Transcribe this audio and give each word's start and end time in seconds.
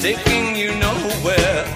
Taking 0.00 0.56
you 0.56 0.74
nowhere. 0.76 1.66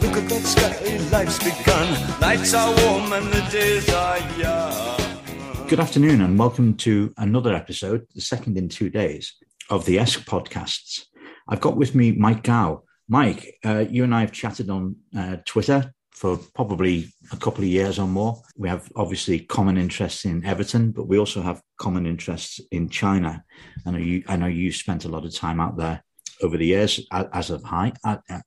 Look 0.00 0.16
at 0.16 0.28
that 0.28 0.42
sky, 0.44 0.96
life's 1.10 1.38
begun. 1.40 2.20
Nights 2.20 2.54
are 2.54 2.72
warm 2.84 3.12
and 3.12 3.26
the 3.26 3.44
days 3.50 3.88
are 3.88 4.18
young. 4.38 5.66
Good 5.66 5.80
afternoon, 5.80 6.20
and 6.20 6.38
welcome 6.38 6.76
to 6.76 7.12
another 7.16 7.52
episode, 7.54 8.06
the 8.14 8.20
second 8.20 8.56
in 8.56 8.68
two 8.68 8.88
days, 8.88 9.34
of 9.68 9.84
the 9.84 9.96
ESC 9.96 10.24
podcasts. 10.26 11.06
I've 11.48 11.60
got 11.60 11.76
with 11.76 11.96
me 11.96 12.12
Mike 12.12 12.44
Gow. 12.44 12.84
Mike, 13.08 13.58
uh, 13.64 13.84
you 13.90 14.04
and 14.04 14.14
I 14.14 14.20
have 14.20 14.30
chatted 14.30 14.70
on 14.70 14.94
uh, 15.16 15.38
Twitter 15.44 15.92
for 16.16 16.38
probably 16.54 17.12
a 17.30 17.36
couple 17.36 17.62
of 17.62 17.68
years 17.68 17.98
or 17.98 18.08
more. 18.08 18.42
We 18.56 18.70
have 18.70 18.90
obviously 18.96 19.40
common 19.40 19.76
interests 19.76 20.24
in 20.24 20.44
Everton, 20.46 20.92
but 20.92 21.06
we 21.06 21.18
also 21.18 21.42
have 21.42 21.60
common 21.78 22.06
interests 22.06 22.58
in 22.72 22.88
China. 22.88 23.44
I 23.84 23.90
know 23.90 23.98
you, 23.98 24.24
I 24.26 24.36
know 24.36 24.46
you 24.46 24.72
spent 24.72 25.04
a 25.04 25.10
lot 25.10 25.26
of 25.26 25.34
time 25.34 25.60
out 25.60 25.76
there 25.76 26.02
over 26.42 26.56
the 26.56 26.64
years, 26.66 27.06
as 27.12 27.50
of 27.50 27.62
high, 27.62 27.92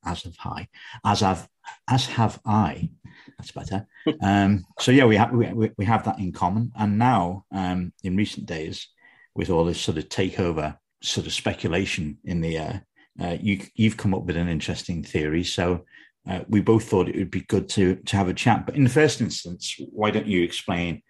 as 0.03 0.25
of 0.25 0.35
high, 0.35 0.67
as 1.05 1.19
have, 1.19 1.47
as 1.87 2.07
have 2.07 2.39
I. 2.43 2.89
That's 3.37 3.51
better. 3.51 3.85
um, 4.21 4.65
so 4.79 4.91
yeah, 4.91 5.05
we 5.05 5.17
have 5.17 5.31
we, 5.31 5.69
we 5.77 5.85
have 5.85 6.05
that 6.05 6.17
in 6.17 6.31
common. 6.31 6.71
And 6.75 6.97
now, 6.97 7.45
um, 7.51 7.93
in 8.03 8.17
recent 8.17 8.47
days, 8.47 8.87
with 9.35 9.51
all 9.51 9.65
this 9.65 9.79
sort 9.79 9.99
of 9.99 10.09
takeover, 10.09 10.75
sort 11.03 11.27
of 11.27 11.33
speculation 11.33 12.17
in 12.23 12.41
the 12.41 12.57
air, 12.57 12.85
uh, 13.21 13.37
you 13.39 13.61
you've 13.75 13.97
come 13.97 14.15
up 14.15 14.23
with 14.23 14.37
an 14.37 14.47
interesting 14.47 15.03
theory. 15.03 15.43
So 15.43 15.85
uh, 16.29 16.43
we 16.47 16.61
both 16.61 16.83
thought 16.83 17.09
it 17.09 17.17
would 17.17 17.31
be 17.31 17.41
good 17.41 17.67
to 17.69 17.95
to 17.95 18.15
have 18.15 18.29
a 18.29 18.33
chat. 18.33 18.65
But 18.65 18.75
in 18.75 18.83
the 18.83 18.89
first 18.89 19.19
instance, 19.19 19.75
why 19.91 20.11
don't 20.11 20.27
you 20.27 20.43
explain 20.43 21.01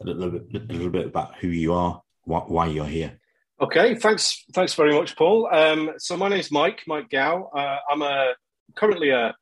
a 0.00 0.04
little 0.04 0.30
bit, 0.30 0.62
a 0.70 0.72
little 0.72 0.90
bit 0.90 1.06
about 1.06 1.36
who 1.36 1.48
you 1.48 1.74
are, 1.74 2.00
what, 2.22 2.50
why 2.50 2.66
you're 2.66 2.86
here? 2.86 3.18
Okay, 3.60 3.96
thanks, 3.96 4.44
thanks 4.52 4.74
very 4.74 4.94
much, 4.94 5.16
Paul. 5.16 5.48
Um, 5.52 5.90
so 5.98 6.16
my 6.16 6.28
name 6.28 6.38
is 6.38 6.52
Mike, 6.52 6.82
Mike 6.86 7.10
Gow. 7.10 7.50
Uh, 7.52 7.78
I'm 7.90 8.02
a 8.02 8.34
currently 8.76 9.10
a, 9.10 9.34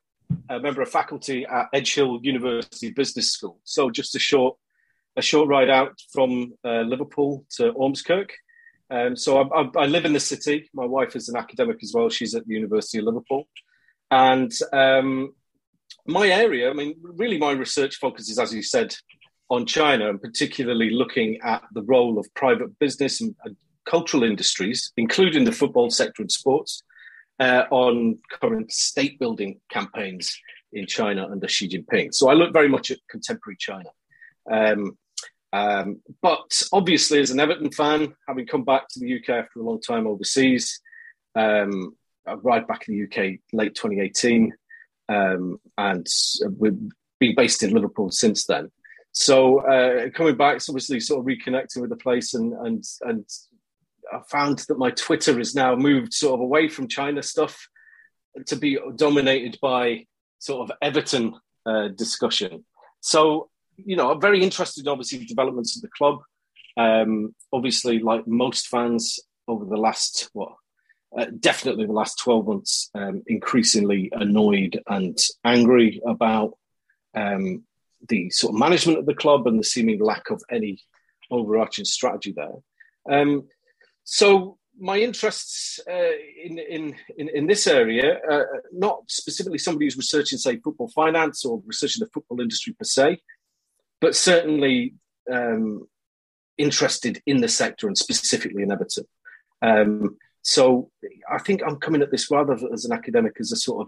a, 0.49 0.59
member 0.59 0.81
of 0.81 0.89
faculty 0.89 1.45
at 1.45 1.67
Edge 1.71 1.93
Hill 1.93 2.19
University 2.23 2.89
Business 2.91 3.31
School. 3.31 3.59
So 3.63 3.91
just 3.91 4.15
a 4.15 4.19
short 4.19 4.57
a 5.17 5.21
short 5.21 5.47
ride 5.49 5.69
out 5.69 5.93
from 6.11 6.53
uh, 6.63 6.81
Liverpool 6.81 7.45
to 7.57 7.73
Ormskirk. 7.73 8.29
Um, 8.89 9.15
so 9.15 9.41
I, 9.41 9.61
I, 9.61 9.69
I, 9.77 9.85
live 9.85 10.05
in 10.05 10.13
the 10.13 10.19
city. 10.19 10.69
My 10.73 10.85
wife 10.85 11.15
is 11.15 11.27
an 11.27 11.35
academic 11.35 11.77
as 11.83 11.91
well. 11.93 12.09
She's 12.09 12.35
at 12.35 12.45
the 12.47 12.53
University 12.53 12.99
of 12.99 13.05
Liverpool. 13.05 13.47
And 14.11 14.51
um, 14.73 15.33
my 16.05 16.27
area, 16.27 16.69
I 16.69 16.73
mean, 16.73 16.95
really 17.01 17.37
my 17.37 17.51
research 17.51 17.97
focuses, 17.97 18.39
as 18.39 18.53
you 18.53 18.61
said, 18.61 18.95
on 19.49 19.65
China 19.65 20.09
and 20.09 20.21
particularly 20.21 20.89
looking 20.89 21.39
at 21.41 21.63
the 21.73 21.83
role 21.83 22.19
of 22.19 22.33
private 22.33 22.77
business 22.79 23.21
and, 23.21 23.35
and 23.43 23.55
cultural 23.85 24.23
industries, 24.23 24.91
including 24.97 25.43
the 25.43 25.51
football 25.51 25.89
sector 25.89 26.21
and 26.21 26.31
sports, 26.31 26.83
uh, 27.39 27.63
on 27.69 28.17
current 28.41 28.71
state 28.71 29.19
building 29.19 29.59
campaigns 29.71 30.37
in 30.73 30.85
China 30.85 31.27
under 31.29 31.47
Xi 31.47 31.69
Jinping. 31.69 32.13
So 32.13 32.29
I 32.29 32.33
look 32.33 32.51
very 32.51 32.67
much 32.67 32.91
at 32.91 32.99
contemporary 33.09 33.57
China. 33.57 33.89
Um, 34.49 34.97
um, 35.53 36.01
but 36.21 36.61
obviously, 36.73 37.19
as 37.19 37.31
an 37.31 37.39
Everton 37.39 37.71
fan, 37.71 38.13
having 38.27 38.47
come 38.47 38.63
back 38.63 38.87
to 38.89 38.99
the 38.99 39.17
UK 39.17 39.29
after 39.29 39.59
a 39.59 39.63
long 39.63 39.79
time 39.79 40.07
overseas, 40.07 40.81
um, 41.35 41.95
arrived 42.27 42.67
back 42.67 42.87
in 42.87 42.97
the 42.97 43.03
UK 43.05 43.39
late 43.53 43.75
2018, 43.75 44.53
um, 45.09 45.59
and 45.77 46.07
we've 46.57 46.77
been 47.19 47.35
based 47.35 47.63
in 47.63 47.73
Liverpool 47.73 48.11
since 48.11 48.45
then. 48.45 48.71
So 49.11 49.59
uh, 49.59 50.09
coming 50.11 50.35
back, 50.35 50.57
it's 50.57 50.69
obviously 50.69 50.99
sort 50.99 51.19
of 51.19 51.25
reconnecting 51.25 51.81
with 51.81 51.89
the 51.89 51.95
place, 51.97 52.33
and 52.33 52.53
and 52.53 52.83
and 53.01 53.25
I 54.11 54.19
found 54.29 54.59
that 54.67 54.77
my 54.77 54.91
Twitter 54.91 55.39
is 55.39 55.55
now 55.55 55.75
moved 55.75 56.13
sort 56.13 56.35
of 56.35 56.41
away 56.41 56.67
from 56.69 56.87
China 56.87 57.23
stuff 57.23 57.67
to 58.45 58.55
be 58.55 58.77
dominated 58.95 59.57
by 59.61 60.05
sort 60.39 60.69
of 60.69 60.77
Everton 60.81 61.33
uh, 61.65 61.89
discussion. 61.89 62.63
So 62.99 63.49
you 63.77 63.95
know, 63.95 64.11
I'm 64.11 64.21
very 64.21 64.43
interested 64.43 64.85
in 64.85 64.89
obviously 64.89 65.23
developments 65.25 65.75
of 65.75 65.81
the 65.81 65.89
club. 65.89 66.19
Um, 66.77 67.35
obviously, 67.51 67.99
like 67.99 68.27
most 68.27 68.67
fans 68.67 69.19
over 69.47 69.65
the 69.65 69.77
last 69.77 70.29
what 70.33 70.53
uh, 71.17 71.25
definitely 71.39 71.85
the 71.85 71.93
last 71.93 72.19
12 72.19 72.47
months 72.47 72.89
um, 72.95 73.23
increasingly 73.27 74.09
annoyed 74.13 74.81
and 74.87 75.17
angry 75.43 76.01
about 76.05 76.57
um, 77.15 77.63
the 78.09 78.29
sort 78.29 78.53
of 78.53 78.59
management 78.59 78.99
of 78.99 79.05
the 79.05 79.15
club 79.15 79.47
and 79.47 79.59
the 79.59 79.63
seeming 79.63 79.99
lack 79.99 80.29
of 80.29 80.41
any 80.51 80.79
overarching 81.31 81.85
strategy 81.85 82.33
there. 82.35 82.51
Um, 83.09 83.47
so 84.03 84.57
my 84.79 84.97
interests 84.99 85.79
uh, 85.89 86.11
in, 86.43 86.59
in, 86.59 86.95
in, 87.17 87.29
in, 87.29 87.47
this 87.47 87.67
area, 87.67 88.19
uh, 88.29 88.43
not 88.71 88.99
specifically 89.07 89.57
somebody 89.57 89.85
who's 89.85 89.97
researching, 89.97 90.37
say, 90.37 90.57
football 90.57 90.89
finance 90.89 91.43
or 91.45 91.61
researching 91.65 92.01
the 92.01 92.09
football 92.13 92.41
industry 92.41 92.73
per 92.73 92.83
se, 92.83 93.19
but 93.99 94.15
certainly 94.15 94.93
um, 95.31 95.87
interested 96.57 97.21
in 97.25 97.37
the 97.37 97.47
sector 97.47 97.87
and 97.87 97.97
specifically 97.97 98.61
in 98.61 98.71
Everton. 98.71 99.05
Um, 99.61 100.17
so 100.47 100.89
I 101.29 101.39
think 101.39 101.61
I'm 101.61 101.75
coming 101.75 102.01
at 102.01 102.09
this 102.09 102.31
rather 102.31 102.57
as 102.71 102.85
an 102.85 102.93
academic, 102.93 103.33
as 103.37 103.51
a 103.51 103.57
sort 103.57 103.85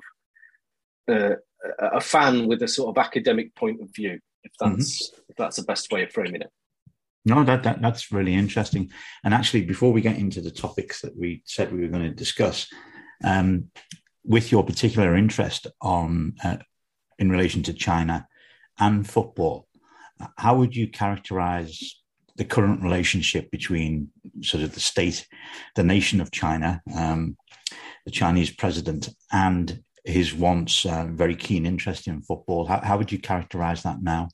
of 1.08 1.16
uh, 1.16 1.36
a 1.80 2.02
fan 2.02 2.50
with 2.50 2.62
a 2.62 2.68
sort 2.68 2.90
of 2.90 3.02
academic 3.02 3.56
point 3.56 3.82
of 3.82 3.88
view. 3.96 4.20
If 4.44 4.52
that's 4.60 5.10
mm-hmm. 5.10 5.22
if 5.30 5.38
that's 5.38 5.56
the 5.56 5.64
best 5.64 5.90
way 5.90 6.04
of 6.04 6.12
framing 6.12 6.42
it. 6.42 6.50
No, 7.24 7.46
that, 7.46 7.64
that 7.64 7.82
that's 7.82 8.12
really 8.12 8.34
interesting. 8.34 8.92
And 9.24 9.34
actually, 9.34 9.62
before 9.62 9.94
we 9.94 10.02
get 10.02 10.18
into 10.18 10.42
the 10.42 10.52
topics 10.52 11.00
that 11.00 11.16
we 11.18 11.44
said 11.46 11.72
we 11.72 11.80
were 11.80 11.88
going 11.88 12.10
to 12.10 12.14
discuss, 12.14 12.68
um, 13.24 13.72
with 14.26 14.52
your 14.52 14.66
particular 14.66 15.16
interest 15.16 15.66
on 15.82 16.34
uh, 16.44 16.58
in 17.18 17.32
relation 17.32 17.64
to 17.64 17.74
China 17.74 18.28
and 18.78 19.10
football, 19.10 19.70
how 20.38 20.58
would 20.58 20.76
you 20.76 20.90
characterize 20.90 21.99
the 22.40 22.46
current 22.46 22.82
relationship 22.82 23.52
between 23.52 24.10
sort 24.42 24.64
of 24.64 24.74
the 24.74 24.80
state, 24.80 25.28
the 25.76 25.84
nation 25.84 26.22
of 26.22 26.32
China, 26.32 26.82
um, 26.96 27.36
the 28.06 28.12
Chinese 28.12 28.50
president, 28.50 29.10
and 29.34 29.84
his 30.06 30.34
once 30.34 30.86
uh, 30.86 31.06
very 31.12 31.36
keen 31.36 31.66
interest 31.66 32.08
in 32.08 32.22
football. 32.22 32.66
How, 32.66 32.80
how, 32.80 32.98
would 32.98 33.12
you 33.12 33.20
characterize 33.20 33.84
that 33.84 34.02
now? 34.02 34.30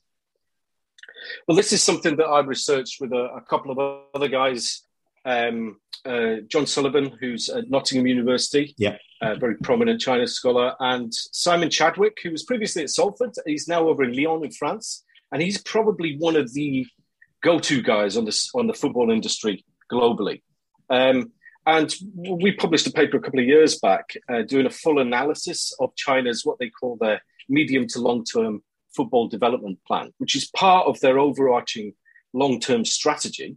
Well, 1.48 1.56
this 1.56 1.72
is 1.72 1.82
something 1.82 2.16
that 2.16 2.28
I've 2.28 2.46
researched 2.46 3.00
with 3.00 3.12
a, 3.12 3.24
a 3.34 3.40
couple 3.40 3.72
of 3.72 4.04
other 4.14 4.28
guys. 4.28 4.82
Um, 5.24 5.80
uh, 6.04 6.36
John 6.46 6.64
Sullivan, 6.64 7.10
who's 7.20 7.48
at 7.48 7.68
Nottingham 7.68 8.06
University, 8.06 8.72
yeah, 8.78 8.98
a 9.20 9.34
very 9.34 9.56
prominent 9.56 10.00
China 10.00 10.28
scholar, 10.28 10.76
and 10.78 11.12
Simon 11.12 11.70
Chadwick, 11.70 12.18
who 12.22 12.30
was 12.30 12.44
previously 12.44 12.84
at 12.84 12.90
Salford. 12.90 13.32
He's 13.46 13.66
now 13.66 13.88
over 13.88 14.04
in 14.04 14.12
Lyon 14.14 14.44
in 14.44 14.52
France, 14.52 15.02
and 15.32 15.42
he's 15.42 15.60
probably 15.60 16.16
one 16.18 16.36
of 16.36 16.54
the 16.54 16.86
go-to 17.46 17.80
guys 17.80 18.16
on 18.16 18.24
this 18.24 18.50
on 18.54 18.66
the 18.66 18.74
football 18.74 19.08
industry 19.10 19.64
globally. 19.90 20.42
Um, 20.90 21.32
and 21.64 21.94
we 22.14 22.52
published 22.52 22.88
a 22.88 22.92
paper 22.92 23.16
a 23.16 23.20
couple 23.20 23.40
of 23.40 23.46
years 23.46 23.78
back 23.78 24.16
uh, 24.28 24.42
doing 24.42 24.66
a 24.66 24.70
full 24.82 24.98
analysis 24.98 25.72
of 25.78 25.94
China's 25.94 26.44
what 26.44 26.58
they 26.58 26.70
call 26.70 26.96
their 27.00 27.20
medium 27.48 27.86
to 27.88 28.00
long-term 28.00 28.62
football 28.96 29.28
development 29.28 29.78
plan, 29.86 30.12
which 30.18 30.34
is 30.34 30.50
part 30.50 30.86
of 30.88 30.98
their 31.00 31.18
overarching 31.18 31.94
long-term 32.32 32.84
strategy. 32.84 33.56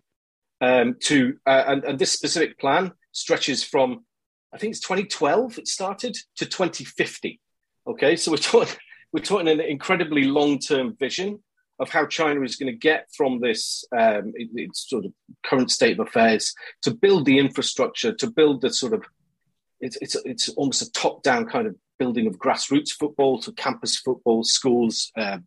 Um, 0.62 0.96
to 1.06 1.38
uh, 1.48 1.64
and, 1.68 1.84
and 1.86 1.98
this 1.98 2.12
specific 2.12 2.60
plan 2.60 2.92
stretches 3.12 3.64
from 3.64 4.06
I 4.54 4.58
think 4.58 4.72
it's 4.72 4.82
2012 4.82 5.58
it 5.58 5.68
started 5.68 6.16
to 6.36 6.46
2050. 6.46 7.40
Okay, 7.88 8.16
so 8.16 8.32
we're 8.32 8.38
talking 8.38 8.76
we're 9.14 9.24
talking 9.24 9.48
an 9.48 9.62
incredibly 9.62 10.26
long-term 10.26 10.96
vision 11.00 11.40
of 11.80 11.90
how 11.90 12.06
China 12.06 12.42
is 12.42 12.56
going 12.56 12.72
to 12.72 12.78
get 12.78 13.08
from 13.16 13.40
this 13.40 13.86
um, 13.98 14.34
its 14.36 14.90
sort 14.90 15.06
of 15.06 15.14
current 15.46 15.72
state 15.72 16.00
of 16.00 16.08
affairs 16.08 16.54
to 16.82 16.92
build 16.92 17.26
the 17.26 17.40
infrastructure, 17.40 18.14
to 18.14 18.30
build 18.30 18.62
the 18.62 18.72
sort 18.72 18.94
of 18.94 19.04
it's 19.80 19.98
it's 20.02 20.16
it's 20.26 20.50
almost 20.50 20.82
a 20.82 20.92
top 20.92 21.24
down 21.24 21.46
kind 21.46 21.68
of 21.68 21.76
building 21.98 22.28
of 22.28 22.38
grassroots 22.38 22.92
football 22.92 23.40
to 23.42 23.52
campus 23.54 23.98
football, 23.98 24.44
schools, 24.44 25.12
uh, 25.18 25.38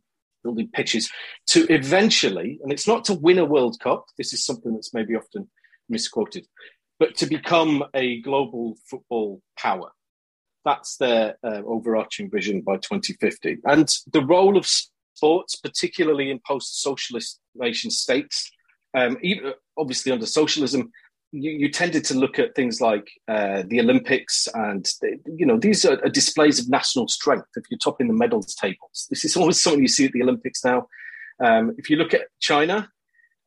building 0.42 0.68
pitches, 0.72 1.10
to 1.46 1.66
eventually, 1.72 2.58
and 2.62 2.72
it's 2.72 2.86
not 2.86 3.04
to 3.04 3.14
win 3.14 3.38
a 3.38 3.44
World 3.44 3.78
Cup. 3.80 4.06
This 4.16 4.32
is 4.32 4.44
something 4.44 4.72
that's 4.72 4.94
maybe 4.94 5.14
often 5.14 5.48
misquoted, 5.88 6.46
but 6.98 7.14
to 7.16 7.26
become 7.26 7.84
a 7.94 8.20
global 8.20 8.76
football 8.88 9.42
power. 9.58 9.90
That's 10.64 10.96
their 10.96 11.36
uh, 11.42 11.62
overarching 11.66 12.30
vision 12.30 12.60
by 12.60 12.76
2050. 12.76 13.58
And 13.64 13.92
the 14.12 14.24
role 14.24 14.56
of 14.56 14.64
sports, 15.22 15.54
particularly 15.54 16.32
in 16.32 16.40
post 16.44 16.82
socialist 16.82 17.40
nation 17.54 17.90
states, 17.92 18.50
um, 18.94 19.16
even, 19.22 19.52
obviously 19.78 20.10
under 20.10 20.26
socialism, 20.26 20.90
you, 21.30 21.52
you, 21.52 21.70
tended 21.70 22.04
to 22.04 22.14
look 22.14 22.40
at 22.40 22.56
things 22.56 22.80
like 22.80 23.08
uh, 23.28 23.62
the 23.68 23.78
Olympics, 23.80 24.48
and 24.52 24.84
you 25.38 25.46
know 25.46 25.58
these 25.58 25.84
are, 25.84 25.98
are, 26.04 26.10
displays 26.10 26.58
of 26.58 26.68
national 26.68 27.06
strength. 27.08 27.46
If 27.56 27.64
you're 27.70 27.78
topping 27.78 28.08
the 28.08 28.14
medals 28.14 28.54
tables, 28.54 29.06
this 29.10 29.24
is 29.24 29.36
always 29.38 29.62
something 29.62 29.80
you 29.80 29.88
see 29.88 30.06
at 30.06 30.12
the 30.12 30.22
Olympics 30.22 30.64
now. 30.64 30.88
Um, 31.42 31.74
if 31.78 31.88
you 31.88 31.96
look 31.96 32.12
at 32.12 32.26
China, 32.40 32.90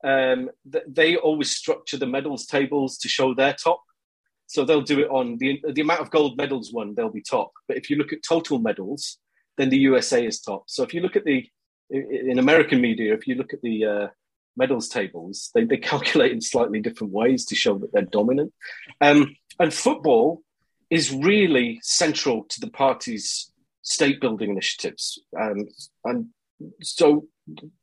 um, 0.04 0.50
th- 0.72 0.86
they 0.88 1.18
always 1.18 1.52
structure 1.52 1.98
the 1.98 2.08
medals 2.08 2.46
tables 2.48 2.98
to 3.00 3.10
show 3.10 3.36
their 3.36 3.54
top. 3.54 3.82
So 4.48 4.64
they'll 4.64 4.82
do 4.94 5.02
it 5.02 5.10
on 5.10 5.38
the 5.38 5.62
the 5.74 5.82
amount 5.82 6.02
of 6.02 6.10
gold 6.10 6.38
medals 6.38 6.72
won, 6.74 6.96
they'll 6.96 7.20
be 7.20 7.22
top. 7.22 7.52
But 7.68 7.78
if 7.78 7.90
you 7.90 7.98
look 7.98 8.14
at 8.14 8.24
total 8.28 8.60
medals, 8.60 9.20
then 9.58 9.70
the 9.70 9.80
USA 9.90 10.26
is 10.26 10.40
top. 10.40 10.64
So 10.68 10.84
if 10.84 10.94
you 10.94 11.02
look 11.02 11.16
at 11.16 11.26
the 11.26 11.48
in 11.90 12.40
American 12.40 12.82
media, 12.82 13.14
if 13.14 13.28
you 13.28 13.36
look 13.36 13.54
at 13.54 13.62
the 13.62 13.86
uh, 13.86 14.08
medals 14.58 14.90
tables, 14.90 15.52
they, 15.54 15.66
they 15.66 15.78
calculate 15.94 16.32
in 16.32 16.42
slightly 16.42 16.80
different 16.80 17.14
ways 17.14 17.46
to 17.46 17.56
show 17.56 17.78
that 17.78 17.92
they're 17.94 18.04
dominant. 18.04 18.54
Um, 19.02 19.36
and 19.60 19.74
football 19.74 20.42
is 20.90 21.12
really 21.12 21.80
central 21.82 22.44
to 22.46 22.60
the 22.60 22.70
party's 22.70 23.52
state 23.82 24.20
building 24.20 24.50
initiatives. 24.50 25.20
Um, 25.40 25.68
and 26.04 26.28
so 26.82 27.28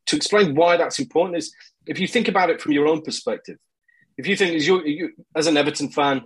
to 0.06 0.16
explain 0.16 0.54
why 0.54 0.76
that's 0.76 0.98
important 0.98 1.38
is 1.38 1.54
if 1.86 1.98
you 1.98 2.08
think 2.08 2.28
about 2.28 2.50
it 2.50 2.60
from 2.60 2.72
your 2.72 2.86
own 2.86 3.02
perspective, 3.02 3.58
if 4.16 4.26
you 4.26 4.36
think 4.36 4.54
as 4.54 4.66
you, 4.66 4.84
you 4.84 5.10
as 5.34 5.46
an 5.46 5.56
Everton 5.56 5.88
fan, 5.88 6.22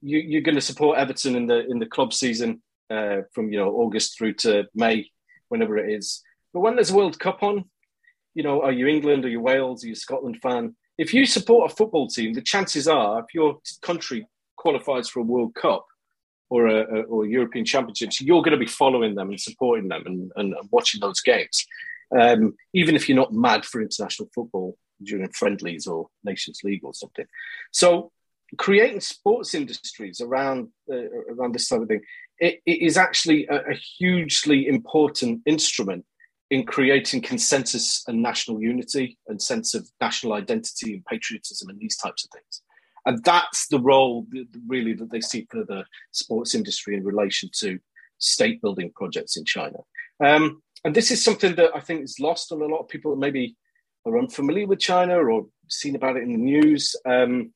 you, 0.00 0.38
are 0.38 0.42
going 0.42 0.54
to 0.54 0.60
support 0.60 0.98
Everton 0.98 1.36
in 1.36 1.46
the 1.46 1.66
in 1.68 1.78
the 1.78 1.86
club 1.86 2.12
season 2.12 2.62
uh, 2.90 3.18
from 3.32 3.52
you 3.52 3.58
know 3.58 3.70
August 3.70 4.18
through 4.18 4.34
to 4.34 4.64
May, 4.74 5.10
whenever 5.48 5.78
it 5.78 5.92
is. 5.92 6.22
But 6.52 6.60
when 6.60 6.74
there's 6.74 6.90
a 6.90 6.96
World 6.96 7.18
Cup 7.18 7.42
on, 7.42 7.64
you 8.34 8.42
know, 8.42 8.62
are 8.62 8.72
you 8.72 8.86
England, 8.86 9.24
are 9.24 9.28
you 9.28 9.40
Wales, 9.40 9.84
are 9.84 9.88
you 9.88 9.94
Scotland 9.94 10.38
fan? 10.42 10.76
If 10.98 11.14
you 11.14 11.26
support 11.26 11.70
a 11.70 11.74
football 11.74 12.08
team, 12.08 12.32
the 12.32 12.42
chances 12.42 12.86
are, 12.86 13.20
if 13.20 13.26
your 13.34 13.58
country 13.80 14.26
qualifies 14.56 15.08
for 15.08 15.20
a 15.20 15.24
World 15.24 15.54
Cup 15.54 15.86
or 16.50 16.66
a, 16.66 16.80
a 16.80 17.02
or 17.02 17.26
European 17.26 17.64
Championships, 17.64 18.20
you're 18.20 18.42
going 18.42 18.52
to 18.52 18.58
be 18.58 18.66
following 18.66 19.14
them 19.14 19.30
and 19.30 19.40
supporting 19.40 19.88
them 19.88 20.02
and, 20.06 20.32
and 20.36 20.54
watching 20.70 21.00
those 21.00 21.20
games 21.20 21.66
um, 22.18 22.54
even 22.72 22.94
if 22.94 23.08
you're 23.08 23.16
not 23.16 23.32
mad 23.32 23.64
for 23.64 23.80
international 23.80 24.28
football 24.34 24.76
during 25.02 25.28
friendlies 25.30 25.86
or 25.86 26.08
Nations 26.24 26.60
League 26.62 26.84
or 26.84 26.94
something. 26.94 27.26
So 27.72 28.12
creating 28.58 29.00
sports 29.00 29.54
industries 29.54 30.20
around 30.20 30.68
uh, 30.90 31.08
around 31.30 31.54
this 31.54 31.68
type 31.68 31.80
of 31.80 31.88
thing 31.88 32.02
it, 32.38 32.60
it 32.66 32.82
is 32.82 32.98
actually 32.98 33.46
a, 33.46 33.70
a, 33.70 33.74
hugely 33.74 34.68
important 34.68 35.40
instrument 35.46 36.04
in 36.52 36.64
creating 36.64 37.20
consensus 37.22 38.04
and 38.06 38.22
national 38.22 38.60
unity 38.60 39.16
and 39.28 39.40
sense 39.40 39.74
of 39.74 39.88
national 40.00 40.34
identity 40.34 40.94
and 40.94 41.04
patriotism 41.06 41.68
and 41.68 41.78
these 41.80 41.96
types 41.96 42.24
of 42.24 42.30
things 42.30 42.62
and 43.06 43.24
that's 43.24 43.66
the 43.68 43.80
role 43.80 44.26
really 44.66 44.92
that 44.92 45.10
they 45.10 45.20
see 45.20 45.46
for 45.50 45.64
the 45.64 45.84
sports 46.10 46.54
industry 46.54 46.94
in 46.96 47.04
relation 47.04 47.48
to 47.52 47.78
state 48.18 48.60
building 48.62 48.92
projects 48.94 49.36
in 49.36 49.44
china 49.44 49.78
um, 50.24 50.62
and 50.84 50.94
this 50.94 51.10
is 51.10 51.22
something 51.22 51.54
that 51.56 51.70
I 51.74 51.80
think 51.80 52.02
is 52.02 52.18
lost 52.20 52.52
on 52.52 52.60
a 52.60 52.66
lot 52.66 52.80
of 52.80 52.88
people 52.88 53.12
that 53.12 53.20
maybe 53.20 53.56
are 54.04 54.18
unfamiliar 54.18 54.66
with 54.66 54.80
China 54.80 55.16
or 55.16 55.46
seen 55.68 55.94
about 55.94 56.16
it 56.16 56.24
in 56.24 56.32
the 56.32 56.38
news. 56.38 56.96
Um, 57.06 57.52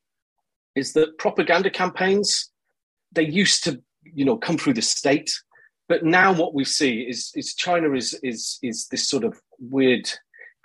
is 0.75 0.93
that 0.93 1.17
propaganda 1.17 1.69
campaigns? 1.69 2.51
They 3.11 3.25
used 3.25 3.63
to, 3.65 3.81
you 4.03 4.23
know, 4.25 4.37
come 4.37 4.57
through 4.57 4.75
the 4.75 4.81
state, 4.81 5.31
but 5.87 6.03
now 6.03 6.33
what 6.33 6.53
we 6.53 6.65
see 6.65 7.01
is 7.01 7.31
is 7.35 7.55
China 7.55 7.93
is 7.93 8.13
is 8.23 8.59
is 8.61 8.87
this 8.87 9.07
sort 9.07 9.23
of 9.23 9.39
weird 9.59 10.09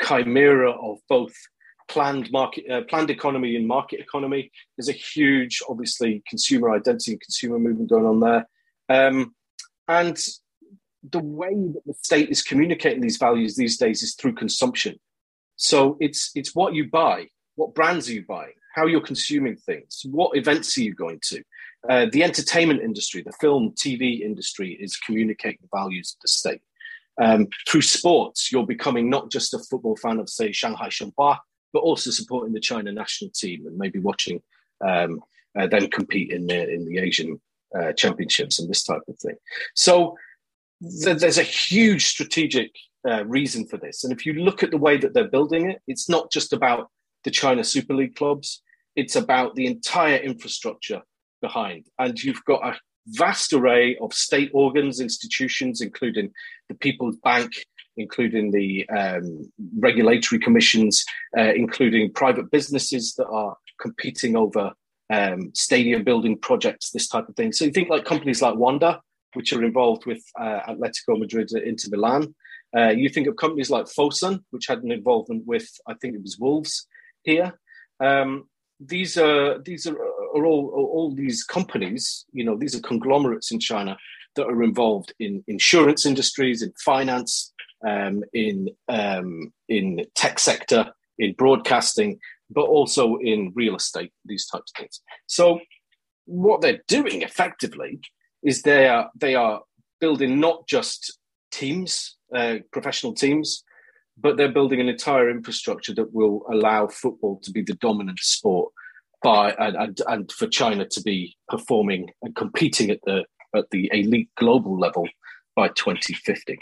chimera 0.00 0.70
of 0.70 0.98
both 1.08 1.34
planned 1.88 2.30
market, 2.32 2.69
uh, 2.70 2.82
planned 2.88 3.10
economy 3.10 3.56
and 3.56 3.66
market 3.66 4.00
economy. 4.00 4.50
There's 4.76 4.88
a 4.88 4.92
huge, 4.92 5.60
obviously, 5.69 6.22
consumer 6.28 6.70
identity 6.70 7.12
and 7.12 7.20
consumer 7.20 7.58
movement 7.58 7.90
going 7.90 8.06
on 8.06 8.20
there, 8.20 8.46
um, 8.88 9.34
and 9.88 10.19
the 11.10 11.19
way 11.19 11.50
that 11.50 11.82
the 11.84 11.94
state 12.02 12.30
is 12.30 12.42
communicating 12.42 13.00
these 13.00 13.16
values 13.16 13.56
these 13.56 13.76
days 13.76 14.02
is 14.02 14.14
through 14.14 14.34
consumption. 14.34 14.98
So 15.56 15.96
it's 16.00 16.30
it's 16.34 16.54
what 16.54 16.75
you 16.75 16.88
buy, 16.90 17.26
what 17.56 17.75
brands 17.75 18.08
are 18.08 18.12
you 18.12 18.25
buying, 18.26 18.54
how 18.75 18.86
you're 18.86 19.00
consuming 19.00 19.56
things, 19.56 20.02
what 20.04 20.36
events 20.36 20.76
are 20.78 20.82
you 20.82 20.94
going 20.94 21.20
to. 21.25 21.42
Uh, 21.88 22.06
the 22.12 22.23
entertainment 22.23 22.81
industry, 22.81 23.23
the 23.23 23.32
film, 23.40 23.73
TV 23.73 24.20
industry 24.20 24.76
is 24.81 24.96
communicating 24.96 25.58
the 25.62 25.76
values 25.76 26.14
of 26.17 26.23
the 26.23 26.29
state. 26.29 26.62
Um, 27.20 27.49
through 27.69 27.82
sports, 27.82 28.50
you're 28.52 28.67
becoming 28.67 29.11
not 29.11 29.31
just 29.31 29.52
a 29.52 29.58
football 29.58 29.96
fan 29.96 30.19
of, 30.19 30.29
say, 30.29 30.52
Shanghai 30.52 30.88
Shenhua, 30.88 31.38
but 31.73 31.81
also 31.81 32.11
supporting 32.11 32.52
the 32.52 32.61
China 32.61 32.93
national 32.93 33.31
team 33.34 33.67
and 33.67 33.76
maybe 33.76 33.99
watching 33.99 34.40
um, 34.87 35.20
uh, 35.58 35.67
them 35.67 35.88
compete 35.88 36.31
in 36.31 36.46
the 36.46 36.70
in 36.70 36.84
the 36.87 36.99
Asian 36.99 37.40
uh, 37.79 37.93
championships 37.93 38.58
and 38.58 38.69
this 38.69 38.85
type 38.85 39.02
of 39.08 39.19
thing. 39.19 39.37
So 39.75 40.17
there's 40.81 41.38
a 41.38 41.43
huge 41.43 42.06
strategic 42.06 42.73
uh, 43.08 43.25
reason 43.25 43.67
for 43.67 43.76
this. 43.76 44.05
And 44.05 44.12
if 44.12 44.26
you 44.26 44.35
look 44.35 44.62
at 44.62 44.70
the 44.70 44.78
way 44.78 44.96
that 44.96 45.14
they're 45.14 45.28
building 45.28 45.70
it, 45.70 45.81
it's 45.87 46.08
not 46.08 46.31
just 46.31 46.52
about 46.52 46.90
the 47.25 47.31
China 47.31 47.62
Super 47.62 47.94
League 47.94 48.17
clubs, 48.17 48.62
it's 48.96 49.17
about 49.17 49.55
the 49.55 49.67
entire 49.67 50.17
infrastructure 50.17 51.02
behind. 51.42 51.82
And 51.98 52.14
you've 52.22 52.44
got 52.44 52.64
a 52.64 52.78
vast 53.08 53.52
array 53.52 53.96
of 54.00 54.14
state 54.14 54.50
organs, 54.54 55.00
institutions, 55.00 55.80
including 55.80 56.30
the 56.68 56.76
People's 56.76 57.16
Bank, 57.16 57.50
including 57.96 58.52
the 58.52 58.88
um, 58.88 59.52
regulatory 59.78 60.40
commissions, 60.40 61.04
uh, 61.36 61.52
including 61.54 62.12
private 62.12 62.50
businesses 62.50 63.14
that 63.18 63.26
are 63.26 63.56
competing 63.78 64.36
over 64.36 64.72
um, 65.12 65.50
stadium 65.54 66.02
building 66.04 66.38
projects, 66.38 66.90
this 66.90 67.08
type 67.08 67.28
of 67.28 67.36
thing. 67.36 67.52
So 67.52 67.66
you 67.66 67.72
think 67.72 67.90
like 67.90 68.04
companies 68.04 68.40
like 68.40 68.56
Wanda, 68.56 69.00
which 69.34 69.52
are 69.52 69.64
involved 69.64 70.06
with 70.06 70.22
uh, 70.40 70.60
Atletico 70.68 71.18
Madrid 71.18 71.50
Inter 71.52 71.88
Milan. 71.90 72.34
Uh, 72.76 72.88
you 72.88 73.08
think 73.10 73.26
of 73.26 73.36
companies 73.36 73.70
like 73.70 73.86
Fosun, 73.86 74.40
which 74.50 74.66
had 74.66 74.82
an 74.82 74.92
involvement 74.92 75.42
with, 75.46 75.68
I 75.86 75.94
think 75.94 76.14
it 76.14 76.22
was 76.22 76.38
Wolves 76.38 76.86
here. 77.22 77.58
Um, 78.00 78.48
these 78.80 79.16
are 79.16 79.58
these 79.58 79.86
are, 79.86 79.96
are 80.34 80.46
all 80.46 80.70
all 80.75 81.14
these 81.14 81.44
companies. 81.44 82.25
You 82.32 82.44
know, 82.44 82.56
these 82.56 82.75
are 82.75 82.80
conglomerates 82.80 83.50
in 83.50 83.61
China 83.61 83.97
that 84.37 84.47
are 84.47 84.62
involved 84.62 85.12
in 85.18 85.45
insurance 85.47 86.06
industries, 86.06 86.62
in 86.62 86.73
finance, 86.85 87.52
um, 87.87 88.23
in 88.33 88.68
um, 88.88 89.52
in 89.68 90.04
tech 90.14 90.38
sector, 90.38 90.92
in 91.18 91.35
broadcasting, 91.35 92.18
but 92.50 92.62
also 92.62 93.16
in 93.16 93.52
real 93.54 93.76
estate. 93.76 94.12
These 94.25 94.47
types 94.47 94.73
of 94.75 94.80
things. 94.80 95.00
So, 95.26 95.61
what 96.25 96.61
they're 96.61 96.83
doing 96.88 97.23
effectively 97.23 98.00
is 98.42 98.62
they 98.62 98.88
are 98.88 99.11
they 99.18 99.35
are 99.35 99.62
building 100.00 100.40
not 100.40 100.66
just 100.66 101.18
teams, 101.50 102.16
uh, 102.35 102.56
professional 102.73 103.14
teams, 103.14 103.62
but 104.18 104.37
they're 104.37 104.52
building 104.52 104.80
an 104.80 104.88
entire 104.88 105.30
infrastructure 105.30 105.95
that 105.95 106.12
will 106.12 106.45
allow 106.50 106.88
football 106.88 107.40
to 107.42 107.50
be 107.50 107.62
the 107.62 107.75
dominant 107.75 108.18
sport 108.18 108.73
by 109.23 109.52
and, 109.52 110.00
and, 110.07 110.33
for 110.33 110.47
China 110.47 110.87
to 110.88 111.02
be 111.02 111.37
performing 111.49 112.11
and 112.23 112.35
competing 112.35 112.91
at 112.91 113.00
the 113.05 113.25
at 113.55 113.71
the 113.71 113.91
elite 113.93 114.31
global 114.37 114.79
level 114.79 115.07
by 115.55 115.69
2050. 115.69 116.59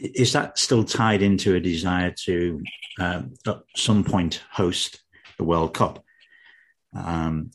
Is 0.00 0.32
that 0.32 0.58
still 0.58 0.84
tied 0.84 1.22
into 1.22 1.54
a 1.54 1.60
desire 1.60 2.14
to 2.24 2.62
um, 3.00 3.34
at 3.46 3.62
some 3.76 4.04
point 4.04 4.42
host 4.50 5.02
the 5.38 5.44
World 5.44 5.74
Cup? 5.74 6.04
Um, 6.94 7.50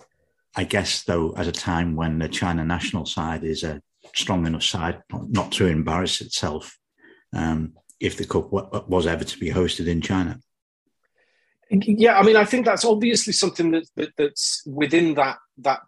I 0.56 0.64
guess, 0.64 1.04
though, 1.04 1.36
at 1.38 1.48
a 1.48 1.52
time 1.52 1.96
when 1.96 2.20
the 2.20 2.28
China 2.28 2.66
national 2.66 3.06
side 3.06 3.44
is 3.44 3.64
a 3.64 3.82
strong 4.16 4.46
enough 4.48 4.64
side 4.64 5.02
not 5.12 5.52
to 5.54 5.68
embarrass 5.68 6.22
itself 6.22 6.78
um, 7.34 7.74
if 8.00 8.18
the 8.18 8.26
cup 8.26 8.52
was 8.52 9.08
ever 9.08 9.24
to 9.24 9.40
be 9.40 9.50
hosted 9.50 9.88
in 9.88 10.02
China. 10.02 10.40
Yeah, 11.70 12.18
I 12.18 12.24
mean, 12.24 12.36
I 12.36 12.46
think 12.46 12.66
that's 12.66 12.86
obviously 12.86 13.34
something 13.34 13.72
that, 13.72 13.88
that 13.96 14.10
that's 14.18 14.64
within 14.66 15.16
that 15.16 15.38
that 15.60 15.82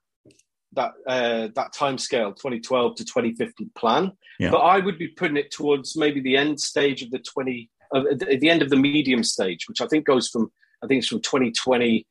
that 0.74 0.92
uh, 1.08 1.48
that 1.56 1.74
time 1.74 1.98
scale, 1.98 2.34
2012 2.34 2.96
to 2.96 3.06
2050 3.06 3.70
plan. 3.76 4.12
Yeah. 4.40 4.52
But 4.52 4.60
I 4.60 4.80
would 4.80 4.98
be 4.98 5.08
putting 5.08 5.38
it 5.38 5.52
towards 5.52 5.96
maybe 5.96 6.22
the 6.22 6.38
end 6.38 6.60
stage 6.60 7.02
of 7.02 7.12
the 7.12 7.20
20, 7.20 7.70
uh, 7.94 8.04
the 8.20 8.50
end 8.50 8.62
of 8.62 8.70
the 8.70 8.78
medium 8.78 9.24
stage, 9.24 9.68
which 9.68 9.82
I 9.82 9.88
think 9.88 10.06
goes 10.06 10.30
from 10.30 10.52
I 10.84 10.88
think 10.88 11.00
it's 11.00 11.08
from 11.08 11.22
2020 11.22 12.06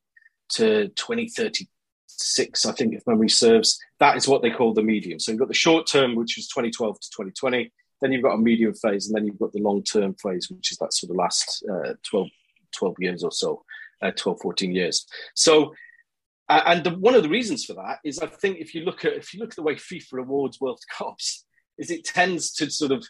to 0.53 0.87
2036. 0.89 2.65
I 2.65 2.71
think, 2.73 2.95
if 2.95 3.07
memory 3.07 3.29
serves. 3.29 3.79
That 3.99 4.17
is 4.17 4.27
what 4.27 4.41
they 4.41 4.51
call 4.51 4.73
the 4.73 4.83
medium. 4.83 5.19
So 5.19 5.31
you've 5.31 5.39
got 5.39 5.47
the 5.47 5.53
short 5.53 5.87
term, 5.87 6.15
which 6.15 6.37
is 6.37 6.47
2012 6.47 6.99
to 6.99 7.09
2020. 7.09 7.71
Then 8.01 8.11
you've 8.11 8.23
got 8.23 8.35
a 8.35 8.37
medium 8.37 8.73
phase, 8.73 9.07
and 9.07 9.15
then 9.15 9.25
you've 9.25 9.39
got 9.39 9.51
the 9.51 9.61
long 9.61 9.83
term 9.83 10.15
phase, 10.15 10.49
which 10.49 10.71
is 10.71 10.77
that 10.77 10.93
sort 10.93 11.11
of 11.11 11.17
last 11.17 11.63
uh, 11.69 11.93
12, 12.03 12.27
12 12.77 12.95
years 12.99 13.23
or 13.23 13.31
so. 13.31 13.63
uh, 14.01 14.11
12, 14.15 14.39
14 14.41 14.71
years. 14.73 15.05
So, 15.35 15.73
uh, 16.47 16.61
and 16.65 16.83
the, 16.83 16.91
one 16.91 17.15
of 17.15 17.23
the 17.23 17.29
reasons 17.29 17.65
for 17.65 17.73
that 17.73 17.99
is 18.03 18.19
I 18.19 18.27
think 18.27 18.57
if 18.59 18.73
you 18.73 18.83
look 18.83 19.05
at 19.05 19.13
if 19.13 19.33
you 19.33 19.39
look 19.39 19.51
at 19.51 19.55
the 19.55 19.63
way 19.63 19.75
FIFA 19.75 20.19
awards 20.21 20.59
World 20.59 20.79
Cups, 20.97 21.45
is 21.77 21.91
it 21.91 22.05
tends 22.05 22.51
to 22.53 22.69
sort 22.69 22.91
of 22.91 23.05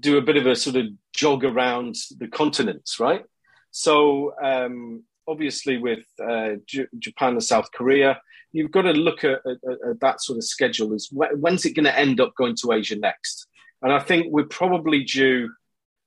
do 0.00 0.18
a 0.18 0.22
bit 0.22 0.36
of 0.36 0.46
a 0.46 0.54
sort 0.56 0.76
of 0.76 0.86
jog 1.14 1.44
around 1.44 1.96
the 2.18 2.28
continents, 2.28 3.00
right? 3.00 3.24
So 3.70 4.34
um, 4.42 5.04
obviously 5.26 5.78
with 5.78 6.04
uh, 6.22 6.56
J- 6.66 6.86
Japan 6.98 7.32
and 7.32 7.42
South 7.42 7.70
Korea, 7.72 8.20
you've 8.52 8.70
got 8.70 8.82
to 8.82 8.92
look 8.92 9.24
at, 9.24 9.40
at, 9.46 9.88
at 9.90 10.00
that 10.00 10.20
sort 10.20 10.36
of 10.36 10.44
schedule. 10.44 10.92
Is 10.92 11.08
when's 11.12 11.64
it 11.64 11.74
going 11.74 11.84
to 11.84 11.98
end 11.98 12.20
up 12.20 12.34
going 12.36 12.54
to 12.56 12.72
Asia 12.72 12.96
next? 12.96 13.46
And 13.80 13.92
I 13.92 13.98
think 13.98 14.26
we're 14.30 14.44
probably 14.44 15.04
due. 15.04 15.50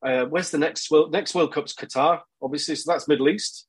Uh, 0.05 0.25
where's 0.25 0.51
the 0.51 0.57
next 0.57 0.91
World 0.91 1.11
next 1.11 1.33
World 1.33 1.53
Cup's 1.53 1.73
Qatar, 1.73 2.21
obviously, 2.41 2.75
so 2.75 2.91
that's 2.91 3.07
Middle 3.07 3.29
East. 3.29 3.65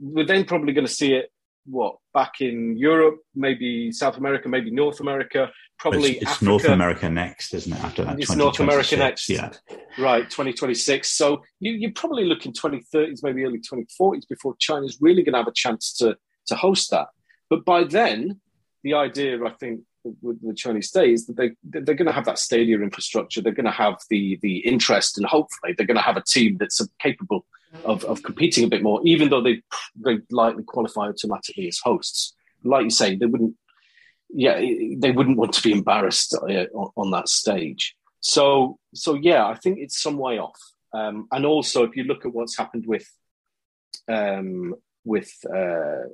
We're 0.00 0.26
then 0.26 0.44
probably 0.44 0.72
going 0.72 0.86
to 0.86 0.92
see 0.92 1.12
it 1.14 1.30
what 1.68 1.96
back 2.14 2.34
in 2.40 2.76
Europe, 2.76 3.18
maybe 3.34 3.90
South 3.90 4.16
America, 4.16 4.48
maybe 4.48 4.70
North 4.70 5.00
America, 5.00 5.50
probably 5.78 6.18
it's, 6.18 6.32
it's 6.32 6.42
North 6.42 6.64
America 6.64 7.08
next, 7.08 7.54
isn't 7.54 7.72
it? 7.72 7.82
After 7.82 8.04
that, 8.04 8.20
it's 8.20 8.34
North 8.34 8.60
America 8.60 8.96
next, 8.96 9.28
yeah, 9.28 9.50
right, 9.98 10.28
twenty 10.30 10.52
twenty 10.52 10.74
six. 10.74 11.10
So 11.10 11.42
you, 11.60 11.72
you're 11.72 11.92
probably 11.92 12.24
looking 12.24 12.52
twenty 12.52 12.80
thirties, 12.92 13.22
maybe 13.22 13.44
early 13.44 13.60
twenty 13.60 13.86
forties 13.96 14.26
before 14.26 14.54
China's 14.58 14.98
really 15.00 15.22
going 15.22 15.34
to 15.34 15.38
have 15.38 15.48
a 15.48 15.52
chance 15.52 15.92
to 15.98 16.16
to 16.46 16.54
host 16.54 16.90
that. 16.90 17.08
But 17.50 17.64
by 17.64 17.84
then, 17.84 18.40
the 18.82 18.94
idea, 18.94 19.44
I 19.44 19.50
think, 19.50 19.80
with 20.22 20.40
the 20.46 20.54
Chinese 20.54 20.88
state 20.88 21.12
is 21.12 21.26
that 21.26 21.36
they 21.36 21.52
they're 21.64 21.94
going 21.94 22.06
to 22.06 22.12
have 22.12 22.26
that 22.26 22.38
stadium 22.38 22.82
infrastructure. 22.82 23.40
They're 23.40 23.52
going 23.52 23.66
to 23.66 23.70
have 23.70 23.96
the 24.10 24.38
the 24.42 24.58
interest, 24.58 25.18
and 25.18 25.26
hopefully, 25.26 25.74
they're 25.76 25.86
going 25.86 25.96
to 25.96 26.02
have 26.02 26.16
a 26.16 26.22
team 26.22 26.56
that's 26.58 26.80
capable 27.00 27.44
of, 27.84 28.04
of 28.04 28.22
competing 28.22 28.64
a 28.64 28.68
bit 28.68 28.82
more, 28.82 29.00
even 29.04 29.28
though 29.28 29.42
they 29.42 29.62
they 29.96 30.18
likely 30.30 30.64
qualify 30.64 31.08
automatically 31.08 31.68
as 31.68 31.78
hosts. 31.78 32.34
Like 32.64 32.84
you 32.84 32.90
say, 32.90 33.16
they 33.16 33.26
wouldn't. 33.26 33.54
Yeah, 34.28 34.58
they 34.58 35.12
wouldn't 35.12 35.38
want 35.38 35.52
to 35.52 35.62
be 35.62 35.70
embarrassed 35.70 36.34
uh, 36.34 36.66
on, 36.74 36.90
on, 36.96 37.10
that 37.12 37.28
stage. 37.28 37.94
So, 38.18 38.80
so 38.92 39.14
yeah, 39.14 39.46
I 39.46 39.54
think 39.54 39.78
it's 39.78 40.02
some 40.02 40.18
way 40.18 40.38
off. 40.38 40.60
Um, 40.92 41.28
and 41.30 41.46
also, 41.46 41.84
if 41.84 41.94
you 41.94 42.02
look 42.04 42.26
at 42.26 42.34
what's 42.34 42.58
happened 42.58 42.86
with, 42.88 43.08
um, 44.08 44.74
with, 45.04 45.32
uh, 45.48 46.08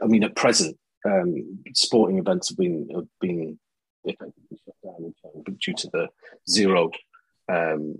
I 0.00 0.06
mean, 0.06 0.22
at 0.22 0.36
present, 0.36 0.78
um, 1.08 1.60
sporting 1.74 2.18
events 2.18 2.48
have 2.50 2.58
been 2.58 2.88
have 2.94 3.06
been 3.20 3.58
effectively 4.04 4.58
shut 4.64 4.74
down 4.84 5.14
due 5.60 5.74
to 5.74 5.90
the 5.92 6.08
zero 6.48 6.90
um, 7.48 7.94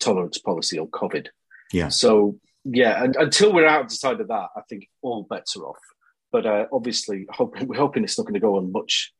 tolerance 0.00 0.38
policy 0.38 0.78
on 0.78 0.88
COVID. 0.88 1.28
Yeah. 1.72 1.88
So 1.88 2.38
yeah, 2.64 3.02
and 3.02 3.16
until 3.16 3.52
we're 3.52 3.66
outside 3.66 4.20
of 4.20 4.28
that, 4.28 4.48
I 4.56 4.60
think 4.68 4.88
all 5.02 5.26
bets 5.28 5.56
are 5.56 5.64
off. 5.64 5.80
But 6.30 6.46
uh, 6.46 6.66
obviously, 6.72 7.26
hoping, 7.30 7.66
we're 7.68 7.76
hoping 7.76 8.04
it's 8.04 8.18
not 8.18 8.24
going 8.24 8.34
to 8.34 8.40
go 8.40 8.56
on 8.56 8.72
much, 8.72 9.12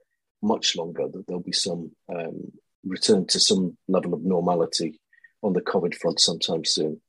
much 0.42 0.76
longer. 0.76 1.08
That 1.12 1.26
there'll 1.26 1.42
be 1.42 1.52
some 1.52 1.92
um, 2.14 2.52
return 2.84 3.26
to 3.28 3.40
some 3.40 3.76
level 3.88 4.14
of 4.14 4.24
normality 4.24 5.00
on 5.42 5.52
the 5.52 5.60
COVID 5.60 5.94
front 5.94 6.20
sometime 6.20 6.64
soon. 6.64 7.00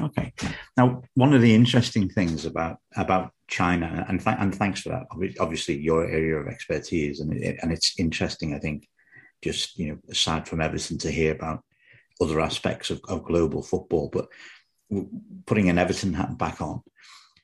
Okay. 0.00 0.32
Now, 0.76 1.02
one 1.14 1.32
of 1.32 1.40
the 1.40 1.54
interesting 1.54 2.08
things 2.08 2.44
about 2.44 2.78
about 2.94 3.32
China, 3.48 4.04
and 4.08 4.20
th- 4.20 4.36
and 4.38 4.54
thanks 4.54 4.82
for 4.82 4.90
that. 4.90 5.06
Obviously, 5.40 5.78
your 5.78 6.04
area 6.04 6.36
of 6.36 6.48
expertise, 6.48 7.20
and 7.20 7.32
it, 7.32 7.58
and 7.62 7.72
it's 7.72 7.98
interesting. 7.98 8.54
I 8.54 8.58
think, 8.58 8.88
just 9.42 9.78
you 9.78 9.88
know, 9.88 9.98
aside 10.10 10.48
from 10.48 10.60
Everton, 10.60 10.98
to 10.98 11.10
hear 11.10 11.32
about 11.32 11.62
other 12.20 12.40
aspects 12.40 12.90
of, 12.90 13.00
of 13.08 13.24
global 13.24 13.62
football, 13.62 14.10
but 14.12 14.28
putting 15.46 15.68
an 15.68 15.78
Everton 15.78 16.14
hat 16.14 16.36
back 16.38 16.60
on. 16.60 16.82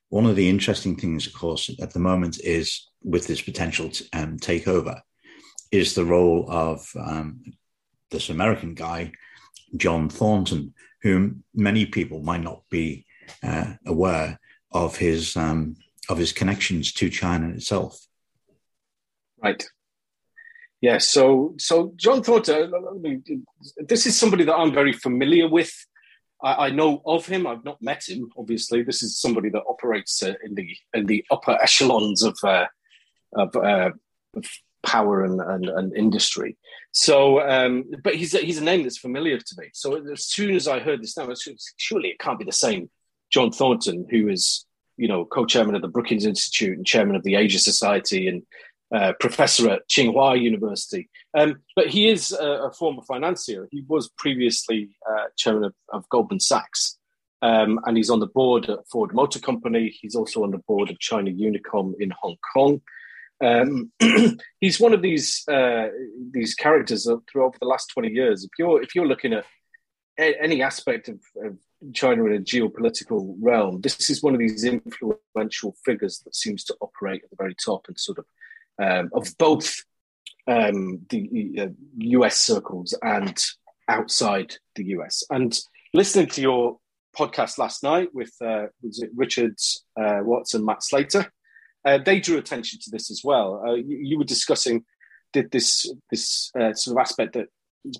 One 0.09 0.27
of 0.27 0.37
the 0.37 0.49
interesting 0.49 0.97
things, 0.97 1.27
of 1.27 1.33
course, 1.33 1.71
at 1.81 1.93
the 1.93 1.99
moment 1.99 2.39
is 2.43 2.89
with 3.03 3.27
this 3.27 3.41
potential 3.41 3.89
t- 3.89 4.07
um, 4.13 4.39
takeover, 4.39 5.01
is 5.71 5.95
the 5.95 6.05
role 6.05 6.47
of 6.49 6.87
um, 7.01 7.43
this 8.11 8.29
American 8.29 8.75
guy, 8.75 9.13
John 9.77 10.09
Thornton, 10.09 10.75
whom 11.03 11.45
many 11.55 11.87
people 11.87 12.23
might 12.23 12.43
not 12.43 12.63
be 12.71 13.07
uh, 13.43 13.75
aware 13.87 14.39
of 14.71 14.97
his 14.97 15.37
um, 15.37 15.77
of 16.09 16.19
his 16.19 16.33
connections 16.33 16.93
to 16.93 17.09
China 17.09 17.51
itself. 17.51 18.07
Right. 19.43 19.65
Yeah. 20.81 20.99
So, 20.99 21.55
so 21.59 21.93
John 21.97 22.23
Thornton. 22.23 22.73
This 23.77 24.07
is 24.07 24.19
somebody 24.19 24.45
that 24.45 24.55
I'm 24.55 24.73
very 24.73 24.93
familiar 24.93 25.49
with 25.49 25.73
I, 26.43 26.67
I, 26.67 26.71
know 26.71 27.03
of 27.07 27.27
him. 27.27 27.47
I've 27.47 27.65
not 27.65 27.81
met 27.81 28.09
him. 28.09 28.31
Obviously, 28.37 28.83
this 28.83 29.03
is 29.03 29.19
somebody 29.19 29.49
that 29.51 29.63
operates 29.69 30.23
uh, 30.23 30.35
in 30.45 30.55
the 30.55 30.69
in 30.95 31.07
the 31.07 31.25
upper 31.31 31.57
echelons 31.63 32.23
of 32.23 32.37
uh, 32.43 32.67
of, 33.35 33.55
uh, 33.57 33.91
of, 34.37 34.45
power 34.85 35.25
and, 35.25 35.41
and, 35.41 35.69
and 35.69 35.97
industry. 35.97 36.57
So, 36.91 37.41
um, 37.41 37.85
but 38.03 38.17
he's 38.17 38.35
a, 38.35 38.39
he's 38.39 38.59
a 38.59 38.65
name 38.65 38.83
that's 38.83 38.99
familiar 38.99 39.39
to 39.39 39.55
me. 39.57 39.69
So 39.73 39.95
as 40.11 40.27
soon 40.27 40.57
as 40.57 40.67
I 40.67 40.81
heard 40.81 41.01
this 41.01 41.17
name, 41.17 41.33
surely 41.77 42.09
it 42.09 42.19
can't 42.19 42.37
be 42.39 42.45
the 42.45 42.51
same 42.51 42.91
John 43.31 43.53
Thornton, 43.53 44.09
who 44.11 44.29
is 44.29 44.67
you 44.97 45.09
know 45.09 45.25
co-chairman 45.25 45.75
of 45.75 45.83
the 45.83 45.89
Brookings 45.89 46.27
Institute 46.27 46.77
and 46.77 46.87
chairman 46.87 47.17
of 47.17 47.23
the 47.23 47.37
Asia 47.37 47.59
Society 47.59 48.29
and 48.29 48.43
uh, 48.95 49.13
professor 49.19 49.71
at 49.71 49.89
Tsinghua 49.89 50.41
University. 50.41 51.09
Um, 51.37 51.63
but 51.75 51.89
he 51.89 52.09
is 52.09 52.33
a, 52.33 52.65
a, 52.65 52.73
former 52.73 53.03
financier. 53.03 53.67
He 53.71 53.85
was 53.89 54.11
previously 54.19 54.91
uh, 55.11 55.29
chairman 55.37 55.65
of, 55.65 55.75
of, 55.89 56.09
Goldman 56.11 56.41
Sachs. 56.41 56.99
Um, 57.41 57.81
and 57.87 57.97
he's 57.97 58.11
on 58.11 58.21
the 58.21 58.27
board 58.27 58.69
at 58.69 58.87
Ford 58.91 59.15
Motor 59.15 59.39
Company. 59.39 59.97
He's 59.99 60.15
also 60.15 60.45
on 60.45 60.51
the 60.51 60.59
board 60.59 60.91
of 60.91 60.99
China 60.99 61.31
Unicom 61.31 61.95
in 61.99 62.13
Hong 62.21 62.37
Kong. 62.53 62.83
Um, 63.43 63.91
he's 64.61 64.79
one 64.79 64.93
of 64.93 65.03
these 65.03 65.43
uh, 65.49 65.89
these 66.31 66.55
characters 66.55 67.05
that 67.05 67.21
through 67.31 67.45
over 67.47 67.57
the 67.61 67.67
last 67.67 67.87
twenty 67.87 68.11
years. 68.11 68.45
If 68.45 68.51
you're 68.59 68.81
if 68.81 68.95
you're 68.95 69.09
looking 69.09 69.33
at 69.33 69.45
a, 70.21 70.41
any 70.41 70.63
aspect 70.63 71.09
of, 71.09 71.19
of 71.43 71.59
China 71.95 72.25
in 72.27 72.35
a 72.35 72.41
geopolitical 72.41 73.37
realm, 73.41 73.81
this 73.81 74.11
is 74.11 74.23
one 74.23 74.35
of 74.35 74.41
these 74.41 74.65
influential 74.65 75.75
figures 75.85 76.21
that 76.21 76.35
seems 76.35 76.65
to 76.65 76.77
operate 76.81 77.23
at 77.25 77.31
the 77.31 77.37
very 77.37 77.55
top 77.55 77.87
and 77.89 77.99
sort 77.99 78.19
of 78.19 78.27
um, 78.83 79.11
of 79.13 79.37
both 79.39 79.85
um, 80.47 81.01
the 81.09 81.59
uh, 81.61 81.67
US 81.99 82.39
circles 82.39 82.97
and 83.03 83.39
outside 83.89 84.57
the 84.75 84.85
US. 84.97 85.25
And 85.31 85.59
listening 85.93 86.29
to 86.29 86.41
your 86.41 86.79
podcast 87.17 87.59
last 87.59 87.83
night 87.83 88.09
with 88.15 88.33
uh, 88.41 88.67
was 88.83 89.03
it 89.03 89.11
Richards, 89.15 89.85
uh, 90.01 90.21
Watson, 90.23 90.65
Matt 90.65 90.83
Slater, 90.83 91.31
uh, 91.85 91.99
they 91.99 92.21
drew 92.21 92.39
attention 92.39 92.79
to 92.83 92.91
this 92.91 93.11
as 93.11 93.23
well. 93.25 93.63
Uh, 93.67 93.75
you, 93.75 93.99
you, 93.99 94.19
were 94.19 94.25
discussing 94.25 94.85
did 95.33 95.51
this 95.51 95.93
this 96.11 96.51
uh, 96.59 96.73
sort 96.75 96.97
of 96.97 97.01
aspect 97.01 97.35
that 97.35 97.49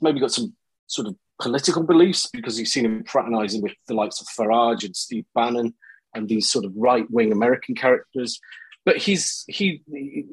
maybe 0.01 0.21
got 0.21 0.33
some 0.33 0.55
sort 0.87 1.09
of 1.09 1.17
political 1.43 1.83
beliefs 1.83 2.29
because 2.33 2.59
you've 2.59 2.69
seen 2.69 2.85
him 2.85 3.05
fraternizing 3.05 3.63
with 3.63 3.73
the 3.89 3.95
likes 3.95 4.21
of 4.21 4.29
Farage 4.29 4.85
and 4.85 4.97
Steve 4.97 5.27
Bannon 5.35 5.75
and 6.15 6.29
these 6.29 6.49
sort 6.49 6.65
of 6.65 6.73
right 6.77 7.11
wing 7.11 7.33
American 7.33 7.75
characters 7.75 8.41
but 8.85 8.97
he's 8.97 9.45
he, 9.49 9.83
he 9.93 10.25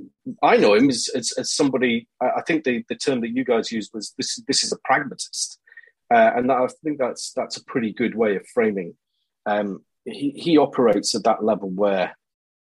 I 0.42 0.58
know 0.58 0.74
him 0.74 0.90
as, 0.90 1.10
as, 1.16 1.32
as, 1.38 1.52
somebody. 1.52 2.08
I 2.20 2.42
think 2.48 2.64
the, 2.64 2.84
the 2.90 2.96
term 2.96 3.22
that 3.22 3.30
you 3.30 3.44
guys 3.44 3.72
used 3.72 3.92
was 3.94 4.14
this. 4.18 4.42
This 4.48 4.64
is 4.64 4.72
a 4.72 4.78
pragmatist, 4.84 5.60
uh, 6.12 6.32
and 6.36 6.50
that, 6.50 6.58
I 6.58 6.68
think 6.84 6.98
that's 6.98 7.32
that's 7.34 7.58
a 7.58 7.66
pretty 7.66 7.94
good 7.94 8.16
way 8.16 8.36
of 8.36 8.48
framing. 8.48 8.96
Um, 9.46 9.84
he 10.06 10.32
he 10.36 10.58
operates 10.58 11.14
at 11.14 11.24
that 11.26 11.44
level 11.44 11.70
where 11.70 12.18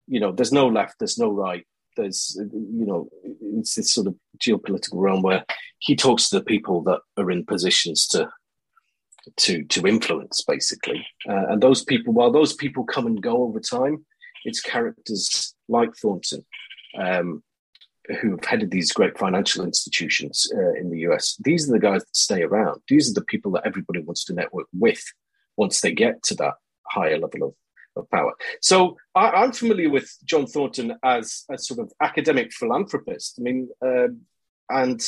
you 0.08 0.18
know 0.18 0.32
there's 0.32 0.52
no 0.52 0.66
left, 0.66 0.98
there's 0.98 1.18
no 1.18 1.30
right. 1.30 1.64
There's 1.96 2.36
you 2.36 2.86
know 2.86 3.08
it's 3.40 3.76
this 3.76 3.94
sort 3.94 4.08
of 4.08 4.16
geopolitical 4.38 5.00
realm 5.00 5.22
where 5.22 5.44
he 5.78 5.94
talks 5.94 6.28
to 6.28 6.38
the 6.38 6.44
people 6.44 6.82
that 6.82 7.00
are 7.16 7.30
in 7.30 7.46
positions 7.46 8.08
to 8.08 8.28
to 9.36 9.64
to 9.64 9.86
influence 9.86 10.42
basically, 10.46 11.06
uh, 11.28 11.46
and 11.48 11.62
those 11.62 11.84
people 11.84 12.12
while 12.12 12.32
those 12.32 12.54
people 12.54 12.84
come 12.84 13.06
and 13.06 13.22
go 13.22 13.42
over 13.42 13.60
time 13.60 14.04
it's 14.46 14.60
characters 14.60 15.54
like 15.68 15.94
Thornton, 15.96 16.46
um, 16.98 17.42
who 18.20 18.30
have 18.30 18.44
headed 18.44 18.70
these 18.70 18.92
great 18.92 19.18
financial 19.18 19.64
institutions 19.64 20.50
uh, 20.56 20.74
in 20.74 20.90
the 20.90 21.00
US. 21.08 21.36
These 21.42 21.68
are 21.68 21.72
the 21.72 21.80
guys 21.80 22.02
that 22.02 22.16
stay 22.16 22.42
around. 22.42 22.80
These 22.88 23.10
are 23.10 23.14
the 23.14 23.24
people 23.24 23.50
that 23.52 23.66
everybody 23.66 24.00
wants 24.00 24.24
to 24.26 24.34
network 24.34 24.68
with 24.72 25.02
once 25.56 25.80
they 25.80 25.92
get 25.92 26.22
to 26.24 26.34
that 26.36 26.54
higher 26.86 27.18
level 27.18 27.42
of, 27.48 27.54
of 27.96 28.10
power. 28.10 28.32
So 28.62 28.96
I, 29.14 29.42
am 29.42 29.52
familiar 29.52 29.90
with 29.90 30.16
John 30.24 30.46
Thornton 30.46 30.96
as 31.02 31.44
a 31.50 31.58
sort 31.58 31.80
of 31.80 31.92
academic 32.00 32.52
philanthropist. 32.52 33.38
I 33.40 33.42
mean, 33.42 33.68
uh, 33.84 34.08
and 34.70 35.02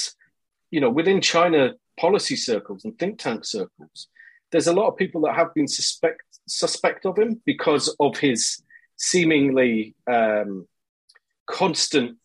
you 0.70 0.80
know, 0.80 0.90
within 0.90 1.20
China 1.20 1.74
policy 1.98 2.36
circles 2.36 2.84
and 2.84 2.98
think 2.98 3.18
tank 3.18 3.44
circles, 3.44 4.08
there's 4.50 4.66
a 4.66 4.72
lot 4.72 4.88
of 4.88 4.96
people 4.96 5.20
that 5.22 5.34
have 5.34 5.52
been 5.54 5.68
suspect 5.68 6.22
suspect 6.46 7.04
of 7.04 7.18
him 7.18 7.40
because 7.44 7.94
of 8.00 8.16
his 8.16 8.62
seemingly 8.96 9.94
um, 10.10 10.66
constant 11.46 12.16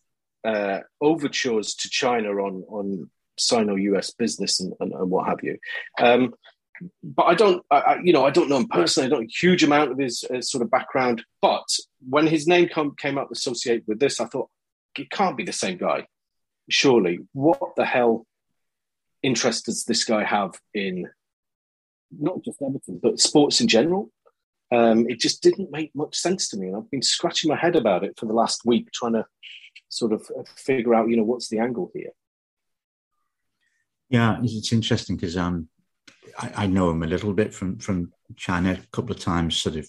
uh, 0.44 0.80
overtures 1.00 1.74
to 1.74 1.88
China 1.90 2.30
on 2.30 2.64
on 2.68 3.10
Sino-US 3.38 4.12
business 4.12 4.60
and, 4.60 4.72
and, 4.80 4.92
and, 4.92 5.10
what 5.10 5.26
have 5.26 5.38
you. 5.42 5.58
Um, 6.00 6.34
but 7.02 7.24
I 7.24 7.34
don't, 7.34 7.64
I, 7.70 7.98
you 8.02 8.12
know, 8.12 8.24
I 8.24 8.30
don't 8.30 8.48
know 8.48 8.58
him 8.58 8.68
personally. 8.68 9.06
I 9.06 9.10
don't 9.10 9.20
know 9.20 9.26
a 9.26 9.46
huge 9.46 9.64
amount 9.64 9.92
of 9.92 9.98
his 9.98 10.24
uh, 10.24 10.40
sort 10.40 10.62
of 10.62 10.70
background. 10.70 11.24
But 11.40 11.66
when 12.08 12.26
his 12.26 12.46
name 12.46 12.68
come, 12.68 12.94
came 12.96 13.18
up 13.18 13.30
associated 13.30 13.84
with 13.86 14.00
this, 14.00 14.20
I 14.20 14.26
thought 14.26 14.50
it 14.98 15.10
can't 15.10 15.36
be 15.36 15.44
the 15.44 15.52
same 15.52 15.78
guy. 15.78 16.06
Surely, 16.70 17.18
what 17.32 17.74
the 17.76 17.84
hell 17.84 18.26
interest 19.24 19.66
does 19.66 19.84
this 19.84 20.04
guy 20.04 20.24
have 20.24 20.52
in 20.74 21.08
not 22.16 22.44
just 22.44 22.62
Everton 22.62 23.00
but 23.02 23.18
sports 23.18 23.60
in 23.60 23.68
general? 23.68 24.10
Um, 24.72 25.08
it 25.08 25.20
just 25.20 25.42
didn't 25.42 25.70
make 25.70 25.90
much 25.94 26.16
sense 26.16 26.48
to 26.48 26.56
me, 26.56 26.68
and 26.68 26.76
I've 26.76 26.90
been 26.90 27.02
scratching 27.02 27.48
my 27.48 27.56
head 27.56 27.76
about 27.76 28.04
it 28.04 28.18
for 28.18 28.26
the 28.26 28.32
last 28.32 28.62
week, 28.64 28.90
trying 28.92 29.12
to 29.12 29.24
sort 29.88 30.12
of 30.12 30.22
uh, 30.36 30.42
figure 30.56 30.94
out, 30.94 31.08
you 31.08 31.16
know, 31.16 31.22
what's 31.22 31.48
the 31.48 31.58
angle 31.58 31.90
here. 31.94 32.10
Yeah, 34.08 34.38
it's 34.42 34.72
interesting 34.72 35.16
because 35.16 35.36
um, 35.36 35.68
I, 36.38 36.52
I, 36.56 36.66
know 36.66 36.90
him 36.90 37.02
a 37.02 37.06
little 37.06 37.32
bit 37.32 37.54
from 37.54 37.78
from 37.78 38.12
China. 38.36 38.72
A 38.72 38.86
couple 38.90 39.12
of 39.12 39.20
times, 39.20 39.60
sort 39.60 39.76
of, 39.76 39.88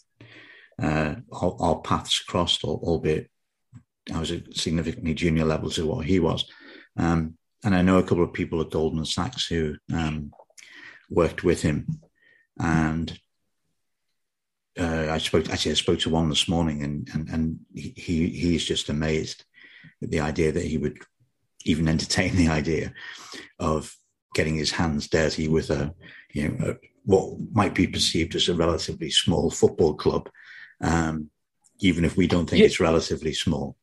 uh, 0.82 1.15
our, 1.32 1.56
our 1.60 1.80
paths 1.82 2.20
crossed, 2.20 2.63
albeit 2.63 3.30
I 4.13 4.20
was 4.20 4.32
at 4.32 4.56
significantly 4.56 5.13
junior 5.13 5.46
level 5.46 5.70
to 5.72 5.86
what 5.88 6.06
he 6.06 6.20
was. 6.20 6.46
Um, 6.98 7.38
and 7.65 7.75
I 7.75 7.81
know 7.81 7.98
a 7.98 8.03
couple 8.03 8.24
of 8.24 8.31
people 8.31 8.62
at 8.62 8.69
Goldman 8.69 9.05
Sachs 9.05 9.48
who 9.48 9.75
um, 9.91 10.31
worked 11.10 11.43
with 11.43 11.63
him, 11.63 12.00
and 12.60 13.19
uh, 14.79 15.07
I 15.10 15.17
spoke 15.17 15.50
actually 15.50 15.72
I 15.72 15.75
spoke 15.75 16.00
to 16.00 16.10
one 16.12 16.29
this 16.29 16.48
morning, 16.48 16.84
and 16.84 17.10
and 17.13 17.27
and 17.29 17.60
he 17.74 18.29
he's 18.29 18.63
just 18.63 18.89
amazed 18.89 19.43
at 20.01 20.12
the 20.12 20.19
idea 20.19 20.51
that 20.51 20.63
he 20.63 20.77
would 20.77 21.00
even 21.65 21.89
entertain 21.89 22.36
the 22.36 22.50
idea 22.50 22.93
of 23.60 23.93
getting 24.36 24.55
his 24.55 24.72
hands 24.72 25.07
dirty 25.07 25.48
with 25.48 25.72
a 25.72 25.93
you 26.34 26.50
know 26.50 26.67
a, 26.67 26.75
what 27.03 27.38
might 27.51 27.74
be 27.74 27.88
perceived 27.88 28.36
as 28.36 28.48
a 28.48 28.55
relatively 28.55 29.10
small 29.10 29.50
football 29.50 29.95
club, 29.95 30.29
um, 30.81 31.31
even 31.79 32.05
if 32.05 32.15
we 32.15 32.27
don't 32.27 32.48
think 32.48 32.60
yeah. 32.60 32.65
it's 32.65 32.79
relatively 32.79 33.34
small. 33.34 33.75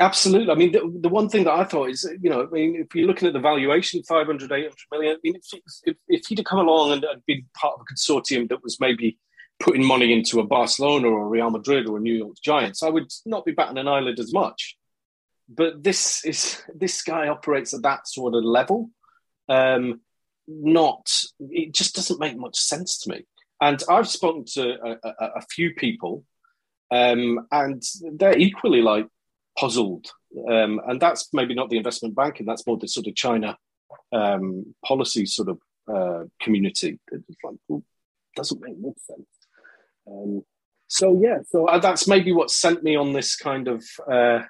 Absolutely. 0.00 0.50
I 0.50 0.54
mean, 0.54 0.72
the, 0.72 0.98
the, 1.02 1.08
one 1.08 1.28
thing 1.28 1.44
that 1.44 1.52
I 1.52 1.64
thought 1.64 1.90
is, 1.90 2.10
you 2.20 2.30
know, 2.30 2.42
I 2.42 2.50
mean, 2.50 2.76
if 2.76 2.94
you're 2.94 3.06
looking 3.06 3.28
at 3.28 3.34
the 3.34 3.40
valuation, 3.40 4.02
500, 4.02 4.50
800 4.50 4.74
million, 4.90 5.16
I 5.16 5.18
mean, 5.22 5.36
if, 5.36 5.60
if, 5.84 5.96
if 6.08 6.26
he'd 6.26 6.38
have 6.38 6.46
come 6.46 6.60
along 6.60 6.92
and 6.92 7.04
been 7.26 7.44
part 7.54 7.74
of 7.74 7.82
a 7.82 7.92
consortium 7.92 8.48
that 8.48 8.62
was 8.62 8.80
maybe 8.80 9.18
putting 9.60 9.84
money 9.84 10.12
into 10.12 10.40
a 10.40 10.46
Barcelona 10.46 11.08
or 11.08 11.24
a 11.24 11.28
Real 11.28 11.50
Madrid 11.50 11.86
or 11.86 11.98
a 11.98 12.00
New 12.00 12.14
York 12.14 12.36
Giants, 12.42 12.82
I 12.82 12.88
would 12.88 13.10
not 13.26 13.44
be 13.44 13.52
batting 13.52 13.78
an 13.78 13.88
eyelid 13.88 14.18
as 14.18 14.32
much. 14.32 14.76
But 15.48 15.82
this 15.84 16.24
is 16.24 16.62
this 16.74 17.02
guy 17.02 17.28
operates 17.28 17.74
at 17.74 17.82
that 17.82 18.08
sort 18.08 18.34
of 18.34 18.44
level. 18.44 18.90
Um, 19.48 20.00
not, 20.48 21.24
it 21.38 21.74
just 21.74 21.94
doesn't 21.94 22.20
make 22.20 22.36
much 22.36 22.56
sense 22.56 22.98
to 23.00 23.10
me. 23.10 23.26
And 23.60 23.82
I've 23.88 24.08
spoken 24.08 24.44
to 24.54 24.74
a, 24.84 24.96
a, 25.04 25.26
a 25.36 25.42
few 25.42 25.74
people, 25.74 26.24
um, 26.90 27.46
and 27.52 27.82
they're 28.14 28.36
equally 28.36 28.82
like, 28.82 29.06
puzzled. 29.58 30.06
Um, 30.48 30.80
and 30.86 31.00
that's 31.00 31.28
maybe 31.32 31.54
not 31.54 31.70
the 31.70 31.76
investment 31.76 32.14
banking, 32.14 32.46
that's 32.46 32.66
more 32.66 32.78
the 32.78 32.88
sort 32.88 33.06
of 33.06 33.14
China 33.14 33.56
um, 34.12 34.74
policy 34.84 35.26
sort 35.26 35.48
of 35.48 35.58
uh, 35.92 36.24
community. 36.40 36.98
It's 37.10 37.24
like, 37.44 37.56
well, 37.68 37.82
doesn't 38.36 38.62
make 38.62 38.78
much 38.78 38.98
sense. 39.06 39.26
Um, 40.06 40.44
so, 40.88 41.18
yeah, 41.22 41.38
so 41.48 41.66
uh, 41.66 41.78
that's 41.78 42.06
maybe 42.06 42.32
what 42.32 42.50
sent 42.50 42.82
me 42.82 42.96
on 42.96 43.12
this 43.12 43.36
kind 43.36 43.68
of 43.68 43.84
uh, 44.10 44.40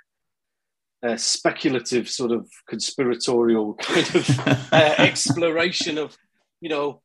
uh, 1.02 1.16
speculative, 1.16 2.08
sort 2.08 2.32
of 2.32 2.48
conspiratorial 2.68 3.74
kind 3.80 4.14
of 4.14 4.48
uh, 4.48 4.54
exploration 4.98 5.98
of, 5.98 6.16
you 6.60 6.68
know, 6.68 7.00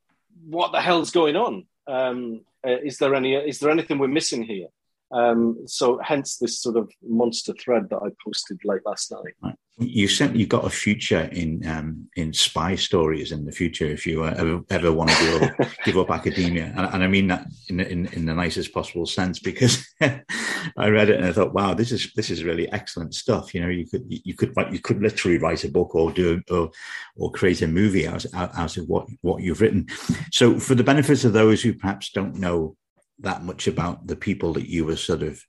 what 0.45 0.71
the 0.71 0.81
hell's 0.81 1.11
going 1.11 1.35
on? 1.35 1.65
Um, 1.87 2.41
uh, 2.65 2.77
is 2.83 2.97
there 2.97 3.15
any? 3.15 3.33
Is 3.33 3.59
there 3.59 3.71
anything 3.71 3.97
we're 3.97 4.07
missing 4.07 4.43
here? 4.43 4.67
Um, 5.11 5.63
so 5.65 5.99
hence 6.03 6.37
this 6.37 6.59
sort 6.61 6.75
of 6.75 6.91
monster 7.01 7.53
thread 7.53 7.89
that 7.89 7.97
I 7.97 8.09
posted 8.23 8.59
late 8.65 8.85
last 8.85 9.11
night. 9.11 9.55
You 9.79 10.07
said 10.07 10.35
you 10.35 10.47
got 10.47 10.65
a 10.65 10.71
future 10.71 11.29
in 11.31 11.65
um, 11.67 12.07
in 12.15 12.33
spy 12.33 12.75
stories 12.75 13.31
in 13.31 13.45
the 13.45 13.51
future 13.51 13.85
if 13.85 14.07
you 14.07 14.23
uh, 14.23 14.33
ever, 14.35 14.61
ever 14.71 14.91
want 14.91 15.11
to 15.11 15.17
give 15.19 15.43
up, 15.43 15.69
give 15.85 15.97
up 15.99 16.09
academia, 16.09 16.73
and, 16.75 16.93
and, 16.93 17.03
I 17.03 17.07
mean 17.07 17.27
that 17.27 17.45
in, 17.69 17.79
in, 17.81 18.07
in 18.07 18.25
the 18.25 18.33
nicest 18.33 18.73
possible 18.73 19.05
sense 19.05 19.37
because 19.37 19.87
I 20.01 20.89
read 20.89 21.09
it 21.09 21.17
and 21.17 21.25
I 21.25 21.31
thought, 21.31 21.53
wow, 21.53 21.75
this 21.75 21.91
is 21.91 22.11
this 22.15 22.31
is 22.31 22.43
really 22.43 22.69
excellent 22.71 23.13
stuff. 23.13 23.53
You 23.53 23.61
know, 23.61 23.69
you 23.69 23.85
could 23.85 24.03
you 24.09 24.33
could 24.33 24.51
you 24.71 24.79
could 24.79 24.99
literally 24.99 25.37
write 25.37 25.63
a 25.63 25.69
book 25.69 25.93
or 25.93 26.11
do 26.11 26.41
or 26.49 26.71
or 27.15 27.31
create 27.31 27.61
a 27.61 27.67
movie 27.67 28.07
out 28.07 28.25
out 28.33 28.77
of 28.77 28.89
what 28.89 29.05
what 29.21 29.43
you've 29.43 29.61
written. 29.61 29.85
So, 30.31 30.59
for 30.59 30.73
the 30.73 30.83
benefit 30.83 31.23
of 31.23 31.33
those 31.33 31.61
who 31.61 31.75
perhaps 31.75 32.09
don't 32.09 32.35
know 32.35 32.75
that 33.19 33.43
much 33.43 33.67
about 33.67 34.07
the 34.07 34.15
people 34.15 34.53
that 34.53 34.69
you 34.69 34.85
were 34.85 34.95
sort 34.95 35.23
of 35.23 35.43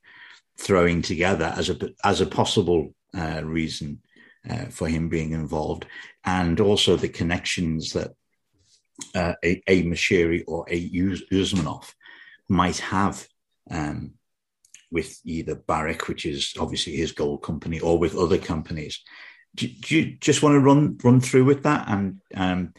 throwing 0.59 1.03
together 1.03 1.53
as 1.57 1.71
a 1.71 1.79
as 2.05 2.21
a 2.21 2.27
possible 2.27 2.95
uh, 3.17 3.43
reason 3.45 4.01
uh, 4.49 4.67
for 4.67 4.89
him 4.89 5.09
being 5.09 5.33
involved, 5.33 5.87
and 6.25 6.61
also 6.61 6.97
the 6.97 7.09
connections 7.09 7.93
that 7.93 8.13
uh, 9.15 9.35
a, 9.45 9.63
a 9.67 9.83
Moshiri 9.85 10.45
or 10.47 10.65
a 10.69 10.91
Usmanov 10.91 11.93
might 12.49 12.79
have 12.79 13.27
um, 13.71 14.15
with 14.91 15.21
either 15.25 15.55
Barrick, 15.55 16.09
which 16.09 16.25
is 16.25 16.55
obviously 16.59 16.97
his 16.97 17.13
gold 17.13 17.43
company, 17.43 17.81
or 17.81 17.99
with 17.99 18.17
other 18.17 18.39
companies. 18.39 19.03
Do, 19.55 19.67
do 19.67 19.97
you 19.97 20.17
just 20.17 20.43
want 20.43 20.55
to 20.55 20.61
run 20.61 20.99
run 21.03 21.21
through 21.21 21.45
with 21.45 21.63
that 21.65 21.89
and 21.89 22.21
um, 22.35 22.75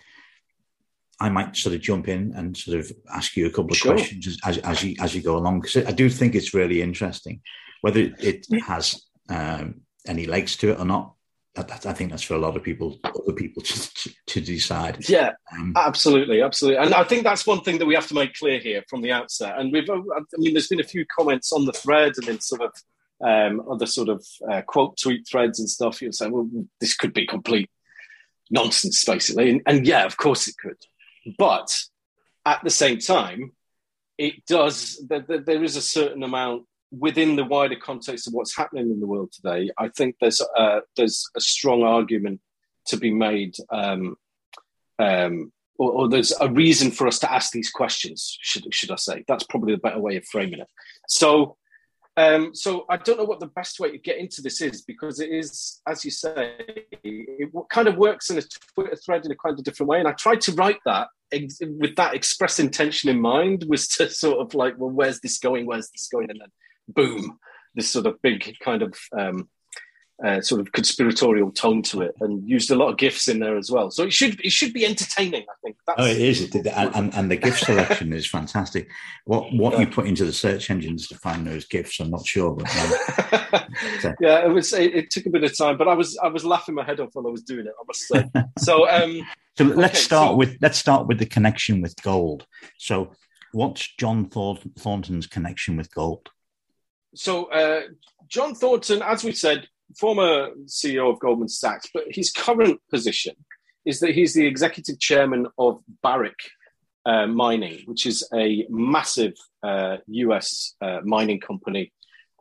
I 1.19 1.29
might 1.29 1.55
sort 1.55 1.75
of 1.75 1.81
jump 1.81 2.07
in 2.07 2.33
and 2.35 2.55
sort 2.55 2.79
of 2.79 2.91
ask 3.13 3.35
you 3.35 3.45
a 3.45 3.49
couple 3.49 3.71
of 3.71 3.77
sure. 3.77 3.93
questions 3.93 4.39
as, 4.45 4.57
as, 4.59 4.83
you 4.83 4.95
as 4.99 5.13
you 5.13 5.21
go 5.21 5.35
along 5.35 5.61
because 5.61 5.85
I 5.85 5.91
do 5.91 6.09
think 6.09 6.33
it's 6.33 6.53
really 6.53 6.81
interesting, 6.81 7.41
whether 7.81 8.11
it 8.19 8.45
has 8.65 9.03
um, 9.29 9.81
any 10.07 10.25
legs 10.25 10.55
to 10.57 10.71
it 10.71 10.79
or 10.79 10.85
not. 10.85 11.13
That, 11.55 11.85
I 11.85 11.93
think 11.93 12.11
that's 12.11 12.23
for 12.23 12.35
a 12.35 12.39
lot 12.39 12.55
of 12.55 12.63
people, 12.63 12.99
other 13.03 13.33
people 13.33 13.61
to, 13.63 14.11
to 14.27 14.39
decide. 14.39 15.09
Yeah, 15.09 15.31
um, 15.51 15.73
absolutely, 15.75 16.41
absolutely, 16.41 16.81
and 16.81 16.93
I 16.93 17.03
think 17.03 17.23
that's 17.23 17.45
one 17.45 17.61
thing 17.61 17.79
that 17.79 17.85
we 17.85 17.95
have 17.95 18.07
to 18.07 18.13
make 18.13 18.35
clear 18.35 18.59
here 18.59 18.83
from 18.87 19.01
the 19.01 19.11
outset. 19.11 19.57
And 19.57 19.73
we've, 19.73 19.89
I 19.89 20.21
mean, 20.37 20.53
there's 20.53 20.67
been 20.67 20.79
a 20.79 20.85
few 20.85 21.05
comments 21.07 21.51
on 21.51 21.65
the 21.65 21.73
thread 21.73 22.13
and 22.17 22.29
in 22.29 22.39
sort 22.39 22.61
of 22.61 22.73
um, 23.21 23.61
other 23.69 23.87
sort 23.87 24.07
of 24.07 24.25
uh, 24.49 24.61
quote 24.61 24.97
tweet 24.97 25.27
threads 25.27 25.59
and 25.59 25.69
stuff. 25.69 26.01
You're 26.01 26.13
saying, 26.13 26.31
well, 26.31 26.49
this 26.79 26.95
could 26.95 27.13
be 27.13 27.27
complete 27.27 27.69
nonsense, 28.49 29.03
basically, 29.03 29.49
and, 29.49 29.61
and 29.65 29.85
yeah, 29.85 30.05
of 30.05 30.15
course 30.15 30.47
it 30.47 30.55
could. 30.61 30.77
But 31.37 31.77
at 32.45 32.63
the 32.63 32.69
same 32.69 32.99
time, 32.99 33.51
it 34.17 34.45
does, 34.45 35.01
there 35.07 35.63
is 35.63 35.75
a 35.75 35.81
certain 35.81 36.23
amount 36.23 36.65
within 36.91 37.35
the 37.35 37.43
wider 37.43 37.75
context 37.75 38.27
of 38.27 38.33
what's 38.33 38.55
happening 38.55 38.89
in 38.91 38.99
the 38.99 39.07
world 39.07 39.31
today. 39.31 39.69
I 39.77 39.89
think 39.89 40.15
there's 40.19 40.41
a, 40.57 40.81
there's 40.97 41.29
a 41.35 41.41
strong 41.41 41.83
argument 41.83 42.41
to 42.87 42.97
be 42.97 43.13
made, 43.13 43.55
um, 43.71 44.15
um, 44.97 45.51
or, 45.77 45.91
or, 45.91 46.09
there's 46.09 46.33
a 46.41 46.49
reason 46.49 46.91
for 46.91 47.07
us 47.07 47.19
to 47.19 47.31
ask 47.31 47.51
these 47.51 47.69
questions, 47.69 48.37
should, 48.41 48.73
should 48.73 48.91
I 48.91 48.95
say. 48.95 49.23
That's 49.27 49.45
probably 49.45 49.73
the 49.73 49.79
better 49.79 49.99
way 49.99 50.17
of 50.17 50.25
framing 50.25 50.59
it. 50.59 50.67
So, 51.07 51.55
um, 52.17 52.53
so 52.53 52.85
I 52.89 52.97
don't 52.97 53.17
know 53.17 53.23
what 53.23 53.39
the 53.39 53.47
best 53.47 53.79
way 53.79 53.91
to 53.91 53.97
get 53.97 54.17
into 54.17 54.41
this 54.41 54.59
is 54.59 54.81
because 54.81 55.21
it 55.21 55.29
is, 55.29 55.79
as 55.87 56.03
you 56.03 56.11
say, 56.11 56.55
it 57.03 57.49
kind 57.69 57.87
of 57.87 57.95
works 57.95 58.29
in 58.29 58.37
a 58.37 58.41
Twitter 58.73 58.97
thread 58.97 59.25
in 59.25 59.31
a 59.31 59.35
kind 59.35 59.57
of 59.57 59.63
different 59.63 59.89
way. 59.89 59.99
And 59.99 60.07
I 60.07 60.11
tried 60.13 60.41
to 60.41 60.51
write 60.53 60.79
that 60.85 61.07
with 61.31 61.95
that 61.95 62.15
express 62.15 62.59
intention 62.59 63.09
in 63.09 63.19
mind, 63.19 63.65
was 63.67 63.87
to 63.89 64.09
sort 64.09 64.39
of 64.39 64.53
like, 64.53 64.75
well, 64.77 64.89
where's 64.89 65.19
this 65.21 65.39
going? 65.39 65.65
Where's 65.65 65.89
this 65.89 66.07
going? 66.11 66.29
And 66.29 66.41
then, 66.41 66.51
boom, 66.87 67.39
this 67.75 67.89
sort 67.89 68.07
of 68.07 68.21
big 68.21 68.55
kind 68.63 68.81
of 68.81 68.95
um, 69.17 69.49
uh, 70.23 70.41
sort 70.41 70.59
of 70.59 70.71
conspiratorial 70.73 71.51
tone 71.51 71.81
to 71.81 72.01
it, 72.01 72.13
and 72.19 72.47
used 72.47 72.71
a 72.71 72.75
lot 72.75 72.89
of 72.89 72.97
gifs 72.97 73.27
in 73.27 73.39
there 73.39 73.57
as 73.57 73.71
well. 73.71 73.89
So 73.89 74.03
it 74.03 74.13
should 74.13 74.39
it 74.43 74.51
should 74.51 74.73
be 74.73 74.85
entertaining. 74.85 75.43
I 75.43 75.53
think. 75.63 75.77
That's, 75.87 76.01
oh, 76.01 76.05
it 76.05 76.17
is, 76.17 76.41
it, 76.41 76.67
and, 76.67 76.95
and, 76.95 77.15
and 77.15 77.31
the 77.31 77.37
gift 77.37 77.59
selection 77.59 78.11
is 78.11 78.27
fantastic. 78.27 78.89
What 79.25 79.53
what 79.53 79.73
yeah. 79.73 79.81
you 79.81 79.87
put 79.87 80.07
into 80.07 80.25
the 80.25 80.33
search 80.33 80.69
engines 80.69 81.07
to 81.07 81.15
find 81.15 81.47
those 81.47 81.65
gifts, 81.65 81.99
I'm 81.99 82.09
not 82.09 82.25
sure, 82.25 82.55
but 82.55 82.67
um, 82.75 83.63
so. 84.01 84.13
yeah, 84.19 84.45
it 84.45 84.49
was. 84.49 84.73
It, 84.73 84.93
it, 84.93 85.11
took 85.11 85.25
a 85.25 85.29
bit 85.29 85.43
of 85.43 85.57
time, 85.57 85.77
but 85.77 85.87
I 85.87 85.93
was 85.93 86.17
I 86.17 86.27
was 86.27 86.43
laughing 86.43 86.75
my 86.75 86.83
head 86.83 86.99
off 86.99 87.09
while 87.13 87.27
I 87.27 87.31
was 87.31 87.43
doing 87.43 87.65
it. 87.65 87.73
I 87.79 87.83
must 87.87 88.07
say. 88.07 88.25
so 88.59 88.89
um, 88.89 89.25
so 89.57 89.63
let's 89.65 89.95
okay, 89.95 90.03
start 90.03 90.31
so, 90.31 90.35
with 90.35 90.57
let's 90.61 90.77
start 90.77 91.07
with 91.07 91.19
the 91.19 91.25
connection 91.25 91.81
with 91.81 91.95
gold. 92.01 92.45
So, 92.77 93.13
what's 93.53 93.87
John 93.97 94.29
Thornton's 94.29 95.27
connection 95.27 95.77
with 95.77 95.93
gold? 95.93 96.29
So, 97.15 97.45
uh, 97.45 97.81
John 98.27 98.53
Thornton, 98.53 99.01
as 99.01 99.23
we 99.23 99.31
said, 99.31 99.67
former 99.97 100.49
CEO 100.65 101.11
of 101.11 101.19
Goldman 101.19 101.49
Sachs, 101.49 101.89
but 101.93 102.03
his 102.09 102.31
current 102.31 102.79
position 102.89 103.35
is 103.85 103.99
that 104.01 104.11
he's 104.11 104.33
the 104.33 104.45
executive 104.45 104.99
chairman 104.99 105.47
of 105.57 105.81
Barrick 106.03 106.39
uh, 107.05 107.27
Mining, 107.27 107.81
which 107.85 108.05
is 108.05 108.27
a 108.33 108.65
massive 108.69 109.33
uh, 109.63 109.97
US 110.07 110.75
uh, 110.81 110.99
mining 111.03 111.39
company, 111.39 111.91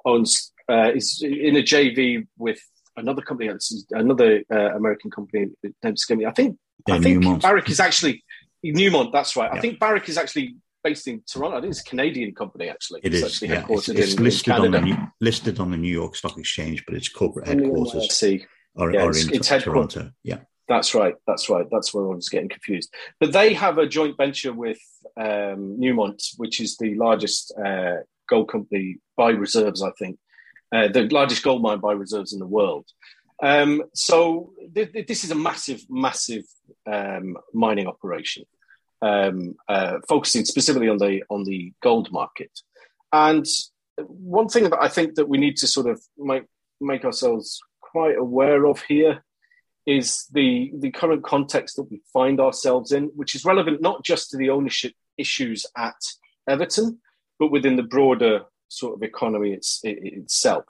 owns 0.04 0.52
uh, 0.70 0.92
is 0.94 1.22
in 1.22 1.56
a 1.56 1.62
JV 1.62 2.26
with 2.36 2.60
another 2.96 3.22
company, 3.22 3.50
another 3.92 4.42
uh, 4.52 4.76
American 4.76 5.10
company. 5.10 5.46
I 5.84 6.32
think 6.32 6.58
I 6.88 6.98
think 7.00 7.42
Barrick 7.42 7.70
is 7.70 7.80
actually 7.80 8.24
Newmont, 8.64 9.12
that's 9.12 9.36
right. 9.36 9.50
Yeah. 9.52 9.58
I 9.58 9.60
think 9.60 9.78
Barrick 9.78 10.08
is 10.08 10.18
actually 10.18 10.56
based 10.88 11.08
in 11.08 11.22
Toronto. 11.26 11.58
I 11.58 11.60
think 11.60 11.72
it's 11.72 11.80
a 11.80 11.90
Canadian 11.94 12.34
company 12.34 12.68
actually. 12.68 13.00
It 13.02 13.14
it's 13.14 13.42
is. 13.42 13.42
Yeah. 13.42 13.66
It's, 13.68 13.88
it's 13.88 14.14
in, 14.14 14.24
listed 14.24 14.54
in 14.54 14.60
on 14.64 14.70
the 14.70 14.80
New, 14.80 14.96
listed 15.20 15.60
on 15.60 15.70
the 15.70 15.76
New 15.76 15.96
York 16.00 16.16
Stock 16.16 16.36
Exchange, 16.38 16.84
but 16.86 16.94
its 16.98 17.08
corporate 17.08 17.46
headquarters 17.46 18.12
see. 18.14 18.46
are, 18.76 18.92
yeah, 18.92 19.04
are 19.04 19.10
it's, 19.10 19.26
in 19.26 19.34
it's 19.34 19.48
Toronto. 19.48 20.10
Yeah. 20.22 20.40
That's 20.68 20.94
right. 20.94 21.14
That's 21.26 21.48
right. 21.48 21.66
That's 21.72 21.94
where 21.94 22.04
I 22.04 22.14
was 22.14 22.28
getting 22.28 22.50
confused. 22.50 22.92
But 23.20 23.32
they 23.32 23.54
have 23.54 23.78
a 23.78 23.86
joint 23.96 24.16
venture 24.16 24.52
with 24.52 24.80
um, 25.16 25.78
Newmont, 25.82 26.20
which 26.36 26.60
is 26.60 26.76
the 26.76 26.94
largest 26.94 27.54
uh, 27.66 27.98
gold 28.28 28.48
company 28.50 28.98
by 29.16 29.30
reserves, 29.30 29.82
I 29.82 29.92
think, 29.98 30.18
uh, 30.74 30.88
the 30.88 31.08
largest 31.08 31.42
gold 31.42 31.62
mine 31.62 31.80
by 31.80 31.92
reserves 31.92 32.32
in 32.34 32.38
the 32.38 32.46
world. 32.58 32.86
Um, 33.42 33.84
so 33.94 34.52
th- 34.74 34.92
th- 34.92 35.06
this 35.06 35.24
is 35.24 35.30
a 35.30 35.34
massive, 35.34 35.82
massive 35.88 36.44
um, 36.86 37.36
mining 37.54 37.86
operation, 37.86 38.44
um, 39.02 39.56
uh, 39.68 39.98
focusing 40.08 40.44
specifically 40.44 40.88
on 40.88 40.98
the 40.98 41.24
on 41.30 41.44
the 41.44 41.72
gold 41.82 42.10
market. 42.12 42.50
And 43.12 43.46
one 43.96 44.48
thing 44.48 44.64
that 44.64 44.78
I 44.80 44.88
think 44.88 45.14
that 45.14 45.28
we 45.28 45.38
need 45.38 45.56
to 45.58 45.66
sort 45.66 45.88
of 45.88 46.00
make 46.16 46.44
make 46.80 47.04
ourselves 47.04 47.60
quite 47.80 48.16
aware 48.16 48.66
of 48.66 48.82
here 48.82 49.24
is 49.86 50.26
the 50.32 50.70
the 50.78 50.90
current 50.90 51.24
context 51.24 51.76
that 51.76 51.90
we 51.90 52.02
find 52.12 52.40
ourselves 52.40 52.92
in, 52.92 53.04
which 53.14 53.34
is 53.34 53.44
relevant 53.44 53.80
not 53.80 54.04
just 54.04 54.30
to 54.30 54.36
the 54.36 54.50
ownership 54.50 54.92
issues 55.16 55.64
at 55.76 55.96
Everton, 56.48 57.00
but 57.38 57.50
within 57.50 57.76
the 57.76 57.82
broader 57.82 58.42
sort 58.68 58.94
of 58.94 59.02
economy 59.02 59.52
it's, 59.52 59.80
it, 59.82 59.98
itself. 60.02 60.64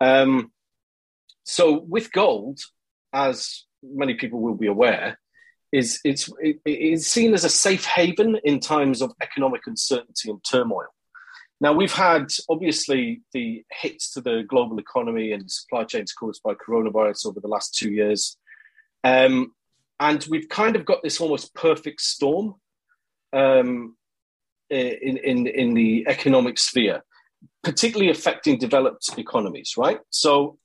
Um, 0.00 0.52
so 1.44 1.80
with 1.80 2.12
gold, 2.12 2.60
as 3.12 3.64
many 3.82 4.14
people 4.14 4.40
will 4.40 4.54
be 4.54 4.66
aware, 4.66 5.18
is 5.74 6.00
it's 6.04 6.30
it, 6.38 6.60
it's 6.64 7.08
seen 7.08 7.34
as 7.34 7.44
a 7.44 7.48
safe 7.48 7.84
haven 7.84 8.38
in 8.44 8.60
times 8.60 9.02
of 9.02 9.12
economic 9.20 9.62
uncertainty 9.66 10.30
and 10.30 10.40
turmoil. 10.48 10.86
Now 11.60 11.72
we've 11.72 11.92
had 11.92 12.28
obviously 12.48 13.22
the 13.32 13.64
hits 13.72 14.12
to 14.12 14.20
the 14.20 14.44
global 14.48 14.78
economy 14.78 15.32
and 15.32 15.50
supply 15.50 15.82
chains 15.84 16.12
caused 16.12 16.42
by 16.44 16.54
coronavirus 16.54 17.26
over 17.26 17.40
the 17.40 17.48
last 17.48 17.74
two 17.74 17.90
years, 17.90 18.36
um, 19.02 19.52
and 19.98 20.24
we've 20.30 20.48
kind 20.48 20.76
of 20.76 20.84
got 20.84 21.02
this 21.02 21.20
almost 21.20 21.54
perfect 21.54 22.00
storm 22.00 22.54
um, 23.32 23.96
in 24.70 25.16
in 25.16 25.46
in 25.48 25.74
the 25.74 26.04
economic 26.06 26.56
sphere, 26.56 27.02
particularly 27.64 28.12
affecting 28.12 28.58
developed 28.58 29.18
economies. 29.18 29.74
Right, 29.76 29.98
so 30.10 30.56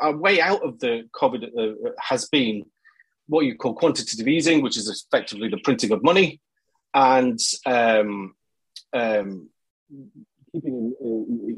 our 0.00 0.16
way 0.16 0.40
out 0.40 0.64
of 0.64 0.80
the 0.80 1.08
COVID 1.14 1.42
uh, 1.56 1.90
has 2.00 2.28
been 2.28 2.64
what 3.26 3.44
you 3.46 3.56
call 3.56 3.74
quantitative 3.74 4.28
easing, 4.28 4.62
which 4.62 4.76
is 4.76 4.88
effectively 4.88 5.48
the 5.48 5.58
printing 5.58 5.92
of 5.92 6.02
money, 6.02 6.40
and 6.92 7.38
um, 7.66 8.34
um, 8.92 9.48
keeping 10.52 10.94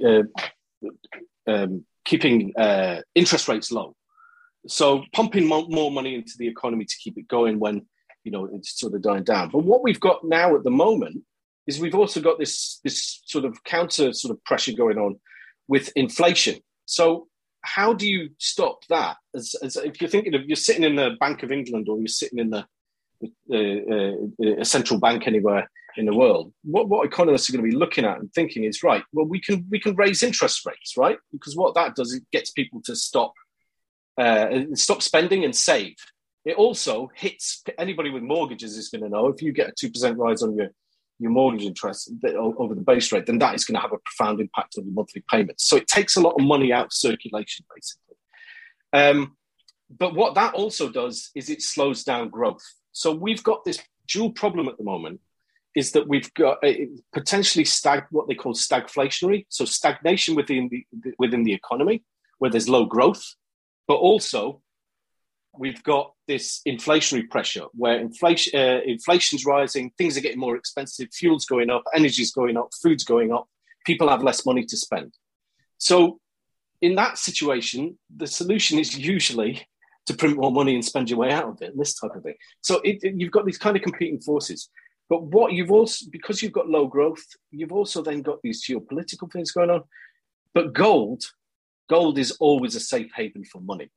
uh, 0.07 1.51
um, 1.51 1.85
keeping 2.05 2.53
uh, 2.57 3.01
interest 3.15 3.49
rates 3.49 3.71
low. 3.71 3.95
So 4.69 5.05
pumping 5.13 5.47
more, 5.47 5.67
more 5.69 5.91
money 5.91 6.15
into 6.15 6.35
the 6.39 6.49
economy 6.49 6.85
to 6.85 6.97
keep 7.03 7.19
it 7.19 7.29
going 7.29 7.59
when 7.59 7.87
you 8.25 8.33
know 8.33 8.49
it's 8.53 8.79
sort 8.79 8.95
of 8.95 9.03
dying 9.03 9.25
down. 9.25 9.51
But 9.51 9.65
what 9.65 9.83
we've 9.83 10.01
got 10.01 10.25
now 10.25 10.57
at 10.57 10.65
the 10.65 10.71
moment 10.71 11.23
is 11.67 11.81
we've 11.81 11.95
also 11.95 12.21
got 12.21 12.39
this 12.39 12.81
this 12.85 13.21
sort 13.27 13.45
of 13.45 13.63
counter 13.65 14.13
sort 14.13 14.33
of 14.33 14.43
pressure 14.45 14.73
going 14.73 14.99
on 14.99 15.21
with 15.69 15.93
inflation. 15.97 16.61
So 16.85 17.29
how 17.67 17.93
do 17.93 18.09
you 18.09 18.31
stop 18.39 18.85
that? 18.89 19.17
As, 19.35 19.55
as, 19.63 19.77
if 19.77 20.01
you're 20.01 20.11
thinking 20.11 20.35
of 20.35 20.45
you're 20.47 20.57
sitting 20.57 20.85
in 20.85 20.97
the 20.97 21.17
Bank 21.21 21.43
of 21.43 21.53
England 21.53 21.89
or 21.89 21.99
you're 21.99 22.09
sitting 22.09 22.39
in 22.39 22.51
the 22.51 22.65
uh, 23.51 24.61
a 24.61 24.65
central 24.65 25.01
bank 25.01 25.27
anywhere 25.27 25.71
in 25.97 26.07
the 26.07 26.15
world, 26.15 26.53
what, 26.63 26.89
what 26.89 27.07
economists 27.07 27.49
are 27.49 27.55
going 27.55 27.65
to 27.65 27.71
be 27.71 27.77
looking 27.77 28.05
at 28.05 28.19
and 28.19 28.33
thinking 28.33 28.65
is 28.65 28.83
right. 28.83 29.03
Well, 29.13 29.27
we 29.27 29.41
can 29.41 29.67
we 29.71 29.81
can 29.81 29.97
raise 29.97 30.23
interest 30.23 30.65
rates, 30.65 30.97
right? 30.97 31.19
Because 31.33 31.57
what 31.57 31.75
that 31.75 31.97
does, 31.97 32.13
it 32.15 32.23
gets 32.33 32.51
people 32.51 32.81
to 32.85 32.95
stop 32.95 33.33
uh, 34.19 34.65
stop 34.75 35.03
spending 35.03 35.45
and 35.45 35.55
save. 35.55 35.97
It 36.45 36.57
also 36.57 37.11
hits 37.15 37.65
anybody 37.79 38.11
with 38.11 38.23
mortgages 38.23 38.77
is 38.77 38.89
going 38.89 39.03
to 39.03 39.09
know 39.09 39.27
if 39.29 39.43
you 39.43 39.53
get 39.53 39.69
a 39.69 39.73
two 39.79 39.91
percent 39.91 40.19
rise 40.19 40.43
on 40.43 40.57
your 40.57 40.69
your 41.19 41.31
mortgage 41.31 41.65
interest 41.65 42.13
over 42.25 42.75
the 42.75 42.81
base 42.81 43.11
rate, 43.13 43.27
then 43.27 43.39
that 43.39 43.55
is 43.55 43.65
going 43.65 43.77
to 43.77 43.81
have 43.81 43.93
a 43.93 43.99
profound 43.99 44.41
impact 44.41 44.75
on 44.77 44.85
your 44.85 44.95
monthly 44.95 45.25
payments. 45.31 45.67
So 45.67 45.77
it 45.77 45.87
takes 45.87 46.17
a 46.17 46.21
lot 46.21 46.35
of 46.39 46.45
money 46.45 46.73
out 46.73 46.87
of 46.87 46.93
circulation, 46.93 47.65
basically. 47.75 48.17
Um, 48.93 49.37
but 49.91 50.15
what 50.15 50.35
that 50.35 50.55
also 50.55 50.91
does 50.91 51.31
is 51.35 51.49
it 51.49 51.63
slows 51.63 52.05
down 52.05 52.29
growth. 52.29 52.65
So 52.93 53.15
we've 53.15 53.43
got 53.43 53.65
this 53.65 53.79
dual 54.09 54.31
problem 54.31 54.69
at 54.69 54.77
the 54.79 54.85
moment 54.85 55.21
is 55.75 55.93
that 55.93 56.09
we've 56.09 56.33
got 56.33 56.63
potentially 57.13 57.65
stag 57.65 58.05
what 58.11 58.27
they 58.27 58.35
call 58.35 58.55
stagflationary, 58.55 59.45
so 59.51 59.67
stagnation 59.67 60.35
within 60.35 60.71
the 60.71 61.13
within 61.19 61.45
the 61.45 61.53
economy 61.53 62.03
where 62.39 62.51
there's 62.51 62.69
low 62.69 62.87
growth, 62.87 63.35
but 63.87 63.95
also 63.95 64.63
we've 65.59 65.83
got 65.83 66.13
this 66.27 66.61
inflationary 66.67 67.29
pressure 67.29 67.65
where 67.73 67.99
inflation 67.99 68.59
uh, 68.59 68.81
inflation's 68.85 69.45
rising, 69.45 69.91
things 69.99 70.17
are 70.17 70.21
getting 70.21 70.39
more 70.39 70.57
expensive, 70.57 71.09
fuel's 71.13 71.45
going 71.45 71.71
up, 71.71 71.85
energy's 71.95 72.33
going 72.33 72.57
up, 72.57 72.69
food's 72.83 73.05
going 73.05 73.33
up, 73.33 73.47
people 73.85 74.09
have 74.09 74.23
less 74.23 74.45
money 74.47 74.65
to 74.65 74.77
spend. 74.77 75.15
So 75.79 76.21
in 76.81 76.95
that 76.97 77.19
situation, 77.19 77.99
the 78.15 78.27
solution 78.27 78.79
is 78.79 78.97
usually 78.97 79.67
to 80.07 80.15
print 80.15 80.37
more 80.37 80.53
money 80.53 80.75
and 80.75 80.85
spend 80.85 81.11
your 81.11 81.19
way 81.19 81.33
out 81.33 81.49
of 81.49 81.63
it, 81.63 81.77
this 81.77 81.95
type 81.95 82.15
of 82.15 82.23
thing. 82.23 82.37
So 82.61 82.81
it, 82.81 82.99
it, 83.03 83.15
you've 83.17 83.33
got 83.33 83.45
these 83.45 83.59
kind 83.59 83.77
of 83.77 83.83
competing 83.83 84.21
forces. 84.21 84.69
But 85.09 85.23
what 85.23 85.53
you've 85.53 85.71
also, 85.71 86.07
because 86.11 86.43
you've 86.43 86.53
got 86.53 86.69
low 86.69 86.87
growth, 86.87 87.25
you've 87.51 87.73
also 87.73 88.03
then 88.03 88.23
got 88.23 88.41
these 88.43 88.65
geopolitical 88.65 89.31
things 89.33 89.53
going 89.53 89.71
on. 89.71 89.83
But 90.55 90.73
gold, 90.73 91.25
gold 91.89 92.19
is 92.19 92.33
always 92.33 92.75
a 92.75 92.81
safe 92.81 93.11
haven 93.15 93.45
for 93.45 93.61
money 93.61 93.91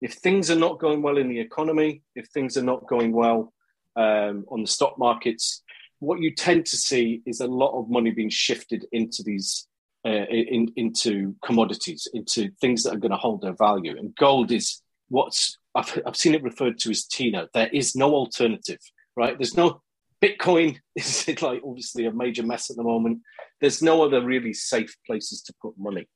if 0.00 0.14
things 0.14 0.50
are 0.50 0.56
not 0.58 0.78
going 0.78 1.02
well 1.02 1.18
in 1.18 1.28
the 1.28 1.40
economy, 1.40 2.02
if 2.14 2.28
things 2.28 2.56
are 2.56 2.62
not 2.62 2.86
going 2.86 3.12
well 3.12 3.52
um, 3.96 4.44
on 4.48 4.62
the 4.62 4.68
stock 4.68 4.98
markets, 4.98 5.62
what 6.00 6.20
you 6.20 6.34
tend 6.34 6.66
to 6.66 6.76
see 6.76 7.22
is 7.26 7.40
a 7.40 7.46
lot 7.46 7.78
of 7.78 7.88
money 7.88 8.10
being 8.10 8.28
shifted 8.28 8.86
into 8.92 9.22
these 9.22 9.66
uh, 10.04 10.26
in, 10.28 10.70
into 10.76 11.34
commodities, 11.44 12.06
into 12.14 12.50
things 12.60 12.84
that 12.84 12.94
are 12.94 12.98
going 12.98 13.10
to 13.10 13.16
hold 13.16 13.40
their 13.40 13.56
value. 13.56 13.96
And 13.98 14.14
gold 14.14 14.52
is 14.52 14.82
what's 15.08 15.58
I've, 15.74 15.98
I've 16.06 16.16
seen 16.16 16.34
it 16.34 16.42
referred 16.42 16.78
to 16.80 16.90
as 16.90 17.04
Tina. 17.04 17.48
There 17.52 17.68
is 17.72 17.96
no 17.96 18.14
alternative, 18.14 18.78
right? 19.16 19.36
There's 19.36 19.56
no 19.56 19.82
Bitcoin 20.22 20.78
is 20.96 21.28
like 21.42 21.62
obviously 21.64 22.06
a 22.06 22.12
major 22.12 22.42
mess 22.42 22.70
at 22.70 22.76
the 22.76 22.82
moment. 22.82 23.20
There's 23.60 23.82
no 23.82 24.04
other 24.04 24.22
really 24.22 24.52
safe 24.52 24.94
places 25.06 25.42
to 25.42 25.54
put 25.60 25.74
money. 25.78 26.08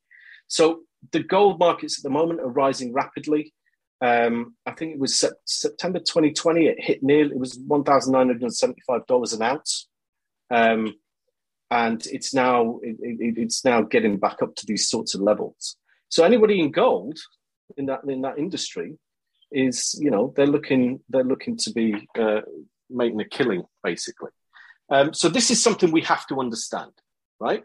So 0.47 0.81
the 1.13 1.23
gold 1.23 1.59
markets 1.59 1.99
at 1.99 2.03
the 2.03 2.11
moment 2.11 2.41
are 2.41 2.49
rising 2.49 2.93
rapidly. 2.93 3.55
Um, 4.03 4.55
I 4.65 4.73
think 4.73 4.95
it 4.95 4.99
was 4.99 5.25
September 5.45 5.99
2020. 5.99 6.67
It 6.67 6.77
hit 6.81 7.03
nearly. 7.03 7.33
It 7.33 7.39
was 7.39 7.59
one 7.67 7.85
thousand 7.85 8.13
nine 8.13 8.29
hundred 8.29 8.55
seventy-five 8.55 9.07
dollars 9.07 9.33
an 9.33 9.43
ounce, 9.43 9.89
um, 10.51 10.95
and 11.71 12.05
it's 12.07 12.33
now 12.33 12.81
it, 12.83 12.97
it, 13.01 13.39
it's 13.39 13.65
now 13.65 13.83
getting 13.83 14.19
back 14.19 14.43
up 14.43 14.55
to 14.57 14.67
these 14.67 14.89
sorts 14.89 15.15
of 15.15 15.21
levels. 15.21 15.77
So 16.09 16.25
anybody 16.25 16.61
in 16.61 16.71
gold 16.71 17.19
in 17.77 17.87
that 17.87 18.01
in 18.05 18.23
that 18.23 18.39
industry 18.39 18.99
is 19.53 19.99
you 20.01 20.11
know 20.11 20.33
they're 20.35 20.47
looking 20.47 21.01
they're 21.11 21.25
looking 21.25 21.57
to 21.59 21.73
be 21.73 22.09
uh, 22.19 22.41
making 22.89 23.21
a 23.21 23.29
killing 23.29 23.65
basically. 23.83 24.31
Um, 24.89 25.15
so 25.15 25.29
this 25.29 25.51
is 25.51 25.63
something 25.63 25.93
we 25.93 26.03
have 26.03 26.27
to 26.29 26.41
understand, 26.41 26.91
right? 27.39 27.65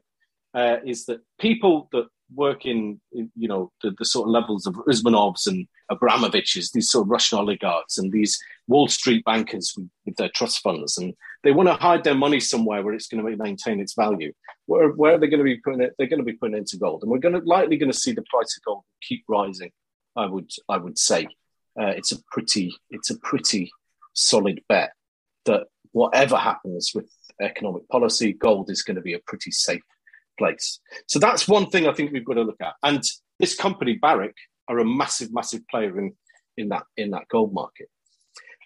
Uh, 0.53 0.77
is 0.85 1.05
that 1.05 1.21
people 1.39 1.89
that 1.91 2.07
work 2.33 2.65
in, 2.65 3.01
you 3.11 3.47
know, 3.47 3.71
the, 3.81 3.93
the 3.97 4.05
sort 4.05 4.27
of 4.27 4.31
levels 4.31 4.65
of 4.67 4.75
Usmanovs 4.87 5.47
and 5.47 5.67
Abramoviches, 5.91 6.71
these 6.71 6.89
sort 6.89 7.05
of 7.05 7.11
Russian 7.11 7.39
oligarchs 7.39 7.97
and 7.97 8.11
these 8.11 8.39
Wall 8.67 8.87
Street 8.87 9.23
bankers 9.25 9.73
with, 9.75 9.89
with 10.05 10.15
their 10.15 10.29
trust 10.29 10.61
funds, 10.61 10.97
and 10.97 11.13
they 11.43 11.51
want 11.51 11.69
to 11.69 11.75
hide 11.75 12.03
their 12.03 12.15
money 12.15 12.39
somewhere 12.39 12.81
where 12.81 12.93
it's 12.93 13.07
going 13.07 13.23
to 13.23 13.37
maintain 13.37 13.79
its 13.79 13.93
value. 13.93 14.33
Where, 14.65 14.89
where 14.89 15.15
are 15.15 15.17
they 15.19 15.27
going 15.27 15.39
to 15.39 15.43
be 15.43 15.57
putting 15.57 15.81
it? 15.81 15.93
They're 15.97 16.07
going 16.07 16.19
to 16.19 16.25
be 16.25 16.33
putting 16.33 16.55
it 16.55 16.59
into 16.59 16.77
gold, 16.77 17.03
and 17.03 17.11
we're 17.11 17.19
going 17.19 17.39
to 17.39 17.47
likely 17.47 17.77
going 17.77 17.91
to 17.91 17.97
see 17.97 18.13
the 18.13 18.23
price 18.29 18.57
of 18.57 18.63
gold 18.63 18.83
keep 19.01 19.23
rising. 19.27 19.71
I 20.15 20.25
would, 20.25 20.49
I 20.69 20.77
would 20.77 20.97
say, 20.97 21.25
uh, 21.79 21.87
it's 21.87 22.11
a 22.11 22.17
pretty, 22.31 22.73
it's 22.89 23.09
a 23.09 23.19
pretty 23.19 23.71
solid 24.13 24.61
bet 24.69 24.93
that 25.45 25.67
whatever 25.91 26.37
happens 26.37 26.91
with 26.95 27.09
economic 27.41 27.87
policy, 27.89 28.33
gold 28.33 28.69
is 28.69 28.81
going 28.81 28.95
to 28.95 29.01
be 29.01 29.13
a 29.13 29.19
pretty 29.19 29.51
safe 29.51 29.81
place. 30.37 30.79
So 31.07 31.19
that's 31.19 31.47
one 31.47 31.69
thing 31.69 31.87
I 31.87 31.93
think 31.93 32.11
we've 32.11 32.25
got 32.25 32.35
to 32.35 32.43
look 32.43 32.61
at. 32.61 32.73
And 32.81 33.03
this 33.39 33.55
company, 33.55 33.93
Barrick, 33.93 34.35
are 34.67 34.79
a 34.79 34.85
massive, 34.85 35.33
massive 35.33 35.67
player 35.67 35.97
in, 35.99 36.13
in 36.57 36.69
that 36.69 36.83
in 36.97 37.11
that 37.11 37.27
gold 37.29 37.53
market. 37.53 37.89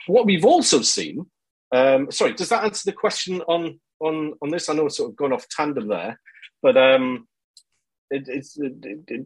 What 0.07 0.25
we've 0.25 0.45
also 0.45 0.81
seen, 0.81 1.25
um, 1.71 2.11
sorry, 2.11 2.33
does 2.33 2.49
that 2.49 2.63
answer 2.63 2.83
the 2.85 2.95
question 2.95 3.41
on 3.41 3.79
on 3.99 4.33
on 4.41 4.49
this? 4.49 4.69
I 4.69 4.73
know 4.73 4.85
I've 4.85 4.91
sort 4.91 5.11
of 5.11 5.15
gone 5.15 5.33
off 5.33 5.47
tandem 5.49 5.87
there, 5.87 6.19
but 6.61 6.77
um, 6.77 7.27
it, 8.09 8.27
it's. 8.27 8.57
It, 8.59 8.73
it, 9.07 9.25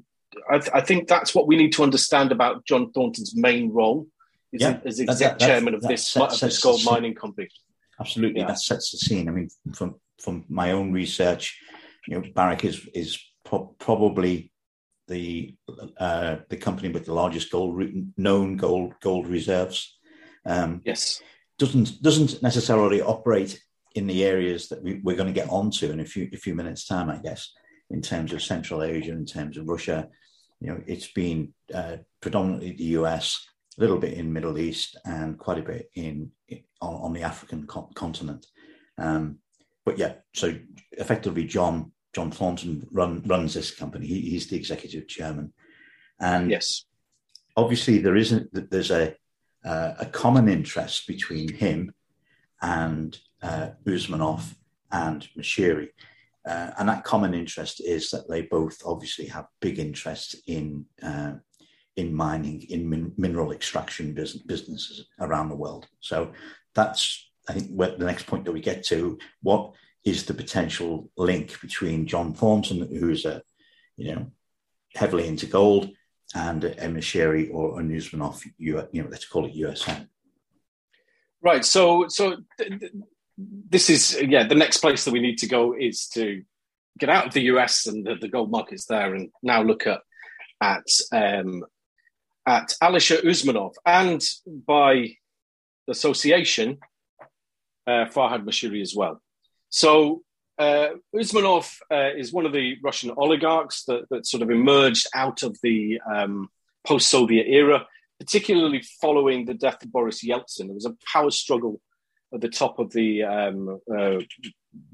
I, 0.49 0.59
I, 0.73 0.81
think 0.81 1.07
that's 1.07 1.35
what 1.35 1.45
we 1.45 1.55
need 1.55 1.73
to 1.73 1.83
understand 1.83 2.31
about 2.31 2.65
John 2.65 2.91
Thornton's 2.91 3.35
main 3.35 3.71
role 3.71 4.07
is 4.51 4.61
yeah, 4.61 4.79
as 4.83 4.99
exec 4.99 5.37
chairman 5.37 5.75
of 5.75 5.81
this, 5.81 6.17
of 6.17 6.39
this 6.39 6.59
gold 6.59 6.83
mining 6.85 7.13
company. 7.13 7.49
absolutely. 7.99 8.41
Yeah. 8.41 8.47
That 8.47 8.59
sets 8.59 8.91
the 8.91 8.97
scene. 8.97 9.27
I 9.27 9.31
mean, 9.31 9.49
from 9.73 9.95
from 10.19 10.45
my 10.49 10.71
own 10.71 10.91
research, 10.91 11.59
you 12.07 12.15
know, 12.15 12.23
Barrick 12.33 12.63
is 12.65 12.87
is 12.93 13.19
pro- 13.43 13.75
probably 13.79 14.51
the 15.07 15.55
uh, 15.99 16.37
the 16.49 16.57
company 16.57 16.89
with 16.89 17.05
the 17.05 17.13
largest 17.13 17.51
gold 17.51 17.75
re- 17.75 18.05
known 18.17 18.57
gold 18.57 18.93
gold 19.01 19.27
reserves. 19.27 19.97
Um, 20.45 20.81
yes, 20.85 21.21
doesn't 21.59 22.01
doesn't 22.01 22.41
necessarily 22.41 23.01
operate 23.01 23.61
in 23.95 24.07
the 24.07 24.23
areas 24.23 24.69
that 24.69 24.81
we, 24.81 24.95
are 24.95 25.15
going 25.15 25.27
to 25.27 25.31
get 25.31 25.49
onto 25.49 25.91
in 25.91 25.99
a 25.99 26.05
few 26.05 26.29
a 26.33 26.37
few 26.37 26.55
minutes 26.55 26.85
time, 26.85 27.09
I 27.09 27.17
guess, 27.17 27.51
in 27.89 28.01
terms 28.01 28.33
of 28.33 28.41
Central 28.41 28.83
Asia, 28.83 29.11
in 29.11 29.25
terms 29.25 29.57
of 29.57 29.67
Russia. 29.67 30.09
You 30.59 30.69
know, 30.69 30.81
it's 30.87 31.11
been 31.11 31.53
uh, 31.73 31.97
predominantly 32.21 32.71
the 32.71 32.95
US, 32.99 33.45
a 33.77 33.81
little 33.81 33.97
bit 33.97 34.13
in 34.13 34.33
Middle 34.33 34.57
East, 34.57 34.97
and 35.05 35.37
quite 35.37 35.59
a 35.59 35.63
bit 35.63 35.89
in, 35.95 36.31
in 36.47 36.63
on, 36.81 36.95
on, 36.95 37.13
the 37.13 37.23
African 37.23 37.67
co- 37.67 37.89
continent. 37.95 38.45
Um, 38.97 39.39
but 39.85 39.97
yeah, 39.97 40.13
so 40.33 40.55
effectively, 40.93 41.43
John 41.45 41.91
John 42.13 42.31
Thornton 42.31 42.87
run, 42.91 43.23
runs 43.25 43.53
this 43.53 43.71
company. 43.71 44.05
He, 44.07 44.21
he's 44.21 44.47
the 44.47 44.55
executive 44.55 45.07
chairman, 45.07 45.53
and 46.19 46.51
yes, 46.51 46.85
obviously 47.55 47.97
there 47.97 48.15
isn't 48.15 48.49
there's 48.69 48.91
a 48.91 49.15
uh, 49.65 49.93
a 49.99 50.05
common 50.05 50.49
interest 50.49 51.07
between 51.07 51.53
him 51.53 51.93
and 52.61 53.17
uh, 53.41 53.69
Usmanov 53.85 54.55
and 54.91 55.27
Moshiri. 55.37 55.89
Uh, 56.45 56.71
and 56.77 56.89
that 56.89 57.05
common 57.05 57.33
interest 57.33 57.81
is 57.85 58.09
that 58.11 58.29
they 58.29 58.41
both 58.41 58.81
obviously 58.85 59.25
have 59.27 59.47
big 59.61 59.79
interest 59.79 60.35
in 60.47 60.85
uh, 61.01 61.33
in 61.95 62.13
mining, 62.13 62.63
in 62.69 62.89
min- 62.89 63.13
mineral 63.17 63.51
extraction 63.51 64.13
business, 64.13 64.43
businesses 64.43 65.07
around 65.19 65.49
the 65.49 65.55
world. 65.55 65.87
So 65.99 66.33
that's 66.73 67.29
I 67.47 67.53
think 67.53 67.77
the 67.77 68.05
next 68.05 68.27
point 68.27 68.45
that 68.45 68.51
we 68.51 68.61
get 68.61 68.83
to. 68.85 69.17
What 69.41 69.73
is 70.05 70.25
the 70.25 70.33
potential 70.33 71.09
link 71.17 71.59
between 71.61 72.07
John 72.07 72.33
Thornton, 72.33 72.79
who's 72.79 73.25
a 73.25 73.41
you 73.97 74.15
know 74.15 74.31
heavily 74.95 75.27
into 75.27 75.45
gold, 75.45 75.91
and 76.35 76.63
a 76.63 76.75
Moshiri 76.87 77.53
or 77.53 77.79
a 77.79 77.83
Usmanov, 77.83 78.43
you 78.57 78.75
know, 78.93 79.07
let's 79.09 79.25
call 79.25 79.45
it 79.45 79.55
USN. 79.55 80.07
Right. 81.41 81.65
So 81.65 82.07
so 82.07 82.37
th- 82.57 82.79
th- 82.79 82.91
this 83.37 83.89
is 83.89 84.21
yeah 84.21 84.47
the 84.47 84.55
next 84.55 84.77
place 84.77 85.05
that 85.05 85.11
we 85.11 85.19
need 85.19 85.37
to 85.39 85.47
go 85.47 85.75
is 85.77 86.07
to 86.07 86.43
get 86.99 87.09
out 87.09 87.27
of 87.27 87.33
the 87.33 87.43
US 87.53 87.87
and 87.87 88.05
the, 88.05 88.15
the 88.15 88.27
gold 88.27 88.51
markets 88.51 88.85
there 88.85 89.15
and 89.15 89.29
now 89.41 89.63
look 89.63 89.87
at 89.87 90.01
at 90.61 90.85
um, 91.11 91.63
at 92.45 92.75
Alisher 92.81 93.23
Usmanov 93.23 93.73
and 93.85 94.23
by 94.45 95.15
association 95.89 96.77
uh, 97.87 98.05
Farhad 98.05 98.45
Moshiri 98.45 98.81
as 98.81 98.95
well. 98.95 99.21
So 99.73 100.21
uh, 100.59 100.89
Usmanov 101.15 101.79
uh, 101.91 102.11
is 102.15 102.31
one 102.31 102.45
of 102.45 102.53
the 102.53 102.77
Russian 102.83 103.09
oligarchs 103.17 103.85
that, 103.85 104.07
that 104.11 104.27
sort 104.27 104.43
of 104.43 104.51
emerged 104.51 105.07
out 105.15 105.41
of 105.41 105.57
the 105.63 105.99
um, 106.01 106.49
post-Soviet 106.85 107.47
era, 107.47 107.87
particularly 108.19 108.83
following 109.01 109.45
the 109.45 109.55
death 109.55 109.83
of 109.83 109.91
Boris 109.91 110.23
Yeltsin. 110.23 110.67
There 110.67 110.75
was 110.75 110.85
a 110.85 110.95
power 111.11 111.31
struggle 111.31 111.81
at 112.31 112.41
the 112.41 112.49
top 112.49 112.77
of 112.77 112.91
the 112.91 113.23
um, 113.23 113.79
uh, 113.91 114.19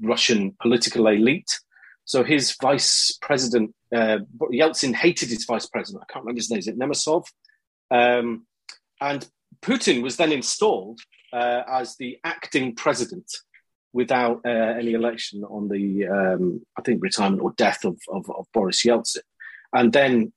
Russian 0.00 0.56
political 0.62 1.08
elite. 1.08 1.60
So 2.06 2.24
his 2.24 2.56
vice 2.62 3.18
president, 3.20 3.74
uh, 3.94 4.20
Yeltsin 4.50 4.94
hated 4.94 5.28
his 5.28 5.44
vice 5.44 5.66
president. 5.66 6.04
I 6.08 6.10
can't 6.10 6.24
remember 6.24 6.38
his 6.38 6.50
name. 6.50 6.58
Is 6.58 6.68
it 6.68 6.78
Nemesov? 6.78 7.26
Um, 7.90 8.46
and 8.98 9.28
Putin 9.60 10.02
was 10.02 10.16
then 10.16 10.32
installed 10.32 11.00
uh, 11.34 11.64
as 11.68 11.96
the 11.96 12.16
acting 12.24 12.74
president 12.74 13.30
without 13.92 14.40
uh, 14.46 14.48
any 14.48 14.92
election 14.92 15.42
on 15.44 15.68
the, 15.68 16.06
um, 16.06 16.64
I 16.78 16.82
think, 16.82 17.02
retirement 17.02 17.42
or 17.42 17.52
death 17.56 17.84
of, 17.84 17.98
of, 18.08 18.30
of 18.30 18.46
Boris 18.52 18.84
Yeltsin. 18.84 19.18
And 19.72 19.92
then 19.92 20.32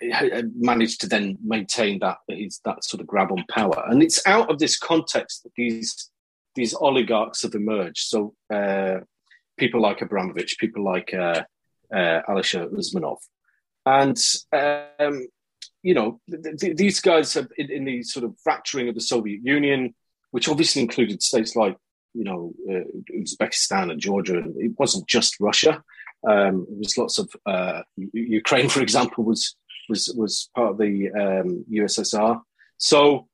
managed 0.00 1.00
to 1.00 1.08
then 1.08 1.38
maintain 1.44 1.98
that 2.00 2.18
that 2.28 2.84
sort 2.84 3.00
of 3.00 3.06
grab 3.06 3.32
on 3.32 3.44
power. 3.50 3.84
And 3.88 4.02
it's 4.02 4.24
out 4.26 4.50
of 4.50 4.58
this 4.58 4.78
context 4.78 5.42
that 5.42 5.52
these 5.56 6.10
these 6.54 6.74
oligarchs 6.74 7.42
have 7.42 7.54
emerged. 7.54 8.08
So 8.08 8.34
uh, 8.52 8.98
people 9.56 9.80
like 9.80 10.00
Abramovich, 10.00 10.58
people 10.58 10.84
like 10.84 11.12
uh, 11.14 11.42
uh, 11.92 12.20
Alisher 12.28 12.68
Usmanov, 12.72 13.18
and 13.86 14.16
um, 14.52 15.26
you 15.82 15.94
know 15.94 16.20
th- 16.30 16.58
th- 16.58 16.76
these 16.76 17.00
guys 17.00 17.34
have 17.34 17.48
in, 17.56 17.70
in, 17.70 17.84
the 17.84 18.02
sort 18.02 18.24
of 18.24 18.36
fracturing 18.42 18.88
of 18.88 18.94
the 18.94 19.00
Soviet 19.00 19.40
Union, 19.42 19.94
which 20.30 20.48
obviously 20.48 20.82
included 20.82 21.22
states 21.22 21.56
like 21.56 21.76
you 22.18 22.24
know 22.24 22.52
uh, 22.68 22.84
Uzbekistan 23.16 23.90
and 23.92 24.00
Georgia. 24.00 24.42
It 24.56 24.72
wasn't 24.78 25.06
just 25.06 25.40
Russia. 25.40 25.82
Um, 26.26 26.66
there 26.68 26.78
was 26.78 26.98
lots 26.98 27.18
of 27.18 27.30
uh, 27.46 27.82
Ukraine, 27.96 28.68
for 28.74 28.82
example, 28.82 29.24
was 29.24 29.56
was 29.88 30.12
was 30.16 30.50
part 30.54 30.72
of 30.72 30.78
the 30.78 30.94
um, 31.10 31.64
USSR. 31.72 32.42
So 32.76 33.28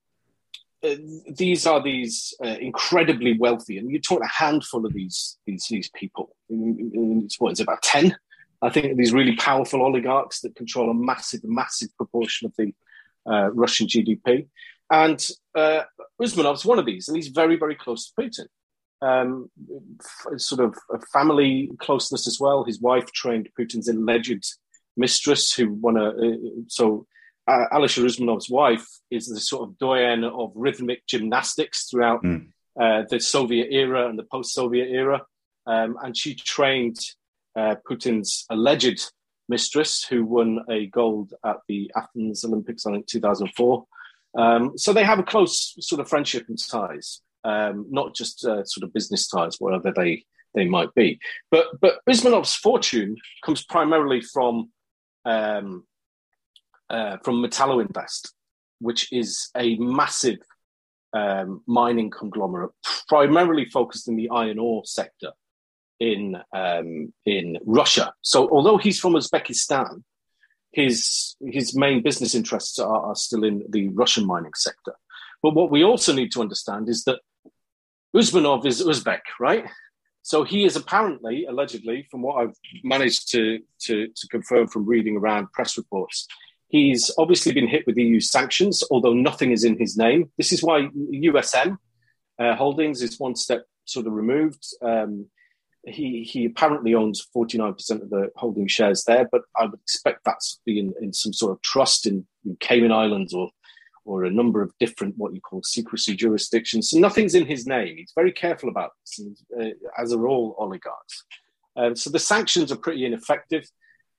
uh, 0.85 0.97
these 1.29 1.67
are 1.67 1.83
these 1.83 2.35
uh, 2.45 2.57
incredibly 2.61 3.39
wealthy, 3.39 3.79
and 3.79 3.91
you 3.91 4.01
talk 4.01 4.23
a 4.23 4.29
handful 4.43 4.85
of 4.85 4.93
these 4.93 5.39
these 5.47 5.67
these 5.71 5.91
people. 5.95 6.37
It's 6.51 7.41
what 7.41 7.53
is 7.53 7.61
it, 7.61 7.65
about 7.65 7.83
ten? 7.83 8.17
I 8.63 8.71
think 8.71 8.97
these 8.97 9.13
really 9.13 9.37
powerful 9.37 9.83
oligarchs 9.83 10.41
that 10.41 10.57
control 10.57 10.91
a 10.91 10.95
massive, 10.95 11.41
massive 11.45 11.95
proportion 11.97 12.47
of 12.47 12.55
the 12.57 12.73
uh, 13.31 13.51
Russian 13.53 13.87
GDP. 13.87 14.47
And 14.91 15.27
uh, 15.55 15.83
Usmanov's 16.21 16.65
one 16.65 16.79
of 16.79 16.87
these, 16.87 17.09
and 17.09 17.17
he's 17.17 17.29
very, 17.29 17.57
very 17.57 17.75
close 17.75 18.11
to 18.11 18.23
Putin. 18.23 18.47
Um, 19.05 19.51
f- 20.01 20.41
sort 20.41 20.65
of 20.65 20.77
a 20.91 20.99
family 21.13 21.71
closeness 21.79 22.27
as 22.27 22.39
well. 22.41 22.65
His 22.65 22.81
wife 22.81 23.13
trained 23.13 23.51
Putin's 23.59 23.89
alleged 23.89 24.45
mistress, 24.97 25.53
who 25.55 25.73
won 25.73 25.97
a. 25.97 26.09
Uh, 26.09 26.37
so 26.69 27.07
uh, 27.47 27.67
Alisher 27.73 28.05
Usmanov's 28.05 28.49
wife 28.49 28.87
is 29.11 29.27
the 29.27 29.41
sort 29.41 29.69
of 29.69 29.79
doyen 29.79 30.25
of 30.25 30.53
rhythmic 30.55 31.07
gymnastics 31.07 31.89
throughout 31.91 32.23
mm. 32.23 32.47
uh, 32.81 33.03
the 33.11 33.21
Soviet 33.21 33.69
era 33.71 34.09
and 34.09 34.19
the 34.19 34.25
post-Soviet 34.25 34.89
era, 34.89 35.23
um, 35.67 35.97
and 36.03 36.17
she 36.17 36.35
trained 36.35 36.99
uh, 37.57 37.77
Putin's 37.89 38.47
alleged 38.51 39.13
mistress, 39.49 40.05
who 40.05 40.25
won 40.25 40.61
a 40.71 40.87
gold 40.87 41.35
at 41.45 41.57
the 41.69 41.91
Athens 41.97 42.45
Olympics, 42.45 42.87
I 42.87 42.93
think 42.93 43.07
2004. 43.07 43.85
Um, 44.37 44.77
so 44.77 44.93
they 44.93 45.05
have 45.05 45.19
a 45.19 45.25
close 45.25 45.77
sort 45.81 46.01
of 46.01 46.09
friendship 46.09 46.47
and 46.49 46.59
ties, 46.59 47.21
um, 47.45 47.87
not 47.91 48.15
just 48.15 48.45
uh, 48.45 48.65
sort 48.65 48.85
of 48.85 48.93
business 48.93 49.29
ties, 49.29 49.57
whatever 49.59 49.93
they 49.95 50.25
they 50.55 50.67
might 50.67 50.95
be. 50.95 51.19
But 51.51 51.67
but 51.81 52.01
Usmanov's 52.09 52.55
fortune 52.55 53.17
comes 53.45 53.65
primarily 53.65 54.21
from 54.21 54.71
um, 55.25 55.85
uh, 56.91 57.19
from 57.23 57.43
Metalloinvest, 57.43 58.31
which 58.81 59.13
is 59.13 59.51
a 59.57 59.77
massive 59.77 60.39
um, 61.13 61.63
mining 61.67 62.11
conglomerate, 62.11 62.73
primarily 63.09 63.67
focused 63.67 64.09
in 64.09 64.17
the 64.17 64.31
iron 64.31 64.59
ore 64.59 64.85
sector 64.85 65.33
in 66.01 66.37
um, 66.53 67.13
in 67.25 67.59
Russia. 67.65 68.13
So, 68.23 68.49
although 68.51 68.79
he's 68.79 69.01
from 69.01 69.15
Uzbekistan, 69.15 70.03
his 70.73 71.37
his 71.41 71.77
main 71.77 72.03
business 72.03 72.35
interests 72.35 72.79
are, 72.79 73.07
are 73.07 73.17
still 73.17 73.45
in 73.45 73.65
the 73.69 73.89
Russian 73.89 74.27
mining 74.27 74.55
sector. 74.55 74.95
But 75.43 75.55
what 75.55 75.71
we 75.71 75.85
also 75.85 76.13
need 76.13 76.33
to 76.33 76.41
understand 76.41 76.89
is 76.89 77.05
that 77.05 77.21
Usmanov 78.15 78.65
is 78.67 78.83
Uzbek, 78.83 79.21
right? 79.41 79.65
So 80.23 80.45
he 80.45 80.65
is 80.65 80.77
apparently, 80.77 81.45
allegedly, 81.47 82.07
from 82.11 82.23
what 82.23 82.37
I've 82.37 82.57
managed 82.83 83.31
to, 83.33 83.59
to, 83.83 84.09
to 84.09 84.29
confirm 84.29 84.69
from 84.69 84.87
reading 84.87 85.17
around 85.17 85.53
press 85.53 85.77
reports, 85.77 86.27
He's 86.75 87.09
obviously 87.19 87.53
been 87.53 87.69
hit 87.69 87.87
with 87.87 87.97
EU 87.97 88.19
sanctions, 88.19 88.83
although 88.91 89.13
nothing 89.13 89.53
is 89.53 89.63
in 89.63 89.79
his 89.79 89.97
name. 89.97 90.33
This 90.37 90.53
is 90.53 90.61
why 90.61 90.89
USM 90.97 91.77
uh, 92.41 92.57
Holdings 92.57 93.01
is 93.01 93.21
one 93.21 93.37
step 93.37 93.65
sort 93.85 94.09
of 94.09 94.13
removed. 94.13 94.67
Um, 94.83 95.27
he 95.87 96.25
he 96.25 96.47
apparently 96.47 96.95
owns 96.95 97.25
49% 97.37 98.03
of 98.03 98.11
the 98.11 98.31
holding 98.35 98.67
shares 98.67 99.05
there, 99.05 99.29
but 99.31 99.43
I 99.57 99.67
would 99.67 99.79
expect 99.79 100.25
that's 100.25 100.61
be 100.67 100.81
in, 100.81 100.95
in 101.01 101.13
some 101.13 101.33
sort 101.33 101.53
of 101.53 101.63
trust 101.63 102.07
in, 102.07 102.27
in, 102.45 102.57
Cayman 102.59 102.91
Islands 102.91 103.33
or 103.33 103.51
or 104.05 104.25
a 104.25 104.31
number 104.31 104.63
of 104.63 104.73
different 104.79 105.15
what 105.17 105.35
you 105.35 105.41
call 105.41 105.63
secrecy 105.63 106.15
jurisdictions. 106.15 106.91
So 106.91 106.99
nothing's 106.99 107.35
in 107.35 107.47
his 107.47 107.67
name. 107.67 107.97
He's 107.97 108.13
very 108.15 108.33
careful 108.33 108.69
about 108.69 108.91
this, 109.01 109.27
uh, 109.59 109.71
as 109.99 110.13
are 110.13 110.27
all 110.27 110.55
oligarchs. 110.59 111.25
Um, 111.77 111.97
so 111.97 112.11
the 112.11 112.19
sanctions 112.19 112.71
are 112.71 112.77
pretty 112.77 113.05
ineffective 113.05 113.65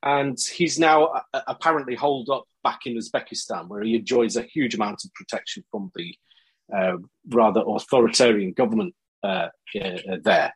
and 0.05 0.37
he's 0.39 0.77
now 0.77 1.05
uh, 1.33 1.41
apparently 1.47 1.95
holed 1.95 2.29
up 2.29 2.45
back 2.63 2.81
in 2.85 2.95
Uzbekistan, 2.95 3.67
where 3.67 3.81
he 3.81 3.95
enjoys 3.95 4.35
a 4.37 4.43
huge 4.43 4.75
amount 4.75 5.03
of 5.03 5.13
protection 5.13 5.63
from 5.71 5.91
the 5.95 6.15
uh, 6.73 6.97
rather 7.29 7.61
authoritarian 7.67 8.53
government 8.53 8.93
uh, 9.23 9.49
uh, 9.81 10.17
there. 10.23 10.53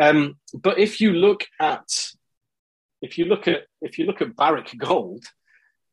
Um, 0.00 0.38
but 0.54 0.78
if 0.78 1.00
you 1.00 1.12
look 1.12 1.44
at 1.60 1.88
if 3.02 3.18
you 3.18 3.26
look 3.26 3.46
at 3.46 3.64
if 3.80 3.98
you 3.98 4.06
look 4.06 4.22
at 4.22 4.36
Barrick 4.36 4.74
Gold, 4.78 5.24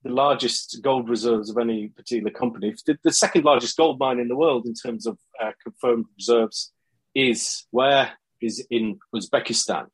the 0.05 0.11
largest 0.11 0.77
gold 0.83 1.09
reserves 1.09 1.49
of 1.49 1.57
any 1.57 1.87
particular 1.87 2.29
company, 2.29 2.71
the, 3.03 3.11
second 3.11 3.43
largest 3.43 3.75
gold 3.75 3.97
mine 3.97 4.19
in 4.19 4.27
the 4.27 4.35
world 4.35 4.67
in 4.67 4.75
terms 4.75 5.07
of 5.07 5.17
uh, 5.41 5.51
confirmed 5.63 6.05
reserves 6.15 6.71
is 7.15 7.65
where 7.71 8.11
is 8.39 8.63
in 8.69 8.99
Uzbekistan, 9.15 9.87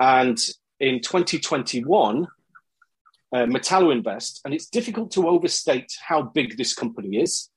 and 0.00 0.38
in 0.80 1.00
2021, 1.00 2.26
uh, 3.32 3.36
Metalloinvest, 3.36 4.40
and 4.44 4.52
it's 4.52 4.66
difficult 4.66 5.12
to 5.12 5.28
overstate 5.28 5.92
how 6.04 6.20
big 6.20 6.56
this 6.56 6.74
company 6.74 7.18
is 7.18 7.48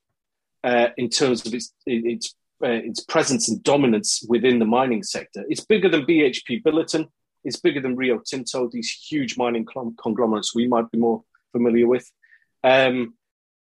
uh, 0.64 0.90
in 0.98 1.10
terms 1.10 1.48
of 1.48 1.54
its 1.56 1.74
its 1.88 2.36
uh, 2.64 2.68
its 2.70 3.04
presence 3.06 3.50
and 3.50 3.64
dominance 3.64 4.24
within 4.30 4.60
the 4.60 4.66
mining 4.66 5.02
sector. 5.02 5.44
It's 5.50 5.66
bigger 5.66 5.90
than 5.90 6.06
BHP 6.06 6.62
Billiton. 6.64 7.08
It's 7.44 7.60
bigger 7.60 7.82
than 7.82 7.96
Rio 7.96 8.20
Tinto. 8.20 8.70
These 8.72 8.92
huge 9.10 9.36
mining 9.36 9.66
conglomerates 10.00 10.54
we 10.54 10.68
might 10.68 10.92
be 10.92 11.00
more 11.00 11.24
familiar 11.58 11.88
with. 11.88 12.10
Um, 12.64 13.14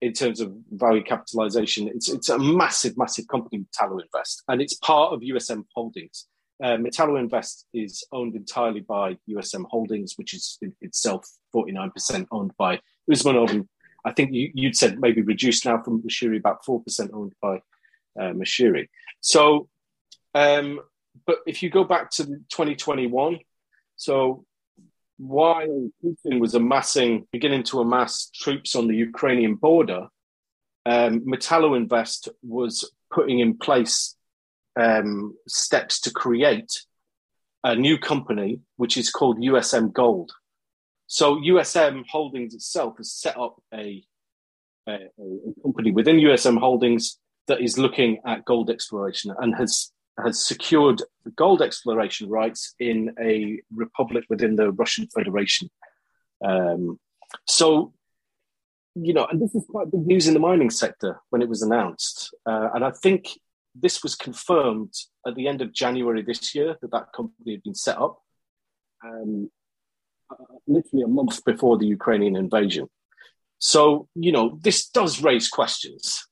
in 0.00 0.12
terms 0.12 0.40
of 0.40 0.54
value 0.70 1.02
capitalization, 1.02 1.88
it's 1.88 2.08
it's 2.08 2.28
a 2.28 2.38
massive, 2.38 2.96
massive 2.96 3.26
company, 3.26 3.64
Metalloinvest, 3.64 4.42
and 4.48 4.60
it's 4.60 4.74
part 4.74 5.12
of 5.12 5.20
USM 5.20 5.64
Holdings. 5.74 6.26
Uh, 6.62 6.76
Metalloinvest 6.76 7.64
is 7.72 8.04
owned 8.12 8.34
entirely 8.34 8.80
by 8.80 9.16
USM 9.28 9.64
Holdings, 9.70 10.14
which 10.16 10.34
is 10.34 10.58
itself 10.80 11.26
49% 11.54 12.26
owned 12.32 12.52
by 12.58 12.80
Usmanov. 13.10 13.66
I 14.04 14.12
think 14.12 14.32
you, 14.32 14.50
would 14.68 14.76
said 14.76 15.00
maybe 15.00 15.22
reduced 15.22 15.64
now 15.64 15.82
from 15.82 16.02
Moshiri, 16.02 16.38
about 16.38 16.64
4% 16.64 17.10
owned 17.12 17.34
by 17.40 17.56
uh, 18.18 18.32
Moshiri. 18.32 18.88
So, 19.20 19.68
um, 20.34 20.80
but 21.26 21.38
if 21.46 21.62
you 21.62 21.70
go 21.70 21.84
back 21.84 22.10
to 22.12 22.24
2021, 22.24 23.38
so 23.96 24.44
while 25.18 25.90
Putin 26.02 26.40
was 26.40 26.54
amassing, 26.54 27.26
beginning 27.32 27.64
to 27.64 27.80
amass 27.80 28.30
troops 28.30 28.74
on 28.74 28.86
the 28.86 28.96
Ukrainian 28.96 29.56
border, 29.56 30.08
um, 30.86 31.20
Metalloinvest 31.20 32.28
was 32.42 32.90
putting 33.12 33.40
in 33.40 33.58
place 33.58 34.16
um, 34.78 35.34
steps 35.46 36.00
to 36.02 36.10
create 36.10 36.84
a 37.64 37.74
new 37.74 37.98
company, 37.98 38.60
which 38.76 38.96
is 38.96 39.10
called 39.10 39.38
USM 39.38 39.92
Gold. 39.92 40.32
So 41.08 41.36
USM 41.36 42.04
Holdings 42.08 42.54
itself 42.54 42.98
has 42.98 43.12
set 43.12 43.36
up 43.36 43.60
a, 43.74 44.04
a, 44.88 44.92
a 44.92 45.62
company 45.62 45.90
within 45.90 46.16
USM 46.16 46.58
Holdings 46.58 47.18
that 47.48 47.60
is 47.60 47.78
looking 47.78 48.18
at 48.24 48.44
gold 48.44 48.70
exploration 48.70 49.34
and 49.38 49.54
has 49.56 49.90
has 50.24 50.44
secured 50.44 51.02
gold 51.36 51.62
exploration 51.62 52.28
rights 52.28 52.74
in 52.78 53.14
a 53.20 53.60
republic 53.74 54.24
within 54.28 54.56
the 54.56 54.72
Russian 54.72 55.08
Federation. 55.14 55.70
Um, 56.44 56.98
so, 57.46 57.92
you 58.94 59.12
know, 59.12 59.26
and 59.26 59.40
this 59.40 59.54
is 59.54 59.64
quite 59.68 59.90
big 59.90 60.06
news 60.06 60.26
in 60.26 60.34
the 60.34 60.40
mining 60.40 60.70
sector 60.70 61.20
when 61.30 61.42
it 61.42 61.48
was 61.48 61.62
announced. 61.62 62.34
Uh, 62.46 62.68
and 62.74 62.84
I 62.84 62.90
think 62.90 63.28
this 63.74 64.02
was 64.02 64.14
confirmed 64.14 64.92
at 65.26 65.34
the 65.34 65.46
end 65.46 65.62
of 65.62 65.72
January 65.72 66.22
this 66.22 66.54
year 66.54 66.76
that 66.80 66.90
that 66.90 67.12
company 67.14 67.52
had 67.52 67.62
been 67.62 67.74
set 67.74 67.98
up, 67.98 68.20
um, 69.04 69.50
uh, 70.30 70.54
literally 70.66 71.04
a 71.04 71.08
month 71.08 71.44
before 71.44 71.78
the 71.78 71.86
Ukrainian 71.86 72.36
invasion. 72.36 72.88
So 73.58 74.08
you 74.14 74.32
know 74.32 74.58
this 74.62 74.88
does 74.88 75.22
raise 75.22 75.48
questions. 75.48 76.26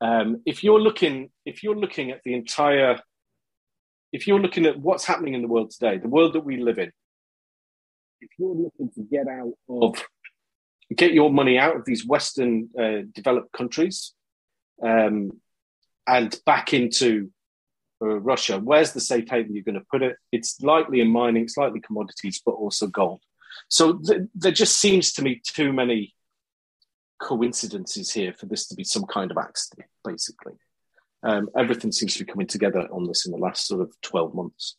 Um, 0.00 0.42
if 0.46 0.62
you're 0.62 0.80
looking, 0.80 1.30
if 1.44 1.62
you're 1.62 1.76
looking 1.76 2.10
at 2.10 2.22
the 2.24 2.34
entire, 2.34 3.00
if 4.12 4.26
you're 4.26 4.40
looking 4.40 4.66
at 4.66 4.78
what's 4.78 5.04
happening 5.04 5.34
in 5.34 5.42
the 5.42 5.48
world 5.48 5.70
today, 5.70 5.98
the 5.98 6.08
world 6.08 6.32
that 6.34 6.44
we 6.44 6.56
live 6.56 6.78
in, 6.78 6.90
if 8.20 8.30
you're 8.38 8.54
looking 8.54 8.90
to 8.94 9.02
get 9.02 9.28
out 9.28 9.52
of, 9.68 10.02
get 10.96 11.12
your 11.12 11.30
money 11.30 11.58
out 11.58 11.76
of 11.76 11.84
these 11.84 12.06
Western 12.06 12.68
uh, 12.78 13.02
developed 13.12 13.52
countries, 13.52 14.14
um, 14.82 15.30
and 16.06 16.40
back 16.46 16.72
into 16.72 17.30
uh, 18.00 18.18
Russia, 18.20 18.58
where's 18.58 18.92
the 18.92 19.00
safe 19.00 19.28
haven 19.28 19.54
you're 19.54 19.64
going 19.64 19.74
to 19.74 19.86
put 19.90 20.02
it? 20.02 20.16
It's 20.32 20.60
likely 20.60 21.00
in 21.00 21.08
mining, 21.08 21.48
slightly 21.48 21.80
commodities, 21.80 22.40
but 22.44 22.52
also 22.52 22.86
gold. 22.86 23.20
So 23.68 23.98
th- 23.98 24.22
there 24.34 24.52
just 24.52 24.78
seems 24.78 25.12
to 25.14 25.22
me 25.22 25.40
too 25.44 25.72
many 25.72 26.14
coincidences 27.20 28.12
here 28.12 28.32
for 28.32 28.46
this 28.46 28.68
to 28.68 28.74
be 28.74 28.84
some 28.84 29.04
kind 29.04 29.30
of 29.30 29.36
accident, 29.36 29.88
basically. 30.04 30.54
Um, 31.22 31.48
everything 31.56 31.92
seems 31.92 32.14
to 32.14 32.24
be 32.24 32.30
coming 32.30 32.46
together 32.46 32.88
on 32.92 33.06
this 33.06 33.26
in 33.26 33.32
the 33.32 33.38
last 33.38 33.66
sort 33.66 33.80
of 33.80 33.92
12 34.02 34.34
months. 34.34 34.76